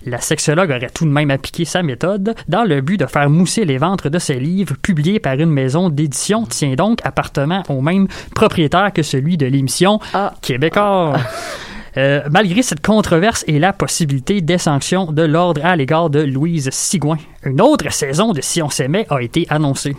La 0.06 0.20
sexologue 0.20 0.72
aurait 0.72 0.90
tout 0.90 1.06
de 1.06 1.12
même 1.12 1.30
appliqué 1.30 1.64
sa 1.64 1.84
méthode 1.84 2.36
dans 2.48 2.64
le 2.64 2.82
but 2.82 2.98
de 2.98 3.06
faire 3.06 3.30
mousser 3.30 3.66
les 3.66 3.78
ventres 3.78 4.10
de 4.10 4.18
ses 4.18 4.40
livres 4.40 4.76
publiés 4.82 5.20
par 5.20 5.34
une 5.34 5.52
maison 5.52 5.90
d'édition, 5.90 6.46
tient 6.46 6.74
donc 6.74 7.00
appartement 7.04 7.64
au 7.70 7.82
même 7.82 8.08
propriétaire 8.34 8.92
que 8.94 9.04
celui 9.04 9.38
de 9.38 9.46
l'émission 9.46 10.00
Québécois. 10.42 11.14
Euh, 11.98 12.22
malgré 12.32 12.62
cette 12.62 12.86
controverse 12.86 13.44
et 13.48 13.60
la 13.60 13.74
possibilité 13.74 14.42
des 14.42 14.58
sanctions 14.58 15.12
de 15.12 15.24
l'ordre 15.24 15.66
à 15.66 15.76
l'égard 15.76 16.10
de 16.10 16.20
Louise 16.20 16.70
Sigouin, 16.72 17.18
une 17.44 17.60
autre 17.60 17.92
saison 17.92 18.32
de 18.32 18.42
Si 18.42 18.62
on 18.62 18.70
s'aimait 18.70 19.06
a 19.10 19.22
été 19.22 19.46
annoncée. 19.50 19.96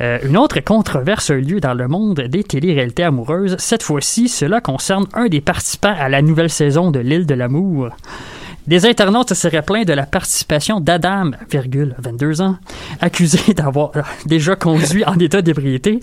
Euh, 0.00 0.18
une 0.24 0.36
autre 0.36 0.60
controverse 0.60 1.30
a 1.30 1.34
eu 1.34 1.40
lieu 1.40 1.60
dans 1.60 1.74
le 1.74 1.88
monde 1.88 2.20
des 2.20 2.44
téléréalités 2.44 3.02
amoureuses. 3.02 3.56
Cette 3.58 3.82
fois-ci, 3.82 4.28
cela 4.28 4.60
concerne 4.60 5.06
un 5.14 5.26
des 5.26 5.40
participants 5.40 5.94
à 5.98 6.08
la 6.08 6.22
nouvelle 6.22 6.50
saison 6.50 6.90
de 6.90 7.00
l'île 7.00 7.26
de 7.26 7.34
l'amour. 7.34 7.90
Des 8.68 8.86
internautes 8.86 9.30
se 9.30 9.34
seraient 9.34 9.62
plaints 9.62 9.84
de 9.84 9.92
la 9.92 10.06
participation 10.06 10.78
d'Adam, 10.78 11.32
virgule, 11.50 11.96
22 11.98 12.42
ans, 12.42 12.56
accusé 13.00 13.54
d'avoir 13.54 13.90
euh, 13.96 14.02
déjà 14.24 14.54
conduit 14.54 15.04
en 15.04 15.18
état 15.18 15.42
d'ébriété 15.42 15.98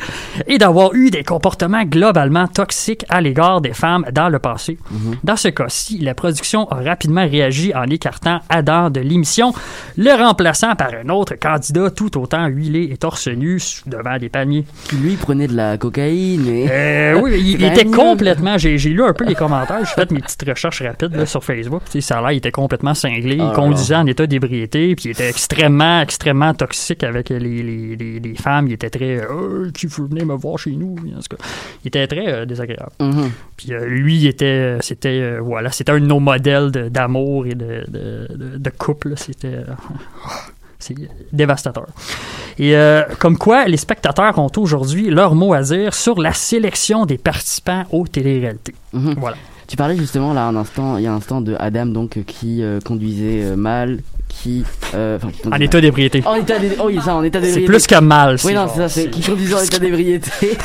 et 0.45 0.57
d'avoir 0.57 0.93
eu 0.93 1.09
des 1.09 1.23
comportements 1.23 1.83
globalement 1.83 2.47
toxiques 2.47 3.05
à 3.07 3.21
l'égard 3.21 3.61
des 3.61 3.71
femmes 3.71 4.05
dans 4.11 4.27
le 4.27 4.39
passé. 4.39 4.77
Dans 5.23 5.37
ce 5.37 5.47
cas-ci, 5.47 5.99
la 5.99 6.13
production 6.13 6.67
a 6.69 6.81
rapidement 6.81 7.25
réagi 7.25 7.73
en 7.73 7.85
écartant 7.85 8.39
Adam 8.49 8.89
de 8.89 8.99
l'émission, 8.99 9.53
le 9.97 10.11
remplaçant 10.11 10.75
par 10.75 10.89
un 10.93 11.07
autre 11.09 11.35
candidat 11.35 11.89
tout 11.91 12.17
autant 12.19 12.47
huilé 12.47 12.89
et 12.91 12.97
torse 12.97 13.29
nu 13.29 13.61
devant 13.85 14.17
des 14.17 14.29
palmiers. 14.29 14.65
Qui 14.89 14.97
lui 14.97 15.15
prenait 15.15 15.47
de 15.47 15.55
la 15.55 15.77
cocaïne 15.77 16.47
et... 16.47 16.67
Euh, 16.69 17.19
oui, 17.21 17.41
il, 17.57 17.63
était 17.63 17.85
complètement. 17.85 18.57
J'ai 18.57 18.77
lu 18.77 19.03
un 19.03 19.13
peu 19.13 19.23
les 19.23 19.35
commentaires, 19.35 19.79
j'ai 19.85 19.93
fait 19.93 20.11
mes 20.11 20.19
petites 20.19 20.43
recherches 20.47 20.81
rapides 20.81 21.15
là, 21.15 21.25
sur 21.25 21.43
Facebook. 21.43 21.83
Ça 21.99 22.19
il 22.31 22.37
était 22.37 22.48
complètement 22.51 22.93
cinglé, 22.93 23.37
Ah 23.39 23.49
il 23.51 23.55
conduisait 23.55 23.95
en 23.95 24.05
état 24.05 24.25
d'ébriété, 24.27 24.95
puis 24.95 25.05
il 25.05 25.11
était 25.11 25.29
extrêmement, 25.29 26.01
extrêmement 26.01 26.53
toxique 26.53 27.03
avec 27.03 27.29
les, 27.29 27.39
les, 27.39 27.95
les, 27.95 28.19
les 28.19 28.35
femmes. 28.35 28.67
Il 28.67 28.73
était 28.73 28.89
très. 28.89 29.17
Euh, 29.17 29.69
qui 29.73 29.87
veut 29.87 30.05
venir 30.07 30.25
me 30.25 30.35
voir 30.35 30.57
chez 30.59 30.71
nous 30.71 30.95
En 31.15 31.19
tout 31.19 31.35
cas, 31.37 31.43
il 31.83 31.87
était 31.89 32.07
très 32.07 32.27
euh, 32.33 32.45
désagréable. 32.45 32.91
Mhm. 32.99 33.31
Puis 33.57 33.73
euh, 33.73 33.85
lui, 33.85 34.17
il 34.17 34.27
était, 34.27 34.77
c'était, 34.81 35.19
euh, 35.21 35.39
voilà, 35.41 35.71
c'était 35.71 35.91
un 35.91 35.99
de 35.99 36.05
nos 36.05 36.19
modèles 36.19 36.71
d'amour 36.91 37.45
et 37.47 37.55
de, 37.55 37.83
de, 37.87 38.27
de- 38.35 38.57
de 38.57 38.69
couple. 38.69 39.13
C'était. 39.17 39.57
c'est 40.81 40.95
dévastateur. 41.33 41.85
Et 42.57 42.75
euh, 42.75 43.03
comme 43.19 43.37
quoi, 43.37 43.65
les 43.65 43.75
spectateurs 43.77 44.37
ont 44.39 44.49
aujourd'hui 44.57 45.09
leur 45.09 45.35
mot 45.35 45.53
à 45.53 45.61
dire 45.61 45.93
sur 45.93 46.21
la 46.21 46.31
sélection 46.33 47.05
des 47.05 47.17
participants 47.17 47.83
aux 47.91 48.07
téléréalités. 48.07 48.75
Mhm. 48.93 49.15
Voilà. 49.17 49.35
Tu 49.69 49.75
parlais 49.77 49.95
justement 49.95 50.33
là 50.33 50.47
un 50.47 50.55
instant, 50.55 50.97
il 50.97 51.03
y 51.03 51.07
a 51.07 51.13
un 51.13 51.17
instant 51.17 51.41
de 51.41 51.55
Adam 51.59 51.85
donc 51.85 52.17
euh, 52.17 52.23
qui 52.25 52.63
euh, 52.63 52.79
conduisait 52.83 53.43
euh, 53.43 53.55
mal, 53.55 53.99
qui 54.27 54.63
euh, 54.95 55.17
enfin, 55.17 55.29
qui 55.31 55.47
En 55.47 55.51
état 55.59 55.79
d'ébriété. 55.79 56.23
En 56.25 56.33
état 56.33 56.57
d'é- 56.57 56.71
oh 56.79 56.85
oui 56.87 56.97
ça 57.05 57.13
en 57.15 57.21
état 57.23 57.39
C'est 57.39 57.45
d'ébriété. 57.47 57.67
plus 57.71 57.85
que 57.85 57.99
mal. 58.01 58.37
Oui 58.45 58.53
non 58.55 58.65
c'est 58.67 58.79
ça, 58.79 58.89
c'est 58.89 59.11
qui 59.11 59.21
conduisait 59.21 59.53
en 59.53 59.61
état 59.61 59.77
d'ébriété, 59.77 60.31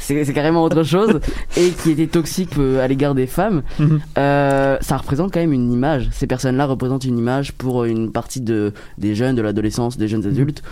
c'est 0.00 0.32
carrément 0.32 0.62
autre 0.62 0.84
chose 0.84 1.18
et 1.56 1.70
qui 1.70 1.90
était 1.90 2.06
toxique 2.06 2.50
euh, 2.58 2.80
à 2.84 2.86
l'égard 2.86 3.16
des 3.16 3.26
femmes. 3.26 3.62
Mhm. 3.80 4.00
Euh, 4.18 4.76
ça 4.80 4.98
représente 4.98 5.32
quand 5.32 5.40
même 5.40 5.52
une 5.52 5.72
image. 5.72 6.08
Ces 6.12 6.28
personnes-là 6.28 6.66
représentent 6.66 7.04
une 7.04 7.18
image 7.18 7.52
pour 7.54 7.84
une 7.86 8.12
partie 8.12 8.40
de 8.40 8.72
des 8.98 9.16
jeunes, 9.16 9.34
de 9.34 9.42
l'adolescence, 9.42 9.96
des 9.98 10.06
jeunes 10.06 10.26
adultes. 10.26 10.62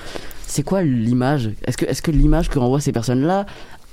C'est 0.46 0.62
quoi 0.62 0.82
l'image? 0.82 1.50
Est-ce 1.66 1.78
que 1.78 1.86
est-ce 1.86 2.02
que 2.02 2.10
l'image 2.10 2.50
que 2.50 2.58
renvoient 2.58 2.80
ces 2.80 2.92
personnes-là 2.92 3.46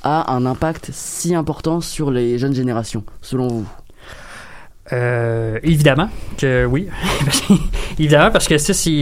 a 0.04 0.32
un 0.34 0.46
impact 0.46 0.90
si 0.94 1.36
important 1.36 1.82
sur 1.82 2.12
les 2.12 2.38
jeunes 2.38 2.54
générations, 2.56 3.04
selon 3.22 3.48
vous 3.48 3.68
Euh, 4.92 5.60
évidemment 5.62 6.10
que 6.38 6.66
oui. 6.66 6.88
évidemment 8.00 8.32
parce 8.32 8.48
que 8.48 8.58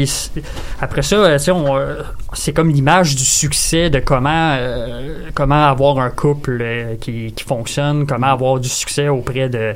c'est- 0.05 0.41
après 0.81 1.01
ça, 1.01 1.15
euh, 1.15 1.37
sais, 1.45 1.51
on, 1.51 1.77
euh, 1.77 2.01
c'est 2.37 2.53
comme 2.53 2.69
l'image 2.69 3.15
du 3.15 3.25
succès 3.25 3.89
de 3.89 3.99
comment 3.99 4.55
euh, 4.57 5.29
comment 5.33 5.65
avoir 5.65 5.99
un 5.99 6.09
couple 6.09 6.59
euh, 6.61 6.95
qui, 6.99 7.33
qui 7.35 7.43
fonctionne, 7.43 8.05
comment 8.05 8.27
avoir 8.27 8.59
du 8.59 8.69
succès 8.69 9.07
auprès 9.09 9.49
de 9.49 9.73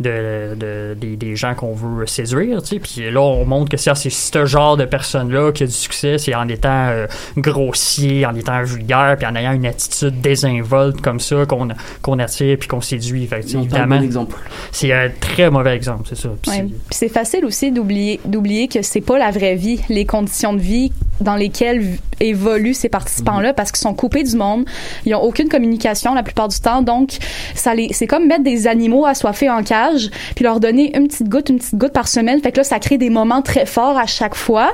de, 0.00 0.56
de- 0.56 0.96
des, 0.98 1.16
des 1.16 1.36
gens 1.36 1.54
qu'on 1.54 1.74
veut 1.74 2.06
séduire, 2.08 2.60
tu 2.62 2.68
sais. 2.70 2.78
Puis 2.80 3.10
là, 3.12 3.20
on 3.20 3.44
montre 3.44 3.70
que 3.70 3.76
c'est 3.76 3.94
ce 3.94 4.46
genre 4.46 4.76
de 4.76 4.84
personne-là 4.84 5.52
qui 5.52 5.62
a 5.62 5.66
du 5.66 5.72
succès, 5.72 6.18
c'est 6.18 6.34
en 6.34 6.48
étant 6.48 6.88
euh, 6.88 7.06
grossier, 7.36 8.26
en 8.26 8.34
étant 8.34 8.62
vulgaire, 8.62 9.16
puis 9.18 9.26
en 9.26 9.36
ayant 9.36 9.52
une 9.52 9.66
attitude 9.66 10.20
désinvolte 10.20 11.00
comme 11.00 11.20
ça 11.20 11.44
qu'on 11.46 11.68
qu'on 12.00 12.18
attire 12.18 12.56
puis 12.58 12.68
qu'on 12.68 12.80
séduit. 12.80 13.26
Fait 13.26 13.42
tu 13.42 13.50
sais, 13.50 13.58
évidemment, 13.58 13.98
bon 13.98 14.02
exemple. 14.04 14.36
c'est 14.72 14.92
un 14.92 15.10
très 15.20 15.50
mauvais 15.50 15.76
exemple, 15.76 16.02
c'est 16.08 16.16
ça. 16.18 16.30
Puis 16.40 16.50
Ouais. 16.50 16.66
c'est- 16.90 17.08
facile 17.12 17.44
aussi 17.44 17.70
d'oublier 17.70 18.18
d'oublier 18.24 18.68
que 18.68 18.80
c'est 18.82 19.02
pas 19.02 19.18
la 19.18 19.30
vraie 19.30 19.54
vie, 19.54 19.80
les 19.90 20.06
conditions 20.06 20.54
de 20.54 20.60
vie 20.60 20.90
dans 21.20 21.36
lesquelles 21.36 21.91
évoluent 22.20 22.74
ces 22.74 22.88
participants-là 22.88 23.52
parce 23.52 23.72
qu'ils 23.72 23.80
sont 23.80 23.94
coupés 23.94 24.22
du 24.22 24.36
monde, 24.36 24.64
ils 25.04 25.14
ont 25.14 25.22
aucune 25.22 25.48
communication 25.48 26.14
la 26.14 26.22
plupart 26.22 26.48
du 26.48 26.58
temps, 26.60 26.82
donc 26.82 27.18
ça 27.54 27.74
les 27.74 27.92
c'est 27.92 28.06
comme 28.06 28.26
mettre 28.26 28.44
des 28.44 28.66
animaux 28.66 29.06
assoiffés 29.06 29.50
en 29.50 29.62
cage 29.62 30.10
puis 30.34 30.44
leur 30.44 30.60
donner 30.60 30.96
une 30.96 31.08
petite 31.08 31.28
goutte, 31.28 31.48
une 31.48 31.58
petite 31.58 31.76
goutte 31.76 31.92
par 31.92 32.08
semaine, 32.08 32.40
fait 32.40 32.52
que 32.52 32.58
là 32.58 32.64
ça 32.64 32.78
crée 32.78 32.98
des 32.98 33.10
moments 33.10 33.42
très 33.42 33.66
forts 33.66 33.98
à 33.98 34.06
chaque 34.06 34.34
fois, 34.34 34.72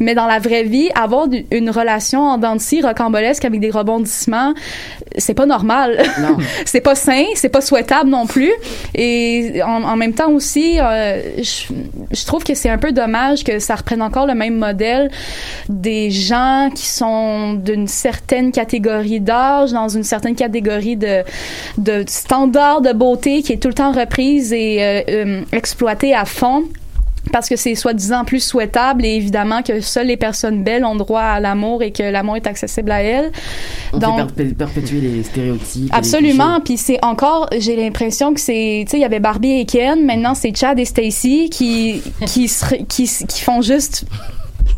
mais 0.00 0.14
dans 0.14 0.26
la 0.26 0.38
vraie 0.38 0.64
vie, 0.64 0.90
avoir 0.94 1.26
une 1.50 1.70
relation 1.70 2.20
en 2.20 2.38
dents 2.38 2.56
de 2.56 2.60
scie 2.60 2.82
rocambolesque 2.82 3.44
avec 3.44 3.60
des 3.60 3.70
rebondissements, 3.70 4.54
c'est 5.16 5.34
pas 5.34 5.46
normal. 5.46 6.02
C'est 6.64 6.80
pas 6.80 6.94
sain, 6.94 7.24
c'est 7.34 7.48
pas 7.48 7.60
souhaitable 7.60 8.10
non 8.10 8.26
plus. 8.26 8.52
Et 8.94 9.62
en, 9.64 9.82
en 9.82 9.96
même 9.96 10.12
temps 10.12 10.30
aussi, 10.30 10.78
euh, 10.78 11.20
je, 11.38 11.72
je 12.10 12.26
trouve 12.26 12.44
que 12.44 12.54
c'est 12.54 12.68
un 12.68 12.78
peu 12.78 12.92
dommage 12.92 13.44
que 13.44 13.58
ça 13.58 13.74
reprenne 13.74 14.02
encore 14.02 14.26
le 14.26 14.34
même 14.34 14.56
modèle 14.56 15.10
des 15.68 16.10
gens 16.10 16.47
qui 16.74 16.86
sont 16.86 17.54
d'une 17.54 17.86
certaine 17.88 18.52
catégorie 18.52 19.20
d'âge, 19.20 19.72
dans 19.72 19.88
une 19.88 20.04
certaine 20.04 20.34
catégorie 20.34 20.96
de, 20.96 21.22
de 21.78 22.04
standard 22.06 22.80
de 22.80 22.92
beauté 22.92 23.42
qui 23.42 23.52
est 23.52 23.58
tout 23.62 23.68
le 23.68 23.74
temps 23.74 23.92
reprise 23.92 24.52
et 24.52 24.78
euh, 24.80 25.00
euh, 25.08 25.42
exploitée 25.52 26.14
à 26.14 26.24
fond 26.24 26.64
parce 27.30 27.46
que 27.50 27.56
c'est 27.56 27.74
soi-disant 27.74 28.24
plus 28.24 28.40
souhaitable 28.42 29.04
et 29.04 29.10
évidemment 29.16 29.62
que 29.62 29.80
seules 29.82 30.06
les 30.06 30.16
personnes 30.16 30.62
belles 30.64 30.84
ont 30.86 30.94
droit 30.96 31.20
à 31.20 31.40
l'amour 31.40 31.82
et 31.82 31.90
que 31.92 32.02
l'amour 32.02 32.36
est 32.36 32.46
accessible 32.46 32.90
à 32.90 33.02
elles. 33.02 33.30
On 33.92 33.98
Donc- 33.98 34.16
fait 34.34 34.44
perpé- 34.44 34.54
perpétuer 34.54 35.00
les 35.02 35.22
stéréotypes. 35.24 35.90
Absolument, 35.92 36.60
puis 36.64 36.78
c'est 36.78 37.04
encore, 37.04 37.50
j'ai 37.58 37.76
l'impression 37.76 38.32
que 38.32 38.40
c'est, 38.40 38.84
tu 38.86 38.92
sais, 38.92 38.96
il 38.96 39.02
y 39.02 39.04
avait 39.04 39.20
Barbie 39.20 39.60
et 39.60 39.66
Ken, 39.66 40.06
maintenant 40.06 40.34
c'est 40.34 40.56
Chad 40.56 40.78
et 40.78 40.86
Stacy 40.86 41.50
qui 41.50 42.00
qui 42.26 42.50
qui 42.88 43.06
font 43.42 43.60
juste 43.60 44.04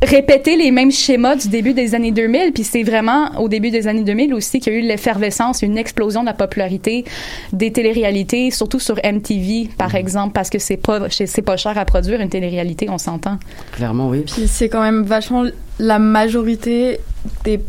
répéter 0.02 0.56
les 0.56 0.70
mêmes 0.70 0.90
schémas 0.90 1.36
du 1.36 1.48
début 1.48 1.74
des 1.74 1.94
années 1.94 2.10
2000 2.12 2.52
puis 2.52 2.64
c'est 2.64 2.82
vraiment 2.82 3.30
au 3.38 3.48
début 3.48 3.70
des 3.70 3.86
années 3.86 4.02
2000 4.02 4.32
aussi 4.34 4.58
qu'il 4.60 4.72
y 4.72 4.76
a 4.76 4.78
eu 4.78 4.82
l'effervescence 4.82 5.62
une 5.62 5.76
explosion 5.76 6.22
de 6.22 6.26
la 6.26 6.32
popularité 6.34 7.04
des 7.52 7.70
téléréalités 7.70 8.50
surtout 8.50 8.80
sur 8.80 8.96
MTV 8.96 9.68
par 9.76 9.94
exemple 9.94 10.32
parce 10.32 10.48
que 10.48 10.58
c'est 10.58 10.78
pas 10.78 11.00
c'est 11.10 11.42
pas 11.42 11.56
cher 11.58 11.76
à 11.76 11.84
produire 11.84 12.20
une 12.20 12.30
télé-réalité 12.30 12.88
on 12.88 12.98
s'entend. 12.98 13.38
Clairement, 13.72 14.08
oui. 14.08 14.20
Puis 14.26 14.46
c'est 14.48 14.68
quand 14.68 14.82
même 14.82 15.02
vachement 15.02 15.44
la 15.78 15.98
majorité 15.98 16.98
des 17.44 17.60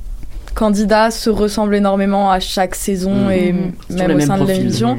candidats 0.53 1.11
se 1.11 1.29
ressemblent 1.29 1.75
énormément 1.75 2.31
à 2.31 2.39
chaque 2.39 2.75
saison 2.75 3.11
Mhm. 3.13 3.31
et 3.31 3.53
Sur 3.89 4.07
même 4.07 4.17
au 4.17 4.19
sein 4.19 4.37
de 4.37 4.45
l'émission. 4.45 4.97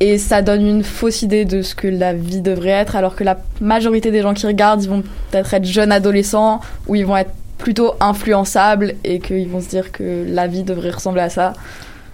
Et 0.00 0.16
ça 0.16 0.40
donne 0.40 0.66
une 0.66 0.82
fausse 0.82 1.20
idée 1.20 1.44
de 1.44 1.60
ce 1.60 1.74
que 1.74 1.86
la 1.86 2.14
vie 2.14 2.40
devrait 2.40 2.70
être, 2.70 2.96
alors 2.96 3.14
que 3.14 3.22
la 3.22 3.38
majorité 3.60 4.10
des 4.10 4.22
gens 4.22 4.32
qui 4.32 4.46
regardent, 4.46 4.82
ils 4.82 4.88
vont 4.88 5.02
peut-être 5.30 5.52
être 5.52 5.66
jeunes 5.66 5.92
adolescents 5.92 6.60
ou 6.88 6.94
ils 6.94 7.04
vont 7.04 7.18
être 7.18 7.32
plutôt 7.58 7.92
influençables 8.00 8.94
et 9.04 9.20
qu'ils 9.20 9.48
vont 9.48 9.60
se 9.60 9.68
dire 9.68 9.92
que 9.92 10.24
la 10.26 10.46
vie 10.46 10.62
devrait 10.62 10.90
ressembler 10.90 11.20
à 11.20 11.28
ça. 11.28 11.52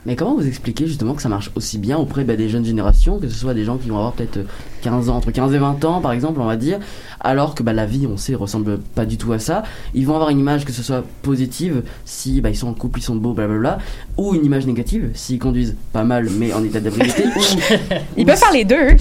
Mais 0.06 0.14
comment 0.14 0.36
vous 0.36 0.46
expliquez 0.46 0.86
justement 0.86 1.14
que 1.14 1.20
ça 1.22 1.28
marche 1.28 1.50
aussi 1.56 1.78
bien 1.78 1.96
auprès 1.98 2.22
bah, 2.22 2.36
des 2.36 2.48
jeunes 2.48 2.64
générations, 2.64 3.18
que 3.18 3.28
ce 3.28 3.34
soit 3.34 3.54
des 3.54 3.64
gens 3.64 3.76
qui 3.76 3.88
vont 3.88 3.96
avoir 3.96 4.12
peut-être 4.12 4.38
15 4.82 5.08
ans, 5.10 5.16
entre 5.16 5.32
15 5.32 5.52
et 5.52 5.58
20 5.58 5.84
ans 5.84 6.00
par 6.00 6.12
exemple, 6.12 6.40
on 6.40 6.44
va 6.46 6.56
dire, 6.56 6.78
alors 7.20 7.56
que 7.56 7.64
bah, 7.64 7.72
la 7.72 7.86
vie, 7.86 8.06
on 8.06 8.16
sait, 8.16 8.36
ressemble 8.36 8.78
pas 8.78 9.04
du 9.04 9.16
tout 9.18 9.32
à 9.32 9.40
ça. 9.40 9.64
Ils 9.94 10.06
vont 10.06 10.14
avoir 10.14 10.30
une 10.30 10.38
image 10.38 10.64
que 10.64 10.70
ce 10.72 10.82
soit 10.82 11.04
positive 11.22 11.82
si 12.04 12.40
bah, 12.40 12.50
ils 12.50 12.56
sont 12.56 12.68
en 12.68 12.72
couple, 12.74 13.00
ils 13.00 13.02
sont 13.02 13.16
beaux, 13.16 13.32
blablabla, 13.32 13.78
ou 14.16 14.34
une 14.34 14.44
image 14.44 14.64
négative 14.66 15.10
s'ils 15.14 15.40
conduisent 15.40 15.74
pas 15.92 16.04
mal 16.04 16.28
mais 16.30 16.52
en 16.52 16.62
état 16.62 16.78
d'ébriété. 16.78 17.24
ou- 17.26 17.40
ils 18.16 18.24
peuvent 18.24 18.38
faire 18.38 18.52
les 18.52 18.64
deux 18.64 18.96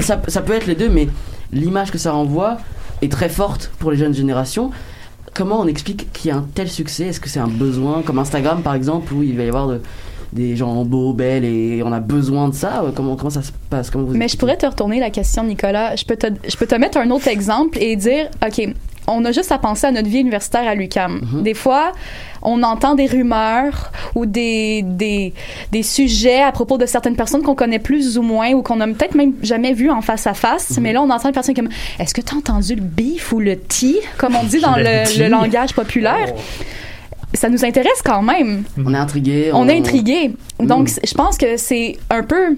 ça, 0.00 0.22
ça 0.28 0.40
peut 0.40 0.52
être 0.52 0.66
les 0.66 0.76
deux, 0.76 0.88
mais 0.88 1.08
l'image 1.52 1.90
que 1.90 1.98
ça 1.98 2.12
renvoie 2.12 2.58
est 3.02 3.10
très 3.10 3.28
forte 3.28 3.72
pour 3.80 3.90
les 3.90 3.96
jeunes 3.96 4.14
générations. 4.14 4.70
Comment 5.34 5.60
on 5.60 5.66
explique 5.66 6.12
qu'il 6.12 6.28
y 6.28 6.32
a 6.32 6.36
un 6.36 6.46
tel 6.54 6.68
succès? 6.68 7.06
Est-ce 7.06 7.20
que 7.20 7.28
c'est 7.28 7.38
un 7.40 7.48
besoin, 7.48 8.02
comme 8.02 8.18
Instagram 8.18 8.62
par 8.62 8.74
exemple, 8.74 9.12
où 9.14 9.22
il 9.22 9.36
va 9.36 9.44
y 9.44 9.48
avoir 9.48 9.66
de- 9.68 9.80
des 10.32 10.56
gens 10.56 10.84
beaux, 10.84 11.12
belles 11.12 11.44
et 11.44 11.82
on 11.84 11.92
a 11.92 12.00
besoin 12.00 12.48
de 12.48 12.54
ça 12.54 12.82
Euh, 12.84 12.90
Comment, 12.94 13.16
comment 13.16 13.30
ça 13.30 13.42
se 13.42 13.52
passe? 13.70 13.90
Comment 13.90 14.04
vous 14.04 14.14
Mais 14.14 14.28
je 14.28 14.36
pourrais 14.36 14.56
te 14.56 14.66
retourner 14.66 15.00
la 15.00 15.10
question, 15.10 15.44
Nicolas. 15.44 15.96
Je 15.96 16.04
peux 16.04 16.16
te, 16.16 16.26
je 16.48 16.56
peux 16.56 16.66
te 16.66 16.74
mettre 16.74 16.98
un 16.98 17.10
autre 17.10 17.28
exemple 17.28 17.78
et 17.80 17.96
dire, 17.96 18.28
OK, 18.46 18.68
on 19.10 19.24
a 19.24 19.32
juste 19.32 19.50
à 19.52 19.58
penser 19.58 19.86
à 19.86 19.90
notre 19.90 20.08
vie 20.08 20.18
universitaire 20.18 20.68
à 20.68 20.74
l'UCAM. 20.74 21.40
Des 21.42 21.54
fois, 21.54 21.92
on 22.42 22.62
entend 22.62 22.94
des 22.94 23.06
rumeurs 23.06 23.90
ou 24.14 24.26
des, 24.26 24.82
des, 24.82 25.32
des 25.72 25.82
sujets 25.82 26.42
à 26.42 26.52
propos 26.52 26.76
de 26.76 26.84
certaines 26.84 27.16
personnes 27.16 27.42
qu'on 27.42 27.54
connaît 27.54 27.78
plus 27.78 28.18
ou 28.18 28.22
moins 28.22 28.52
ou 28.52 28.62
qu'on 28.62 28.80
a 28.82 28.86
peut-être 28.86 29.14
même 29.14 29.32
jamais 29.42 29.72
vu 29.72 29.90
en 29.90 30.02
face 30.02 30.26
à 30.26 30.34
face. 30.34 30.78
Mais 30.78 30.92
là, 30.92 31.00
on 31.02 31.08
entend 31.08 31.28
une 31.28 31.34
personne 31.34 31.54
comme, 31.54 31.70
est-ce 31.98 32.12
que 32.12 32.20
tu 32.20 32.34
as 32.34 32.36
entendu 32.38 32.74
le 32.74 32.82
beef 32.82 33.32
ou 33.32 33.40
le 33.40 33.56
tea, 33.58 33.96
comme 34.18 34.36
on 34.36 34.44
dit 34.44 34.60
dans 34.60 34.76
Le 34.76 35.18
le, 35.22 35.28
langage 35.28 35.72
populaire? 35.72 36.34
Ça 37.38 37.48
nous 37.48 37.64
intéresse 37.64 38.02
quand 38.04 38.20
même 38.20 38.64
On 38.84 38.92
est 38.92 38.96
intrigué. 38.98 39.50
on 39.54 39.68
est 39.68 39.78
intrigué. 39.78 40.32
Donc, 40.60 40.88
c- 40.88 41.00
je 41.06 41.14
pense 41.14 41.38
que 41.38 41.56
c'est 41.56 41.96
un 42.10 42.24
peu 42.24 42.56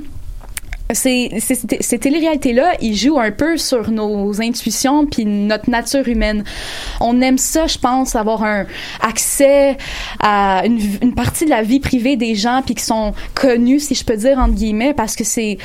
ces, 0.95 1.30
ces, 1.41 1.59
ces 1.80 1.99
téléréalités-là, 1.99 2.72
ils 2.80 2.97
jouent 2.97 3.20
un 3.20 3.30
peu 3.30 3.57
sur 3.57 3.91
nos 3.91 4.41
intuitions 4.41 5.07
puis 5.07 5.24
notre 5.24 5.70
nature 5.70 6.07
humaine. 6.09 6.45
On 7.01 7.20
aime 7.20 7.38
ça, 7.38 7.66
je 7.66 7.78
pense, 7.78 8.16
avoir 8.16 8.45
un 8.45 8.66
accès 9.01 9.76
à 10.20 10.62
une, 10.66 10.80
une 11.03 11.14
partie 11.14 11.45
de 11.45 11.51
la 11.51 11.62
vie 11.62 11.80
privée 11.80 12.16
des 12.16 12.34
gens 12.34 12.62
puis 12.64 12.74
qui 12.74 12.84
sont 12.84 13.12
connus, 13.34 13.80
si 13.80 13.95
je 13.95 14.05
peux 14.05 14.16
dire 14.16 14.38
entre 14.38 14.55
guillemets, 14.55 14.95
parce 14.95 15.16
que 15.16 15.24
c'est 15.24 15.59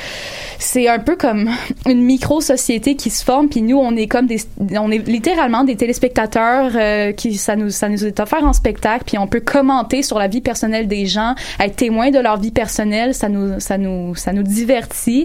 c'est 0.58 0.88
un 0.88 0.98
peu 0.98 1.16
comme 1.16 1.50
une 1.86 2.02
micro 2.02 2.40
société 2.40 2.96
qui 2.96 3.10
se 3.10 3.24
forme 3.24 3.48
puis 3.48 3.62
nous 3.62 3.78
on 3.78 3.94
est 3.96 4.06
comme 4.06 4.26
des 4.26 4.40
on 4.78 4.90
est 4.90 5.06
littéralement 5.06 5.64
des 5.64 5.76
téléspectateurs 5.76 6.72
euh, 6.74 7.12
qui 7.12 7.34
ça 7.34 7.56
nous 7.56 7.70
ça 7.70 7.88
nous 7.88 8.04
est 8.04 8.20
offert 8.20 8.44
en 8.44 8.52
spectacle 8.52 9.04
puis 9.06 9.18
on 9.18 9.26
peut 9.26 9.40
commenter 9.40 10.02
sur 10.02 10.18
la 10.18 10.28
vie 10.28 10.40
personnelle 10.40 10.88
des 10.88 11.06
gens, 11.06 11.34
être 11.60 11.76
témoin 11.76 12.10
de 12.10 12.18
leur 12.18 12.38
vie 12.38 12.50
personnelle, 12.50 13.14
ça 13.14 13.28
nous 13.28 13.60
ça 13.60 13.78
nous 13.78 14.14
ça 14.14 14.32
nous 14.32 14.42
divertit 14.42 15.15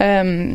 euh, 0.00 0.54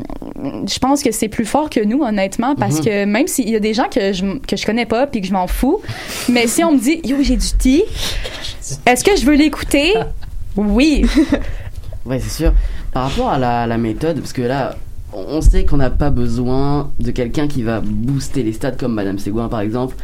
je 0.68 0.80
pense 0.80 1.02
que 1.04 1.12
c'est 1.12 1.30
plus 1.30 1.46
fort 1.46 1.70
que 1.70 1.80
nous, 1.84 2.02
honnêtement, 2.04 2.56
parce 2.56 2.80
Mhm. 2.80 2.86
que 2.86 3.06
même 3.06 3.28
s'il 3.28 3.50
y 3.50 3.56
a 3.56 3.60
des 3.60 3.74
gens 3.74 3.88
que 3.90 4.12
je, 4.12 4.26
que 4.40 4.56
je 4.58 4.66
connais 4.66 4.86
pas 4.86 5.08
puis 5.08 5.22
que 5.22 5.28
je 5.28 5.34
m'en 5.34 5.48
fous, 5.48 5.80
mais 6.30 6.48
si 6.48 6.64
on 6.64 6.74
me 6.74 6.80
dit, 6.80 7.00
yo, 7.04 7.18
j'ai 7.22 7.38
du 7.38 7.52
thé, 7.58 7.86
est-ce 8.86 9.04
que 9.04 9.16
je 9.16 9.26
veux 9.26 9.36
l'écouter? 9.36 9.94
Oui. 10.58 11.06
Ouais, 12.06 12.20
c'est 12.20 12.30
sûr. 12.44 12.54
Par 12.92 13.10
rapport 13.10 13.30
à 13.32 13.40
la, 13.40 13.66
la 13.66 13.78
méthode, 13.80 14.20
parce 14.20 14.32
que 14.32 14.44
là, 14.44 14.76
on 15.12 15.42
sait 15.42 15.66
qu'on 15.66 15.78
n'a 15.78 15.90
pas 15.90 16.12
besoin 16.12 16.92
de 17.00 17.10
quelqu'un 17.10 17.48
qui 17.48 17.64
va 17.64 17.82
booster 17.82 18.44
les 18.44 18.54
stats 18.54 18.74
comme 18.74 18.94
Madame 18.94 19.18
Seguin 19.18 19.48
par 19.48 19.62
exemple. 19.62 19.96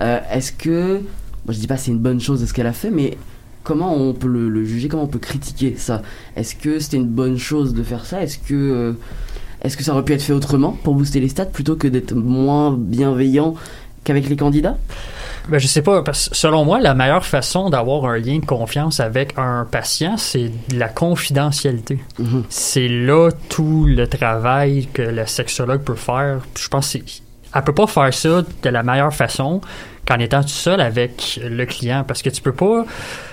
Euh, 0.00 0.20
Est-ce 0.32 0.52
que, 0.52 1.00
moi 1.44 1.50
je 1.50 1.58
dis 1.58 1.66
pas 1.66 1.76
c'est 1.76 1.90
une 1.90 1.98
bonne 1.98 2.18
chose 2.20 2.40
de 2.40 2.46
ce 2.46 2.54
qu'elle 2.54 2.66
a 2.66 2.72
fait, 2.72 2.88
mais 2.90 3.18
comment 3.62 3.94
on 3.94 4.12
peut 4.12 4.28
le, 4.28 4.48
le 4.48 4.64
juger, 4.64 4.88
comment 4.88 5.04
on 5.04 5.08
peut 5.08 5.18
critiquer 5.18 5.74
ça? 5.76 6.02
Est-ce 6.36 6.54
que 6.54 6.78
c'était 6.78 6.96
une 6.96 7.08
bonne 7.08 7.38
chose 7.38 7.74
de 7.74 7.82
faire 7.82 8.04
ça? 8.04 8.22
Est-ce 8.22 8.38
que, 8.38 8.54
euh, 8.54 8.92
est-ce 9.62 9.76
que 9.76 9.84
ça 9.84 9.92
aurait 9.92 10.04
pu 10.04 10.12
être 10.14 10.22
fait 10.22 10.32
autrement 10.32 10.72
pour 10.82 10.94
booster 10.94 11.20
les 11.20 11.28
stats 11.28 11.46
plutôt 11.46 11.76
que 11.76 11.88
d'être 11.88 12.14
moins 12.14 12.72
bienveillant 12.76 13.54
qu'avec 14.04 14.28
les 14.28 14.36
candidats? 14.36 14.78
Ben, 15.48 15.58
je 15.58 15.66
sais 15.66 15.82
pas, 15.82 16.02
parce 16.02 16.30
selon 16.32 16.64
moi, 16.64 16.80
la 16.80 16.94
meilleure 16.94 17.24
façon 17.24 17.70
d'avoir 17.70 18.04
un 18.04 18.18
lien 18.18 18.38
de 18.38 18.44
confiance 18.44 19.00
avec 19.00 19.34
un 19.36 19.66
patient, 19.70 20.16
c'est 20.16 20.50
de 20.68 20.78
la 20.78 20.88
confidentialité. 20.88 21.98
C'est 22.48 22.88
là 22.88 23.30
tout 23.48 23.84
le 23.86 24.06
travail 24.06 24.88
que 24.92 25.02
le 25.02 25.26
sexologue 25.26 25.82
peut 25.82 25.94
faire. 25.94 26.40
Je 26.58 26.68
pense 26.68 26.92
qu'elle 26.92 27.02
elle 27.54 27.62
peut 27.64 27.74
pas 27.74 27.86
faire 27.86 28.14
ça 28.14 28.42
de 28.62 28.68
la 28.68 28.82
meilleure 28.82 29.14
façon 29.14 29.60
qu'en 30.10 30.18
étant 30.18 30.42
tout 30.42 30.48
seul 30.48 30.80
avec 30.80 31.40
le 31.42 31.64
client 31.66 32.04
parce 32.06 32.22
que 32.22 32.30
tu 32.30 32.42
peux 32.42 32.52
pas 32.52 32.84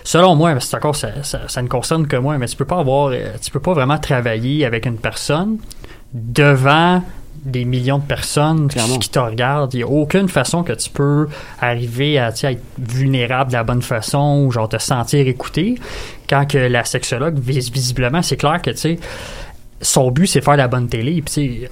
selon 0.03 0.35
moi 0.35 0.51
parce 0.53 0.69
que 0.69 0.77
encore 0.77 0.95
ça, 0.95 1.23
ça, 1.23 1.41
ça 1.47 1.61
ne 1.61 1.67
concerne 1.67 2.07
que 2.07 2.15
moi 2.15 2.37
mais 2.37 2.47
tu 2.47 2.55
peux 2.55 2.65
pas 2.65 2.79
avoir 2.79 3.07
euh, 3.07 3.31
tu 3.41 3.49
peux 3.49 3.59
pas 3.59 3.73
vraiment 3.73 3.97
travailler 3.97 4.63
avec 4.65 4.85
une 4.85 4.97
personne 4.97 5.57
devant 6.13 7.01
des 7.43 7.65
millions 7.65 7.99
de 7.99 8.03
personnes 8.03 8.67
qui, 8.67 8.99
qui 8.99 9.09
te 9.09 9.19
regardent. 9.19 9.73
Il 9.73 9.77
n'y 9.77 9.83
a 9.83 9.87
aucune 9.87 10.27
façon 10.27 10.63
que 10.63 10.73
tu 10.73 10.89
peux 10.89 11.27
arriver 11.61 12.19
à, 12.19 12.29
être 12.29 12.61
vulnérable 12.77 13.51
de 13.51 13.55
la 13.55 13.63
bonne 13.63 13.81
façon 13.81 14.43
ou 14.45 14.51
genre 14.51 14.67
te 14.67 14.77
sentir 14.77 15.27
écouté 15.27 15.75
quand 16.29 16.45
que 16.45 16.57
la 16.57 16.83
sexologue, 16.83 17.39
vis- 17.39 17.71
visiblement, 17.71 18.21
c'est 18.21 18.37
clair 18.37 18.61
que 18.61 18.71
tu 18.71 18.77
sais, 18.77 18.99
son 19.81 20.11
but 20.11 20.27
c'est 20.27 20.41
faire 20.41 20.57
la 20.57 20.67
bonne 20.67 20.89
télé. 20.89 21.21
Puis, 21.21 21.67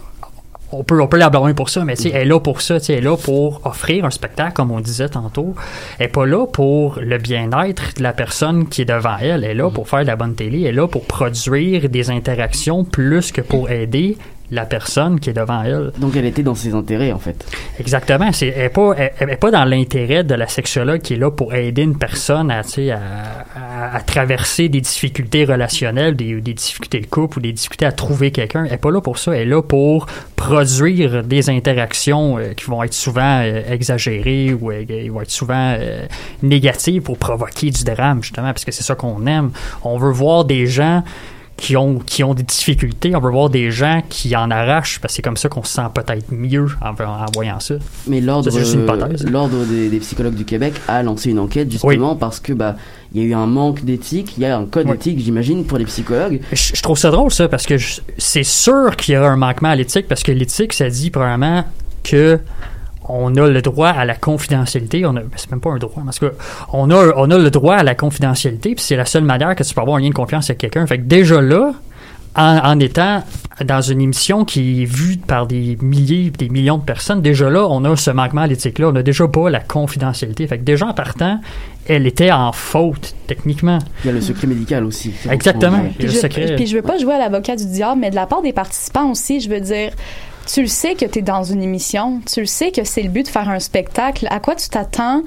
on 0.71 0.83
peut, 0.83 1.01
on 1.01 1.07
peut 1.07 1.17
la 1.17 1.29
blâmer 1.29 1.53
pour 1.53 1.69
ça, 1.69 1.85
mais 1.85 1.93
elle 1.93 2.15
est 2.15 2.25
là 2.25 2.39
pour 2.39 2.61
ça. 2.61 2.77
Elle 2.89 2.95
est 2.95 3.01
là 3.01 3.17
pour 3.17 3.61
offrir 3.65 4.05
un 4.05 4.09
spectacle, 4.09 4.53
comme 4.53 4.71
on 4.71 4.79
disait 4.79 5.09
tantôt. 5.09 5.55
Elle 5.99 6.07
n'est 6.07 6.11
pas 6.11 6.25
là 6.25 6.45
pour 6.47 6.99
le 6.99 7.17
bien-être 7.17 7.95
de 7.97 8.03
la 8.03 8.13
personne 8.13 8.67
qui 8.67 8.81
est 8.81 8.85
devant 8.85 9.17
elle. 9.19 9.43
Elle 9.43 9.51
est 9.51 9.53
là 9.55 9.69
pour 9.69 9.87
faire 9.87 10.01
de 10.01 10.07
la 10.07 10.15
bonne 10.15 10.35
télé. 10.35 10.61
Elle 10.61 10.67
est 10.67 10.71
là 10.73 10.87
pour 10.87 11.05
produire 11.05 11.89
des 11.89 12.09
interactions 12.09 12.83
plus 12.83 13.31
que 13.31 13.41
pour 13.41 13.69
aider 13.69 14.17
la 14.51 14.65
personne 14.65 15.19
qui 15.19 15.29
est 15.29 15.33
devant 15.33 15.63
elle. 15.63 15.91
Donc 15.99 16.15
elle 16.15 16.25
était 16.25 16.43
dans 16.43 16.55
ses 16.55 16.73
intérêts 16.73 17.11
en 17.11 17.19
fait. 17.19 17.45
Exactement. 17.79 18.31
C'est, 18.31 18.47
elle 18.47 18.63
n'est 18.63 18.69
pas, 18.69 18.93
elle- 19.19 19.29
est 19.29 19.35
pas 19.37 19.51
dans 19.51 19.65
l'intérêt 19.65 20.23
de 20.23 20.35
la 20.35 20.47
sexologue 20.47 21.01
qui 21.01 21.13
est 21.13 21.17
là 21.17 21.31
pour 21.31 21.53
aider 21.53 21.81
une 21.83 21.97
personne 21.97 22.51
à, 22.51 22.63
tu 22.63 22.69
sais, 22.71 22.91
à, 22.91 22.99
à- 23.55 23.95
à 23.95 23.99
traverser 24.01 24.69
des 24.69 24.81
difficultés 24.81 25.45
relationnelles, 25.45 26.15
des, 26.15 26.39
des 26.41 26.53
difficultés 26.53 26.99
de 26.99 27.07
couple 27.07 27.39
ou 27.39 27.41
des 27.41 27.53
difficultés 27.53 27.85
à 27.85 27.91
trouver 27.91 28.31
quelqu'un. 28.31 28.65
Elle 28.65 28.71
n'est 28.71 28.77
pas 28.77 28.91
là 28.91 29.01
pour 29.01 29.17
ça. 29.17 29.33
Elle 29.35 29.41
est 29.41 29.45
là 29.45 29.61
pour 29.61 30.05
produire 30.35 31.23
des 31.23 31.49
interactions 31.49 32.37
euh, 32.37 32.53
qui 32.53 32.65
vont 32.65 32.83
être 32.83 32.93
souvent 32.93 33.41
euh, 33.41 33.61
exagérées 33.71 34.53
ou 34.53 34.71
euh, 34.71 34.85
qui 34.85 35.09
vont 35.09 35.21
être 35.21 35.31
souvent 35.31 35.75
euh, 35.79 36.05
négatives 36.43 37.01
pour 37.01 37.17
provoquer 37.17 37.71
du 37.71 37.83
drame, 37.83 38.21
justement, 38.21 38.47
parce 38.47 38.63
que 38.65 38.71
c'est 38.71 38.83
ça 38.83 38.95
qu'on 38.95 39.25
aime. 39.25 39.51
On 39.83 39.97
veut 39.97 40.11
voir 40.11 40.45
des 40.45 40.67
gens 40.67 41.03
qui 41.57 41.77
ont, 41.77 41.99
qui 41.99 42.23
ont 42.23 42.33
des 42.33 42.43
difficultés. 42.43 43.15
On 43.15 43.19
veut 43.19 43.31
voir 43.31 43.49
des 43.49 43.71
gens 43.71 44.01
qui 44.09 44.35
en 44.35 44.51
arrachent, 44.51 44.99
parce 44.99 45.13
que 45.13 45.15
c'est 45.15 45.21
comme 45.21 45.37
ça 45.37 45.47
qu'on 45.49 45.63
se 45.63 45.73
sent 45.73 45.87
peut-être 45.93 46.31
mieux 46.31 46.67
en, 46.81 46.89
en 46.89 47.25
voyant 47.33 47.59
ça. 47.59 47.75
Mais 48.07 48.19
l'ordre, 48.21 48.49
l'ordre 49.29 49.65
des, 49.65 49.89
des 49.89 49.99
psychologues 49.99 50.35
du 50.35 50.45
Québec 50.45 50.73
a 50.87 51.01
lancé 51.01 51.29
une 51.29 51.39
enquête 51.39 51.71
justement 51.71 52.15
parce 52.15 52.39
que 52.39 52.53
bah 52.53 52.75
il 53.13 53.21
y 53.21 53.23
a 53.23 53.27
eu 53.27 53.33
un 53.33 53.45
manque 53.45 53.85
d'éthique, 53.85 54.33
il 54.37 54.43
y 54.43 54.45
a 54.45 54.57
un 54.57 54.65
code 54.65 54.87
d'éthique 54.87 55.19
j'imagine 55.19 55.63
pour 55.65 55.77
les 55.77 55.85
psychologues. 55.85 56.41
Je, 56.51 56.75
je 56.75 56.81
trouve 56.81 56.97
ça 56.97 57.11
drôle, 57.11 57.31
ça, 57.31 57.47
parce 57.47 57.65
que 57.65 57.75
c'est 58.17 58.43
sûr 58.43 58.95
qu'il 58.97 59.13
y 59.13 59.17
aura 59.17 59.29
un 59.29 59.37
manquement 59.37 59.69
à 59.69 59.75
l'éthique, 59.75 60.07
parce 60.09 60.23
que 60.23 60.33
l'éthique, 60.33 60.73
ça 60.73 60.89
dit 60.89 61.11
probablement 61.11 61.63
que 62.03 62.39
on 63.09 63.35
a 63.35 63.47
le 63.47 63.61
droit 63.61 63.89
à 63.89 64.05
la 64.05 64.15
confidentialité. 64.15 65.05
On 65.05 65.15
a, 65.15 65.21
c'est 65.35 65.51
même 65.51 65.59
pas 65.61 65.71
un 65.71 65.77
droit, 65.77 66.03
parce 66.03 66.19
que 66.19 66.33
on 66.73 66.89
a, 66.91 67.13
on 67.15 67.29
a 67.31 67.37
le 67.37 67.49
droit 67.49 67.75
à 67.75 67.83
la 67.83 67.95
confidentialité, 67.95 68.75
puis 68.75 68.83
c'est 68.83 68.95
la 68.95 69.05
seule 69.05 69.23
manière 69.23 69.55
que 69.55 69.63
tu 69.63 69.73
peux 69.73 69.81
avoir 69.81 69.97
un 69.97 70.01
lien 70.01 70.09
de 70.09 70.13
confiance 70.13 70.49
avec 70.49 70.59
quelqu'un. 70.59 70.85
Fait 70.87 70.97
que 70.97 71.03
déjà 71.03 71.41
là, 71.41 71.73
en, 72.35 72.57
en 72.57 72.79
étant 72.79 73.23
dans 73.63 73.81
une 73.81 74.01
émission 74.01 74.43
qui 74.43 74.81
est 74.81 74.85
vue 74.85 75.15
par 75.15 75.47
des 75.47 75.77
milliers, 75.81 76.29
des 76.29 76.49
millions 76.49 76.77
de 76.77 76.83
personnes, 76.83 77.21
déjà 77.21 77.49
là, 77.49 77.65
on 77.69 77.85
a 77.85 77.95
ce 77.95 78.11
manquement 78.11 78.41
à 78.41 78.47
l'éthique-là. 78.47 78.89
On 78.89 78.95
a 78.95 79.03
déjà 79.03 79.27
pas 79.29 79.49
la 79.49 79.61
confidentialité. 79.61 80.45
Fait 80.45 80.57
que 80.57 80.63
déjà 80.63 80.87
en 80.87 80.93
partant, 80.93 81.39
elle 81.87 82.05
était 82.05 82.31
en 82.31 82.51
faute, 82.51 83.15
techniquement. 83.27 83.79
Il 84.03 84.07
y 84.07 84.09
a 84.09 84.13
le 84.13 84.19
secret 84.19 84.47
médical 84.47 84.83
aussi. 84.83 85.13
Exactement. 85.29 85.79
Et 85.79 85.83
le 85.83 85.89
Puis 85.97 86.07
je, 86.09 86.17
secret. 86.17 86.55
puis 86.57 86.67
je 86.67 86.75
veux 86.75 86.81
pas 86.81 86.97
jouer 86.97 87.13
à 87.13 87.19
l'avocat 87.19 87.55
du 87.55 87.65
diable, 87.67 88.01
mais 88.01 88.09
de 88.09 88.15
la 88.15 88.25
part 88.25 88.41
des 88.41 88.51
participants 88.51 89.09
aussi, 89.11 89.39
je 89.39 89.49
veux 89.49 89.61
dire, 89.61 89.91
tu 90.45 90.61
le 90.61 90.67
sais 90.67 90.95
que 90.95 91.05
tu 91.05 91.19
es 91.19 91.21
dans 91.21 91.43
une 91.43 91.61
émission, 91.61 92.21
tu 92.31 92.41
le 92.41 92.45
sais 92.45 92.71
que 92.71 92.83
c'est 92.83 93.01
le 93.03 93.09
but 93.09 93.23
de 93.23 93.27
faire 93.29 93.49
un 93.49 93.59
spectacle. 93.59 94.27
À 94.29 94.39
quoi 94.39 94.55
tu 94.55 94.69
t'attends 94.69 95.23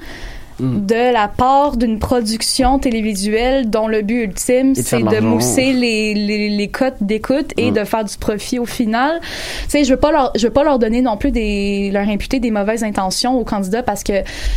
de 0.61 1.13
la 1.13 1.29
part 1.29 1.77
d'une 1.77 1.99
production 1.99 2.79
télévisuelle 2.79 3.69
dont 3.69 3.87
le 3.87 4.01
but 4.01 4.23
ultime, 4.25 4.75
c'est 4.75 5.01
de 5.01 5.21
mousser 5.21 5.71
les, 5.71 6.13
les, 6.13 6.49
les 6.49 6.67
cotes 6.67 6.97
d'écoute 7.01 7.53
et 7.55 7.71
Mm. 7.71 7.75
de 7.75 7.83
faire 7.85 8.03
du 8.03 8.17
profit 8.17 8.59
au 8.59 8.65
final? 8.65 9.21
Tu 9.21 9.69
sais, 9.69 9.83
je 9.85 9.91
veux 9.93 9.99
pas 9.99 10.11
leur, 10.11 10.33
je 10.35 10.47
veux 10.47 10.51
pas 10.53 10.65
leur 10.65 10.77
donner 10.77 11.01
non 11.01 11.15
plus 11.15 11.31
des, 11.31 11.91
leur 11.93 12.09
imputer 12.09 12.41
des 12.41 12.51
mauvaises 12.51 12.83
intentions 12.83 13.39
aux 13.39 13.45
candidats 13.45 13.83
parce 13.83 14.03
que, 14.03 14.11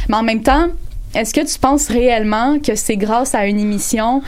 mais 0.08 0.16
en 0.16 0.24
même 0.24 0.42
temps, 0.42 0.66
est-ce 1.14 1.32
que 1.32 1.46
tu 1.46 1.56
penses 1.60 1.86
réellement 1.86 2.58
que 2.58 2.74
c'est 2.74 2.96
grâce 2.96 3.36
à 3.36 3.46
une 3.46 3.60
émission 3.60 4.22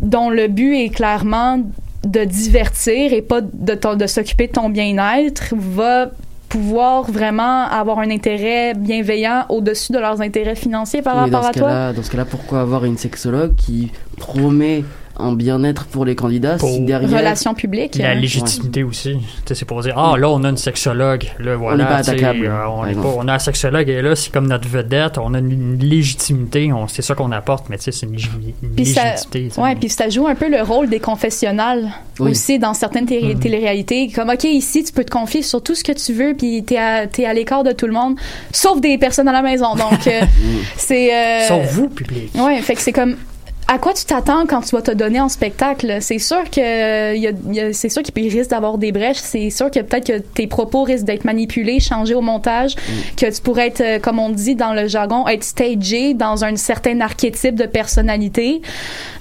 dont 0.00 0.30
le 0.30 0.48
but 0.48 0.74
est 0.74 0.88
clairement 0.88 1.60
de 2.04 2.24
divertir 2.24 3.12
et 3.12 3.22
pas 3.22 3.40
de, 3.40 3.94
de 3.94 4.06
s'occuper 4.06 4.48
de 4.48 4.52
ton 4.52 4.68
bien-être 4.68 5.54
va 5.56 6.10
pouvoir 6.48 7.10
vraiment 7.10 7.64
avoir 7.64 7.98
un 8.00 8.10
intérêt 8.10 8.74
bienveillant 8.74 9.46
au-dessus 9.48 9.92
de 9.92 9.98
leurs 9.98 10.20
intérêts 10.20 10.54
financiers 10.54 11.00
par 11.00 11.16
rapport 11.16 11.46
à 11.46 11.52
toi? 11.52 11.92
dans 11.94 12.02
ce 12.02 12.10
cas-là, 12.10 12.26
pourquoi 12.26 12.60
avoir 12.60 12.84
une 12.84 12.98
sexologue 12.98 13.54
qui 13.56 13.90
promet 14.18 14.84
un 15.18 15.32
bien-être 15.32 15.84
pour 15.86 16.04
les 16.04 16.14
candidats 16.14 16.58
si 16.58 16.80
derrière 16.80 17.10
Relations 17.18 17.54
publiques. 17.54 17.96
La 17.96 18.10
hein. 18.10 18.14
légitimité 18.14 18.82
aussi. 18.82 19.16
C'est 19.46 19.64
pour 19.64 19.82
dire, 19.82 19.96
ah 19.98 20.16
là, 20.18 20.28
on 20.30 20.42
a 20.44 20.48
une 20.48 20.56
sexologue. 20.56 21.24
Là, 21.38 21.56
voilà, 21.56 21.76
n'est 21.84 21.88
pas 21.90 21.96
attaquable, 21.96 22.46
euh, 22.46 22.66
on, 22.68 22.76
par 22.78 22.86
est 22.86 22.90
exemple. 22.90 23.08
pas- 23.08 23.14
on 23.18 23.28
a 23.28 23.34
un 23.34 23.38
sexologue 23.38 23.88
et 23.88 24.00
là, 24.02 24.16
c'est 24.16 24.32
comme 24.32 24.46
notre 24.48 24.68
vedette. 24.68 25.18
On 25.18 25.34
a 25.34 25.38
une 25.38 25.78
légitimité. 25.78 26.70
C'est 26.88 27.02
ça 27.02 27.14
qu'on 27.14 27.30
apporte, 27.32 27.66
mais 27.68 27.76
tu 27.78 27.84
sais, 27.84 27.92
c'est 27.92 28.06
une, 28.06 28.16
légi- 28.16 28.30
une 28.62 28.70
Puis 28.70 28.86
ça, 28.86 29.04
légitimité. 29.12 29.50
sais. 29.50 29.60
ouais, 29.60 29.74
puis 29.76 29.88
ça 29.90 30.08
joue 30.08 30.26
un 30.26 30.34
peu 30.34 30.48
le 30.50 30.62
rôle 30.62 30.88
des 30.88 31.00
confessionnals 31.00 31.88
Oui. 32.18 32.30
aussi 32.30 32.58
dans 32.58 32.74
certaines 32.74 33.06
télé- 33.06 33.34
Mhm. 33.34 33.40
téléréalités. 33.40 34.08
Comme, 34.14 34.30
OK, 34.30 34.44
ici, 34.44 34.82
tu 34.84 34.92
peux 34.92 35.04
te 35.04 35.10
confier 35.10 35.42
sur 35.42 35.62
tout 35.62 35.74
ce 35.74 35.84
que 35.84 35.92
tu 35.92 36.12
veux, 36.12 36.34
puis 36.36 36.62
t'es 36.64 36.76
à, 36.78 37.06
à 37.26 37.32
l'écart 37.34 37.64
de 37.64 37.72
tout 37.72 37.86
le 37.86 37.92
monde, 37.92 38.16
sauf 38.52 38.80
des 38.80 38.98
personnes 38.98 39.28
à 39.28 39.32
la 39.32 39.42
maison. 39.42 39.74
Donc, 39.74 40.06
euh, 40.06 40.20
c'est... 40.76 41.14
euh, 41.14 41.48
Sauf 41.48 41.72
vous, 41.72 41.88
public. 41.88 42.30
Ouais, 42.34 42.60
fait 42.62 42.74
que 42.74 42.80
c'est 42.80 42.92
comme 42.92 43.16
à 43.72 43.78
quoi 43.78 43.94
tu 43.94 44.04
t'attends 44.04 44.44
quand 44.46 44.60
tu 44.60 44.76
vas 44.76 44.82
te 44.82 44.90
donner 44.90 45.18
en 45.20 45.30
spectacle 45.30 45.96
C'est 46.00 46.18
sûr 46.18 46.42
que 46.50 47.14
il 47.14 47.20
y 47.22 47.26
a- 47.26 47.30
il 47.48 47.54
y 47.54 47.60
a- 47.60 47.72
c'est 47.72 47.88
sûr 47.88 48.02
qu'il 48.02 48.28
risque 48.30 48.50
d'avoir 48.50 48.76
des 48.76 48.92
brèches, 48.92 49.16
c'est 49.16 49.48
sûr 49.48 49.70
que 49.70 49.80
peut-être 49.80 50.06
que 50.06 50.18
tes 50.18 50.46
propos 50.46 50.82
risquent 50.82 51.04
d'être 51.06 51.24
manipulés, 51.24 51.80
changés 51.80 52.14
au 52.14 52.20
montage, 52.20 52.74
que 53.16 53.34
tu 53.34 53.40
pourrais 53.40 53.68
être 53.68 53.80
euh, 53.80 53.98
comme 53.98 54.18
on 54.18 54.28
dit 54.28 54.56
dans 54.56 54.74
le 54.74 54.88
jargon 54.88 55.26
être 55.26 55.44
stagé 55.44 56.12
dans 56.12 56.44
un 56.44 56.56
certain 56.56 57.00
archétype 57.00 57.54
de 57.54 57.64
personnalité. 57.64 58.60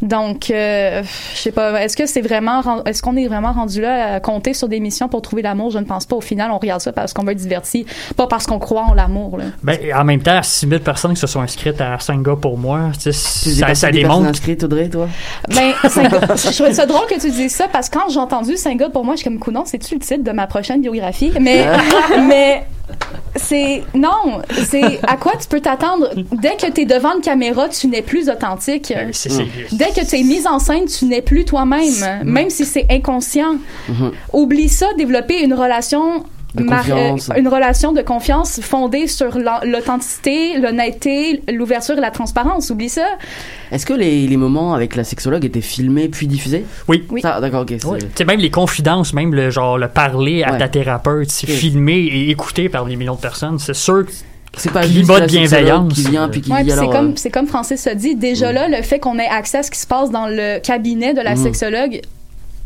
Donc 0.02 0.50
euh, 0.52 1.02
je 1.36 1.40
sais 1.40 1.52
pas, 1.52 1.82
est-ce 1.82 1.96
que 1.96 2.06
c'est 2.06 2.22
vraiment 2.22 2.84
est-ce 2.86 3.02
qu'on 3.02 3.16
est 3.16 3.28
vraiment 3.28 3.54
rendu 3.54 3.80
là 3.82 4.16
à 4.16 4.20
compter 4.20 4.54
sur 4.54 4.68
des 4.68 4.80
missions 4.82 5.08
pour 5.08 5.22
trouver 5.22 5.44
l'amour? 5.44 5.72
Je 5.72 5.80
ne 5.80 5.86
pense 5.86 6.06
pas. 6.06 6.16
Au 6.18 6.22
final, 6.22 6.52
on 6.52 6.58
regarde 6.58 6.82
ça 6.82 6.92
parce 6.92 7.14
qu'on 7.14 7.24
veut 7.24 7.32
être 7.32 7.38
diverti, 7.38 7.86
pas 8.18 8.28
parce 8.28 8.46
qu'on 8.48 8.60
croit 8.60 8.84
en 8.84 8.94
l'amour 8.94 9.38
là. 9.38 9.46
Ben, 9.64 9.78
en 9.96 10.04
même 10.04 10.22
temps, 10.22 10.42
6000 10.44 10.80
personnes 10.82 11.14
qui 11.14 11.20
se 11.22 11.28
sont 11.28 11.42
inscrites 11.42 11.80
à 11.80 11.98
5 12.00 12.22
gars 12.22 12.36
pour 12.36 12.58
moi, 12.58 12.92
ça, 13.00 13.12
ça 13.76 13.92
démontre 13.92 14.41
inscrite, 14.42 14.64
Audrey, 14.64 14.90
toi? 14.90 15.08
Ben, 15.50 15.74
je 15.84 16.56
trouvais 16.56 16.74
ça 16.74 16.86
drôle 16.86 17.06
que 17.08 17.20
tu 17.20 17.30
dises 17.30 17.54
ça 17.54 17.68
parce 17.68 17.90
que 17.90 17.98
quand 18.00 18.10
j'ai 18.10 18.20
entendu 18.20 18.58
Saint-Gall, 18.58 18.92
pour 18.92 19.06
moi, 19.06 19.14
je 19.16 19.20
suis 19.22 19.30
comme, 19.30 19.40
coudonc, 19.40 19.66
c'est-tu 19.66 19.96
le 19.96 20.00
titre 20.02 20.24
de 20.24 20.32
ma 20.32 20.48
prochaine 20.48 20.82
biographie? 20.82 21.32
Mais, 21.40 21.66
mais, 22.28 22.64
c'est, 23.36 23.84
non, 23.94 24.42
c'est 24.66 25.00
à 25.08 25.16
quoi 25.18 25.34
tu 25.40 25.48
peux 25.48 25.60
t'attendre? 25.60 26.10
Dès 26.32 26.56
que 26.56 26.72
t'es 26.72 26.86
devant 26.86 27.16
une 27.16 27.22
caméra, 27.22 27.70
tu 27.70 27.88
n'es 27.88 28.02
plus 28.02 28.30
authentique. 28.30 28.94
c'est- 29.12 29.30
Dès 29.72 29.90
que 29.90 30.04
tu 30.08 30.20
es 30.20 30.24
mise 30.24 30.48
en 30.48 30.58
scène, 30.60 30.86
tu 30.86 31.06
n'es 31.06 31.22
plus 31.22 31.46
toi-même, 31.46 32.24
même 32.24 32.50
si 32.50 32.66
c'est 32.66 32.88
inconscient. 32.90 33.56
Mhm. 33.90 34.12
Oublie 34.34 34.70
ça, 34.70 34.88
développer 34.98 35.44
une 35.44 35.54
relation 35.54 36.24
De 36.56 36.64
mar- 36.64 36.80
confiance. 36.80 37.30
euh, 37.30 37.40
une 37.40 37.48
relation 37.48 37.94
de 37.94 38.02
confiance 38.02 38.60
fondée 38.62 39.08
sur 39.08 39.38
l'authenticité, 39.66 40.58
l'honnêteté, 40.58 41.42
l'ouverture 41.52 41.98
et 41.98 42.02
la 42.02 42.12
transparence. 42.12 42.70
Oublie 42.70 42.90
ça. 42.90 43.06
Est-ce 43.72 43.86
que 43.86 43.94
les, 43.94 44.28
les 44.28 44.38
moments 44.38 44.74
avec 44.74 44.96
la 44.96 45.04
sexologue 45.04 45.46
étaient 45.46 45.62
filmés 45.62 46.10
puis 46.10 46.28
diffusés? 46.28 46.66
Oui. 46.88 47.06
Ça, 47.22 47.40
d'accord, 47.40 47.62
ok. 47.62 48.26
même 48.26 48.40
les 48.40 48.50
confidences, 48.52 49.14
même 49.14 49.34
le 49.34 49.50
genre 49.50 49.78
le 49.78 49.88
parler 49.88 50.44
à 50.44 50.52
Ouais. 50.54 50.58
ta 50.58 50.68
thérapeute, 50.68 51.32
c'est 51.32 51.48
filmé 51.48 51.94
et 52.00 52.30
écouté 52.30 52.68
par 52.70 52.86
des 52.86 52.96
millions 52.96 53.16
de 53.16 53.22
personnes. 53.22 53.58
C'est 53.60 53.74
sûr 53.74 54.06
que 54.06 54.12
C'est 54.58 54.74
pas 54.74 54.82
juste 54.86 55.10
de 55.10 55.14
la 55.18 55.26
bienveillance. 55.28 55.94
qui 55.94 56.04
vient 56.10 56.28
puis 56.28 56.42
qui 56.42 56.52
Ouais, 56.52 56.66
c'est 56.68 56.76
comme 56.90 57.12
euh, 57.12 57.14
c'est 57.16 57.30
comme 57.32 57.48
Francis 57.48 57.88
a 57.88 57.96
dit. 57.96 58.16
Déjà 58.16 58.52
là, 58.52 58.68
le 58.68 58.82
fait 58.84 59.00
qu'on 59.00 59.18
ait 59.18 59.28
accès 59.28 59.60
à 59.60 59.64
ce 59.64 59.72
qui 59.72 59.80
se 59.80 59.88
passe 59.88 60.12
dans 60.12 60.28
le 60.28 60.60
cabinet 60.60 61.14
de 61.14 61.22
la 61.22 61.36
Mhm. 61.36 61.44
sexologue, 61.44 62.02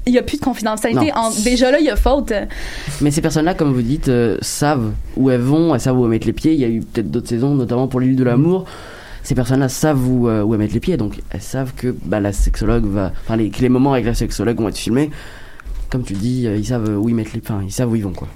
il 0.08 0.14
y 0.14 0.18
a 0.18 0.24
plus 0.24 0.38
de 0.39 0.43
confidentialité. 0.43 1.12
En- 1.16 1.32
déjà 1.43 1.72
là, 1.72 1.80
il 1.80 1.86
y 1.86 1.89
a 1.89 1.95
faute. 1.95 2.32
Mais 3.01 3.12
ces 3.12 3.22
personnes-là, 3.22 3.53
comme 3.53 3.74
vous 3.74 3.82
dites, 3.82 4.08
euh, 4.10 4.38
savent 4.41 4.91
où 5.16 5.30
elles 5.30 5.41
vont, 5.41 5.74
elles 5.74 5.82
savent 5.82 5.97
où 5.99 6.03
elles 6.06 6.12
mettent 6.12 6.26
les 6.26 6.34
pieds. 6.34 6.53
Il 6.53 6.60
y 6.60 6.64
a 6.64 6.68
eu 6.70 6.82
peut-être 6.82 7.10
d'autres 7.12 7.28
saisons, 7.30 7.56
notamment 7.56 7.88
pour 7.88 7.99
l'île 7.99 8.16
de 8.16 8.24
l'amour. 8.24 8.66
Ces 9.24 9.34
personnes-là 9.34 9.70
savent 9.70 10.08
où, 10.08 10.28
euh, 10.30 10.43
où 10.43 10.53
elles 10.53 10.60
mettent 10.60 10.74
les 10.74 10.80
pieds, 10.80 10.97
donc 10.97 11.20
elles 11.32 11.41
savent 11.41 11.74
que 11.76 11.95
bah, 12.06 12.20
la 12.20 12.32
sexologue 12.32 12.86
va. 12.86 13.12
Enfin, 13.24 13.36
les, 13.38 13.49
que 13.49 13.62
les 13.62 13.70
moments 13.70 13.93
avec 13.93 14.06
la 14.06 14.14
sexologue 14.14 14.58
vont 14.60 14.70
être 14.70 14.78
filmés. 14.78 15.10
Comme 15.89 16.03
tu 16.03 16.14
dis, 16.14 16.45
euh, 16.45 16.56
ils 16.58 16.66
savent 16.66 16.97
où 16.99 17.10
ils 17.10 17.16
mettent 17.16 17.34
les. 17.34 17.41
Enfin, 17.43 17.62
ils 17.66 17.72
savent 17.72 17.91
où 17.91 17.95
ils 17.95 18.03
vont, 18.03 18.14
quoi. 18.14 18.28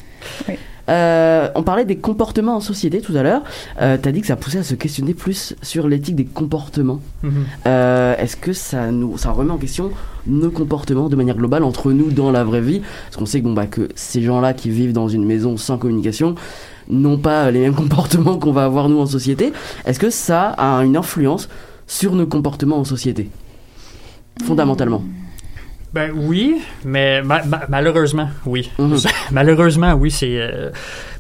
Oui. 0.48 0.56
Euh, 0.90 1.50
on 1.56 1.64
parlait 1.64 1.86
des 1.86 1.98
comportements 1.98 2.56
en 2.56 2.60
société 2.60 3.02
tout 3.02 3.16
à 3.16 3.24
l'heure. 3.24 3.44
Euh, 3.82 3.98
T'as 4.02 4.12
dit 4.12 4.22
que 4.22 4.28
ça 4.28 4.36
poussait 4.36 4.60
à 4.60 4.64
se 4.64 4.76
questionner 4.76 5.14
plus 5.14 5.56
sur 5.62 5.88
l'éthique 5.88 6.16
des 6.16 6.26
comportements. 6.26 7.00
Mhm. 7.24 7.32
Euh, 7.68 8.16
Est-ce 8.18 8.36
que 8.36 8.54
ça 8.54 8.92
nous, 8.92 9.18
ça 9.18 9.32
remet 9.32 9.52
en 9.52 9.58
question 9.58 9.92
nos 10.28 10.52
comportements 10.52 11.10
de 11.10 11.16
manière 11.16 11.36
globale 11.36 11.64
entre 11.64 11.92
nous 11.92 12.12
dans 12.12 12.32
la 12.32 12.44
vraie 12.44 12.62
vie? 12.62 12.82
Parce 13.06 13.18
qu'on 13.18 13.26
sait 13.26 13.40
que, 13.40 13.46
bon, 13.46 13.54
bah, 13.54 13.68
que 13.68 13.90
ces 13.96 14.22
gens-là 14.22 14.54
qui 14.54 14.70
vivent 14.70 14.94
dans 14.94 15.08
une 15.08 15.26
maison 15.26 15.58
sans 15.58 15.78
communication 15.78 16.36
n'ont 16.90 17.18
pas 17.18 17.52
les 17.52 17.60
mêmes 17.60 17.76
comportements 17.84 18.38
qu'on 18.38 18.52
va 18.52 18.66
avoir 18.66 18.90
nous 18.90 19.00
en 19.00 19.06
société. 19.06 19.54
Est-ce 19.86 20.00
que 20.00 20.10
ça 20.10 20.50
a 20.58 20.84
une 20.84 20.98
influence 20.98 21.50
sur 21.88 22.16
nos 22.16 22.26
comportements 22.26 22.80
en 22.80 22.84
société? 22.84 23.30
Fondamentalement. 24.44 25.04
Ben 25.94 26.12
oui, 26.14 26.62
mais 26.86 27.22
ma- 27.24 27.44
ma- 27.44 27.66
malheureusement, 27.68 28.30
oui. 28.46 28.70
Mhm. 28.78 28.98
malheureusement, 29.32 29.94
oui, 29.94 30.12
c'est 30.12 30.40
euh, 30.40 30.70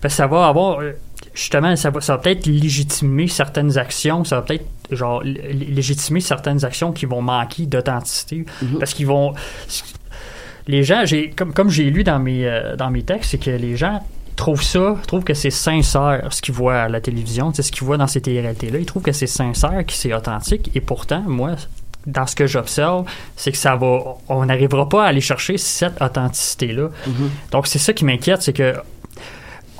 parce 0.01 0.13
que 0.13 0.17
ça 0.17 0.27
va 0.27 0.47
avoir 0.47 0.79
euh, 0.81 0.91
justement 1.33 1.75
ça 1.75 1.89
va, 1.89 2.01
ça 2.01 2.13
va 2.17 2.19
peut-être 2.21 2.45
légitimer 2.45 3.27
certaines 3.27 3.77
actions, 3.77 4.23
ça 4.23 4.35
va 4.37 4.41
peut-être 4.43 4.65
genre 4.91 5.21
légitimer 5.23 6.19
certaines 6.19 6.63
actions 6.65 6.91
qui 6.91 7.05
vont 7.05 7.21
manquer 7.21 7.65
d'authenticité 7.65 8.45
Mhm. 8.61 8.79
parce 8.79 8.93
qu'ils 8.93 9.07
vont 9.07 9.33
les 10.67 10.83
gens, 10.83 11.03
j'ai 11.05 11.31
comme 11.31 11.53
comme 11.53 11.69
j'ai 11.69 11.89
lu 11.89 12.03
dans 12.03 12.19
mes 12.19 12.45
euh, 12.45 12.75
dans 12.75 12.91
mes 12.91 13.01
textes, 13.03 13.31
c'est 13.31 13.37
que 13.39 13.49
les 13.51 13.75
gens 13.75 14.03
trouvent 14.35 14.63
ça, 14.63 14.95
trouvent 15.07 15.23
que 15.23 15.33
c'est 15.33 15.49
sincère 15.49 16.27
ce 16.31 16.41
qu'ils 16.41 16.53
voient 16.53 16.81
à 16.83 16.89
la 16.89 17.01
télévision, 17.01 17.51
ce 17.53 17.61
qu'ils 17.71 17.83
voient 17.83 17.97
dans 17.97 18.07
ces 18.07 18.21
télé-réalités-là, 18.21 18.79
ils 18.79 18.85
trouvent 18.85 19.03
que 19.03 19.11
c'est 19.11 19.27
sincère, 19.27 19.85
que 19.85 19.91
c'est 19.93 20.13
authentique, 20.13 20.71
et 20.75 20.79
pourtant, 20.81 21.21
moi, 21.27 21.55
dans 22.05 22.25
ce 22.27 22.35
que 22.35 22.47
j'observe, 22.47 23.05
c'est 23.35 23.51
que 23.51 23.57
ça 23.57 23.75
va, 23.75 23.99
on 24.29 24.45
n'arrivera 24.45 24.87
pas 24.87 25.03
à 25.05 25.07
aller 25.07 25.21
chercher 25.21 25.57
cette 25.57 26.01
authenticité-là. 26.01 26.89
Mhm. 27.07 27.29
Donc, 27.51 27.67
c'est 27.67 27.79
ça 27.79 27.93
qui 27.93 28.05
m'inquiète, 28.05 28.41
c'est 28.41 28.53
que 28.53 28.75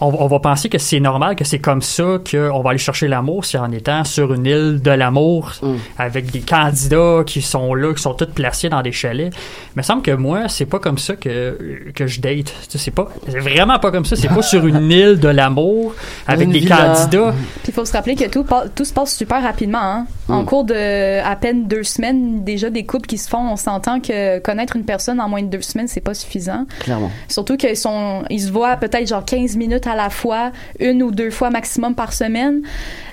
on, 0.02 0.16
on 0.18 0.28
va 0.28 0.40
penser 0.40 0.70
que 0.70 0.78
c'est 0.78 1.02
normal, 1.02 1.36
que 1.36 1.44
c'est 1.44 1.60
comme 1.60 1.82
ça 1.82 2.20
qu'on 2.32 2.62
va 2.62 2.70
aller 2.70 2.80
chercher 2.80 3.10
l'amour, 3.10 3.44
c'est 3.44 3.58
en 3.58 3.70
étant 3.74 4.06
sur 4.06 4.34
une 4.34 4.46
île 4.46 4.80
de 4.82 4.92
l'amour 4.92 5.52
Mm. 5.62 5.76
avec 5.98 6.32
des 6.32 6.40
candidats 6.40 7.24
qui 7.26 7.42
sont 7.42 7.74
là, 7.74 7.94
qui 7.94 8.02
sont 8.02 8.14
tous 8.14 8.28
placés 8.28 8.70
dans 8.70 8.82
des 8.82 8.94
chalets. 8.94 9.34
Il 9.34 9.78
me 9.78 9.82
semble 9.82 10.02
que 10.02 10.12
moi, 10.12 10.48
c'est 10.48 10.66
pas 10.66 10.80
comme 10.80 10.98
ça 10.98 11.18
que, 11.18 11.92
que 11.94 12.08
je 12.08 12.22
date. 12.22 12.54
C'est 12.70 12.92
pas, 12.92 13.10
vraiment 13.28 13.78
pas 13.80 13.92
comme 13.92 14.06
ça. 14.06 14.16
C'est 14.16 14.30
pas 14.30 14.42
sur 14.42 14.66
une 14.66 14.90
île 14.92 15.20
de 15.20 15.28
l'amour 15.28 15.94
avec 16.28 16.46
une 16.46 16.54
des 16.54 16.60
villa. 16.60 16.78
candidats. 16.96 17.34
Puis 17.64 17.70
il 17.70 17.74
faut 17.74 17.84
se 17.84 17.92
rappeler 17.92 18.16
que 18.16 18.30
tout, 18.30 18.46
tout 18.74 18.86
se 18.86 18.94
passe 18.94 19.14
super 19.18 19.44
rapidement. 19.44 19.80
Hein? 19.82 20.08
En 20.30 20.44
Mm. 20.44 20.46
cours 20.46 20.64
de 20.64 21.20
à 21.24 21.36
peine 21.36 21.68
deux 21.68 21.84
semaines, 21.84 22.44
déjà 22.44 22.70
des 22.70 22.86
couples 22.86 23.08
qui 23.08 23.18
se 23.18 23.28
font, 23.30 23.40
on 23.52 23.56
s'entend 23.56 24.00
que 24.00 24.40
connaître 24.40 24.76
une 24.76 24.86
personne 24.86 25.20
en 25.20 25.28
moins 25.28 25.42
de 25.42 25.48
deux 25.48 25.62
semaines, 25.62 25.88
c'est 25.88 26.02
pas 26.02 26.14
suffisant. 26.14 26.66
Clairement. 26.80 27.12
Surtout 27.28 27.58
qu'ils 27.58 27.76
sont, 27.78 28.24
ils 28.30 28.42
se 28.42 28.52
voient 28.52 28.78
peut-être 28.78 29.08
genre 29.08 29.26
15 29.26 29.56
minutes 29.58 29.88
à 29.88 29.96
la 29.96 30.10
fois, 30.10 30.52
une 30.80 31.02
ou 31.04 31.12
deux 31.12 31.32
fois 31.32 31.50
maximum 31.50 31.96
par 31.96 32.14
semaine. 32.14 32.62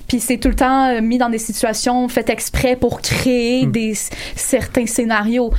Puis 0.09 0.21
c'est 0.21 0.39
tout 0.39 0.49
le 0.49 0.55
temps 0.55 0.89
euh, 0.89 1.01
mis 1.01 1.19
dans 1.19 1.29
des 1.29 1.39
situations 1.39 2.09
faites 2.09 2.31
exprès 2.31 2.77
pour 2.77 3.01
créer 3.01 3.67
des 3.67 3.95
certains 4.37 4.87
scénarios. 4.87 5.53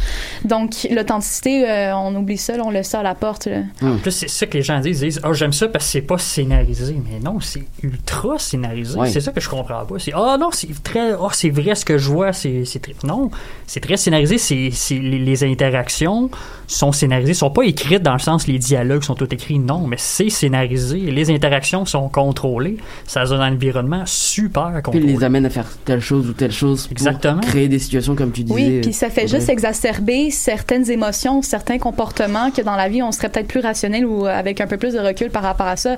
Donc 0.46 0.88
l'authenticité, 0.90 1.70
euh, 1.70 1.96
on 1.96 2.16
oublie 2.16 2.38
ça, 2.38 2.56
là, 2.56 2.64
on 2.66 2.70
laisse 2.70 2.90
ça 2.90 3.02
à 3.02 3.04
la 3.04 3.16
porte. 3.16 3.48
là. 3.48 3.64
En 3.82 3.98
plus, 3.98 4.12
c'est 4.12 4.30
ça 4.30 4.46
que 4.46 4.54
les 4.58 4.64
gens 4.64 4.80
disent. 4.80 5.02
Ils 5.02 5.10
disent, 5.10 5.22
ah, 5.24 5.34
j'aime 5.34 5.54
ça 5.54 5.68
parce 5.68 5.86
que 5.86 5.92
c'est 5.92 6.02
pas 6.02 6.18
scénarisé. 6.18 6.96
Mais 7.10 7.20
non, 7.20 7.40
c'est 7.40 7.64
ultra 7.84 8.40
scénarisé. 8.40 8.98
C'est 9.08 9.22
ça 9.22 9.32
que 9.32 9.42
je 9.42 9.50
comprends 9.50 9.86
pas. 9.86 9.96
C'est, 10.00 10.14
ah 10.14 10.38
non, 10.40 10.50
c'est 10.52 10.68
très, 10.84 11.12
ah, 11.12 11.30
c'est 11.32 11.50
vrai 11.50 11.76
ce 11.76 11.84
que 11.86 11.98
je 11.98 12.10
vois. 12.10 12.32
C'est, 12.34 12.64
c'est 12.66 12.80
très, 12.80 12.96
non, 13.04 13.30
c'est 13.66 13.82
très 13.82 13.98
scénarisé. 13.98 14.38
C'est, 14.38 14.70
c'est, 14.72 14.96
les, 15.00 15.20
les 15.20 15.44
interactions 15.44 16.30
sont 16.68 16.92
scénarisées, 16.92 17.34
sont 17.34 17.50
pas 17.50 17.64
écrites 17.64 18.04
dans 18.04 18.14
le 18.14 18.20
sens 18.20 18.48
les 18.48 18.60
dialogues 18.60 19.04
sont 19.04 19.16
tous 19.16 19.28
écrits. 19.32 19.60
Non, 19.60 19.88
mais 19.88 19.98
c'est 20.00 20.30
scénarisé. 20.30 21.00
Les 21.00 21.32
interactions 21.32 21.86
sont 21.86 22.08
contrôlées. 22.10 22.78
Ça 23.06 23.26
donne 23.26 23.42
un 23.42 23.54
environnement 23.54 24.04
super 24.06 24.37
Puis 24.44 24.82
contrôlé. 24.82 25.00
ils 25.00 25.16
les 25.16 25.24
amène 25.24 25.46
à 25.46 25.50
faire 25.50 25.68
telle 25.86 26.02
chose 26.02 26.30
ou 26.30 26.34
telle 26.34 26.52
chose 26.52 26.84
pour 26.84 26.92
Exactement. 26.92 27.42
créer 27.42 27.68
des 27.68 27.80
situations 27.80 28.16
comme 28.16 28.32
tu 28.32 28.44
disais. 28.44 28.56
Oui, 28.56 28.82
puis 28.82 28.94
ça 28.94 29.10
fait 29.10 29.28
juste 29.28 29.50
exacerber 29.50 30.30
certaines 30.32 30.90
émotions, 30.90 31.42
certains 31.42 31.78
comportements 31.78 32.52
que 32.52 32.62
dans 32.62 32.76
la 32.76 32.90
vie, 32.90 33.02
on 33.02 33.12
serait 33.12 33.30
peut-être 33.30 33.48
plus 33.48 33.60
rationnel 33.60 34.06
ou 34.06 34.26
avec 34.26 34.62
un 34.62 34.68
peu 34.68 34.78
plus 34.78 34.94
de 34.94 35.00
recul 35.00 35.30
par 35.30 35.44
rapport 35.44 35.68
à 35.68 35.76
ça. 35.76 35.98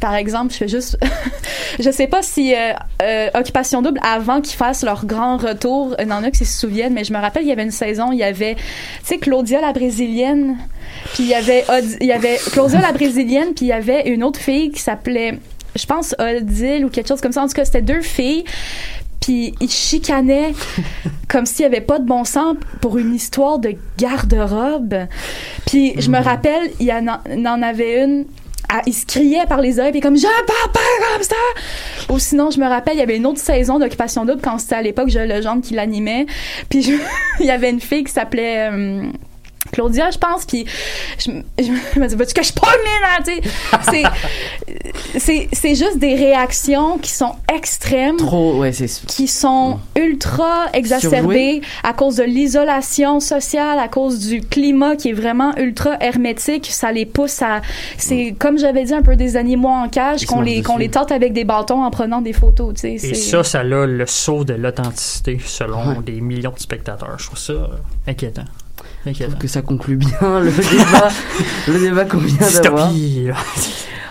Par 0.00 0.14
exemple, 0.14 0.52
je 0.52 0.58
fais 0.58 0.68
juste... 0.68 0.98
je 1.80 1.90
sais 1.90 2.06
pas 2.06 2.22
si 2.22 2.54
euh, 2.54 2.72
euh, 3.02 3.28
Occupation 3.34 3.82
Double, 3.82 4.00
avant 4.02 4.40
qu'ils 4.40 4.56
fassent 4.56 4.82
leur 4.82 5.06
grand 5.06 5.36
retour, 5.36 5.94
il 5.98 6.08
y 6.08 6.12
en 6.12 6.22
a 6.24 6.30
qui 6.30 6.44
se 6.44 6.58
souviennent, 6.58 6.94
mais 6.94 7.04
je 7.04 7.12
me 7.12 7.18
rappelle, 7.18 7.42
il 7.42 7.48
y 7.48 7.52
avait 7.52 7.62
une 7.64 7.70
saison, 7.70 8.12
il 8.12 8.18
y 8.18 8.24
avait, 8.24 8.54
tu 8.56 8.62
sais, 9.04 9.18
Claudia 9.18 9.60
la 9.60 9.72
Brésilienne, 9.72 10.56
puis 11.14 11.24
il 11.24 11.28
y 11.28 11.34
avait, 11.34 11.64
il 12.00 12.06
y 12.06 12.12
avait 12.12 12.38
Claudia 12.52 12.80
la 12.80 12.92
Brésilienne, 12.92 13.54
puis 13.54 13.66
il 13.66 13.68
y 13.68 13.72
avait 13.72 14.08
une 14.08 14.22
autre 14.24 14.40
fille 14.40 14.70
qui 14.70 14.80
s'appelait, 14.80 15.38
je 15.78 15.86
pense, 15.86 16.14
Odile 16.18 16.84
ou 16.84 16.90
quelque 16.90 17.08
chose 17.08 17.20
comme 17.20 17.32
ça. 17.32 17.42
En 17.42 17.46
tout 17.46 17.54
cas, 17.54 17.64
c'était 17.64 17.82
deux 17.82 18.02
filles 18.02 18.44
puis 19.20 19.54
ils 19.60 19.68
chicanaient 19.70 20.54
comme 21.28 21.44
s'il 21.44 21.66
n'y 21.68 21.74
avait 21.74 21.84
pas 21.84 21.98
de 21.98 22.06
bon 22.06 22.24
sens 22.24 22.56
pour 22.80 22.96
une 22.98 23.14
histoire 23.14 23.58
de 23.58 23.74
garde-robe. 23.98 24.94
Puis 25.66 25.94
je 26.00 26.08
me 26.10 26.18
rappelle, 26.18 26.70
il 26.80 26.86
y 26.86 26.92
en, 26.92 27.62
avait 27.62 28.04
une. 28.04 28.24
ah, 28.70 28.80
il 28.86 28.94
se 28.94 29.04
criait 29.04 29.44
par 29.46 29.60
les 29.60 29.78
oreilles, 29.80 29.92
puis 29.92 30.00
comme 30.00 30.16
«Je 30.18 30.22
parle 30.22 30.72
pas 30.72 30.80
comme 31.14 31.22
ça!» 31.22 31.34
Ou 32.14 32.18
sinon, 32.18 32.50
je 32.50 32.58
me 32.60 32.66
rappelle, 32.66 32.94
il 32.94 33.00
y 33.00 33.02
avait 33.02 33.16
une 33.16 33.26
autre 33.26 33.40
saison 33.40 33.78
d'Occupation 33.78 34.24
Double, 34.24 34.40
quand 34.40 34.56
c'était 34.58 34.76
à 34.76 34.82
l'époque 34.82 35.10
Joël 35.10 35.28
Legendre 35.28 35.62
qui 35.62 35.74
l'animait. 35.74 36.24
Puis 36.70 36.82
je- 36.82 36.92
il 37.40 37.46
y 37.46 37.50
avait 37.50 37.70
une 37.70 37.80
fille 37.80 38.04
qui 38.04 38.12
s'appelait... 38.12 38.70
euh, 38.72 39.02
Claudia, 39.72 40.10
je 40.10 40.18
pense, 40.18 40.44
puis 40.44 40.64
je, 41.18 41.30
je 41.58 41.98
me 42.00 42.06
dis, 42.06 42.14
vas-tu 42.14 42.34
que 42.34 42.42
je 42.42 42.52
là, 42.54 43.22
tu 43.24 43.32
sais? 43.34 43.40
C'est- 43.90 45.18
C'est, 45.18 45.48
c'est 45.52 45.74
juste 45.74 45.98
des 45.98 46.14
réactions 46.14 46.98
qui 46.98 47.10
sont 47.10 47.32
extrêmes 47.52 48.16
Trop, 48.16 48.58
ouais, 48.58 48.72
c'est. 48.72 48.88
qui 49.06 49.26
sont 49.26 49.78
ultra 49.96 50.66
exacerbées 50.72 51.60
à 51.82 51.92
cause 51.92 52.16
de 52.16 52.24
l'isolation 52.24 53.20
sociale, 53.20 53.78
à 53.78 53.88
cause 53.88 54.18
du 54.28 54.40
climat 54.40 54.96
qui 54.96 55.10
est 55.10 55.12
vraiment 55.14 55.56
ultra 55.56 55.96
hermétique. 56.00 56.68
Ça 56.70 56.92
les 56.92 57.06
pousse 57.06 57.42
à... 57.42 57.62
C'est 57.96 58.34
comme 58.38 58.58
j'avais 58.58 58.84
dit 58.84 58.94
un 58.94 59.02
peu 59.02 59.16
des 59.16 59.36
animaux 59.36 59.68
en 59.68 59.88
cage, 59.88 60.26
qu'on 60.26 60.40
les, 60.40 60.62
qu'on 60.62 60.76
les 60.76 60.90
tente 60.90 61.10
avec 61.12 61.32
des 61.32 61.44
bâtons 61.44 61.82
en 61.82 61.90
prenant 61.90 62.20
des 62.20 62.32
photos, 62.32 62.74
tu 62.74 62.98
sais. 62.98 63.08
Et 63.08 63.14
ça, 63.14 63.42
ça 63.44 63.60
a 63.60 63.62
le 63.64 64.06
saut 64.06 64.44
de 64.44 64.54
l'authenticité 64.54 65.38
selon 65.44 66.00
des 66.00 66.20
millions 66.20 66.52
de 66.52 66.58
spectateurs. 66.60 67.16
Je 67.18 67.26
trouve 67.26 67.38
ça 67.38 67.54
inquiétant. 68.06 68.44
Je 69.06 69.22
trouve 69.24 69.36
que 69.36 69.48
ça 69.48 69.62
conclut 69.62 69.96
bien 69.96 70.40
le 70.40 70.50
débat, 70.50 71.08
le 71.68 71.80
débat 71.80 72.04
qu'on 72.04 72.18
vient 72.18 72.60
d'avoir. 72.62 72.90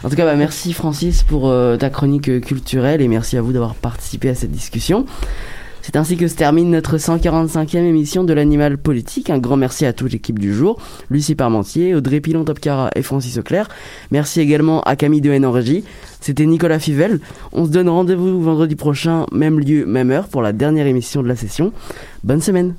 En 0.04 0.10
tout 0.10 0.16
cas, 0.16 0.26
bah, 0.26 0.36
merci 0.36 0.74
Francis 0.74 1.24
pour 1.24 1.50
euh, 1.50 1.76
ta 1.76 1.90
chronique 1.90 2.30
euh, 2.30 2.40
culturelle 2.40 3.02
et 3.02 3.08
merci 3.08 3.38
à 3.38 3.42
vous 3.42 3.52
d'avoir 3.52 3.76
participé 3.76 4.30
à 4.30 4.36
cette 4.36 4.52
discussion. 4.52 5.06
C'est 5.82 5.96
ainsi 5.96 6.18
que 6.18 6.28
se 6.28 6.36
termine 6.36 6.70
notre 6.70 6.98
145e 6.98 7.78
émission 7.78 8.24
de 8.24 8.34
l'Animal 8.34 8.78
Politique. 8.78 9.30
Un 9.30 9.38
grand 9.38 9.56
merci 9.56 9.86
à 9.86 9.94
toute 9.94 10.12
l'équipe 10.12 10.38
du 10.38 10.54
jour, 10.54 10.80
Lucie 11.10 11.34
Parmentier, 11.34 11.96
Audrey 11.96 12.20
Pilon-Topcara 12.20 12.90
et 12.96 13.02
Francis 13.02 13.38
Auclair. 13.38 13.70
Merci 14.12 14.42
également 14.42 14.82
à 14.82 14.96
Camille 14.98 15.22
Dehaene 15.22 15.46
en 15.46 15.52
régie. 15.52 15.86
C'était 16.20 16.46
Nicolas 16.46 16.80
Fivel. 16.80 17.22
On 17.54 17.66
se 17.66 17.72
donne 17.72 17.88
rendez-vous 17.88 18.42
vendredi 18.42 18.76
prochain, 18.76 19.26
même 19.32 19.60
lieu, 19.60 19.86
même 19.86 20.12
heure, 20.12 20.28
pour 20.28 20.42
la 20.42 20.52
dernière 20.52 20.88
émission 20.88 21.24
de 21.24 21.28
la 21.28 21.38
session. 21.38 21.72
Bonne 22.24 22.42
semaine 22.42 22.74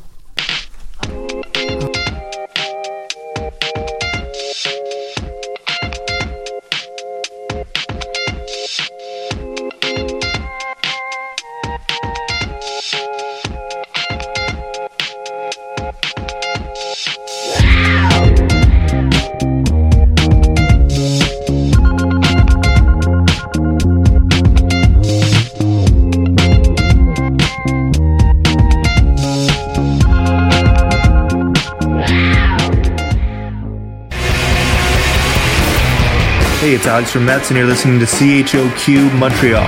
Alex 36.98 37.12
from 37.12 37.26
Metz 37.26 37.52
and 37.52 37.56
you're 37.56 37.64
listening 37.64 38.00
to 38.00 38.06
CHOQ 38.06 39.12
Montreal. 39.20 39.62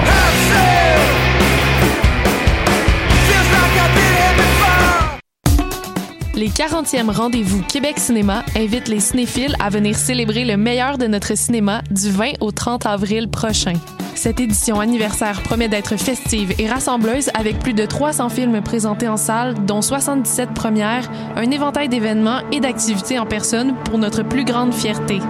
Les 6.35 6.49
40e 6.49 7.09
rendez-vous 7.13 7.63
Québec 7.63 8.01
Cinéma 8.01 8.43
invitent 8.57 8.89
les 8.89 8.99
cinéphiles 8.99 9.55
à 9.61 9.69
venir 9.69 9.95
célébrer 9.95 10.45
le 10.45 10.57
meilleur 10.57 10.99
de 10.99 11.07
notre 11.07 11.37
cinéma 11.37 11.83
du 11.93 12.11
20 12.11 12.33
au 12.41 12.51
30 12.51 12.87
avril 12.87 13.29
prochain. 13.29 13.75
Cette 14.17 14.41
édition 14.41 14.81
anniversaire 14.81 15.41
promet 15.43 15.69
d'être 15.69 15.97
festive 15.97 16.53
et 16.59 16.69
rassembleuse 16.69 17.31
avec 17.35 17.61
plus 17.61 17.75
de 17.75 17.87
300 17.87 18.29
films 18.31 18.61
présentés 18.61 19.07
en 19.07 19.17
salle, 19.17 19.55
dont 19.67 19.83
77 19.83 20.53
premières, 20.53 21.09
un 21.37 21.49
éventail 21.53 21.89
d'événements 21.89 22.41
et 22.51 22.59
d'activités 22.59 23.21
en 23.21 23.27
personne 23.27 23.77
pour 23.85 23.99
notre 23.99 24.25
plus 24.25 24.45
grande 24.45 24.75
fierté. 24.75 25.21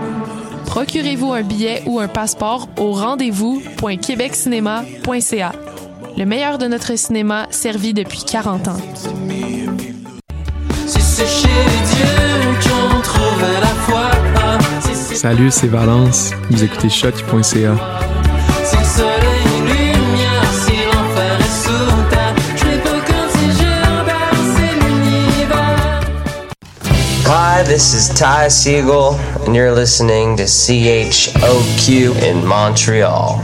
Procurez-vous 0.71 1.33
un 1.33 1.43
billet 1.43 1.83
ou 1.85 1.99
un 1.99 2.07
passeport 2.07 2.69
au 2.79 2.93
rendez-vous.québeccinéma.ca. 2.93 5.53
Le 6.17 6.25
meilleur 6.25 6.59
de 6.59 6.69
notre 6.69 6.97
cinéma 6.97 7.49
servi 7.51 7.93
depuis 7.93 8.23
40 8.25 8.69
ans. 8.69 8.77
Salut, 15.13 15.51
c'est 15.51 15.67
Valence. 15.67 16.31
Vous 16.51 16.63
écoutez 16.63 16.89
choc.ca. 16.89 17.75
Hi, 27.33 27.63
this 27.63 27.95
is 27.95 28.09
Ty 28.09 28.49
Siegel, 28.49 29.17
and 29.47 29.55
you're 29.55 29.73
listening 29.73 30.37
to 30.37 30.45
CHOQ 30.45 32.23
in 32.23 32.47
Montreal. 32.47 33.43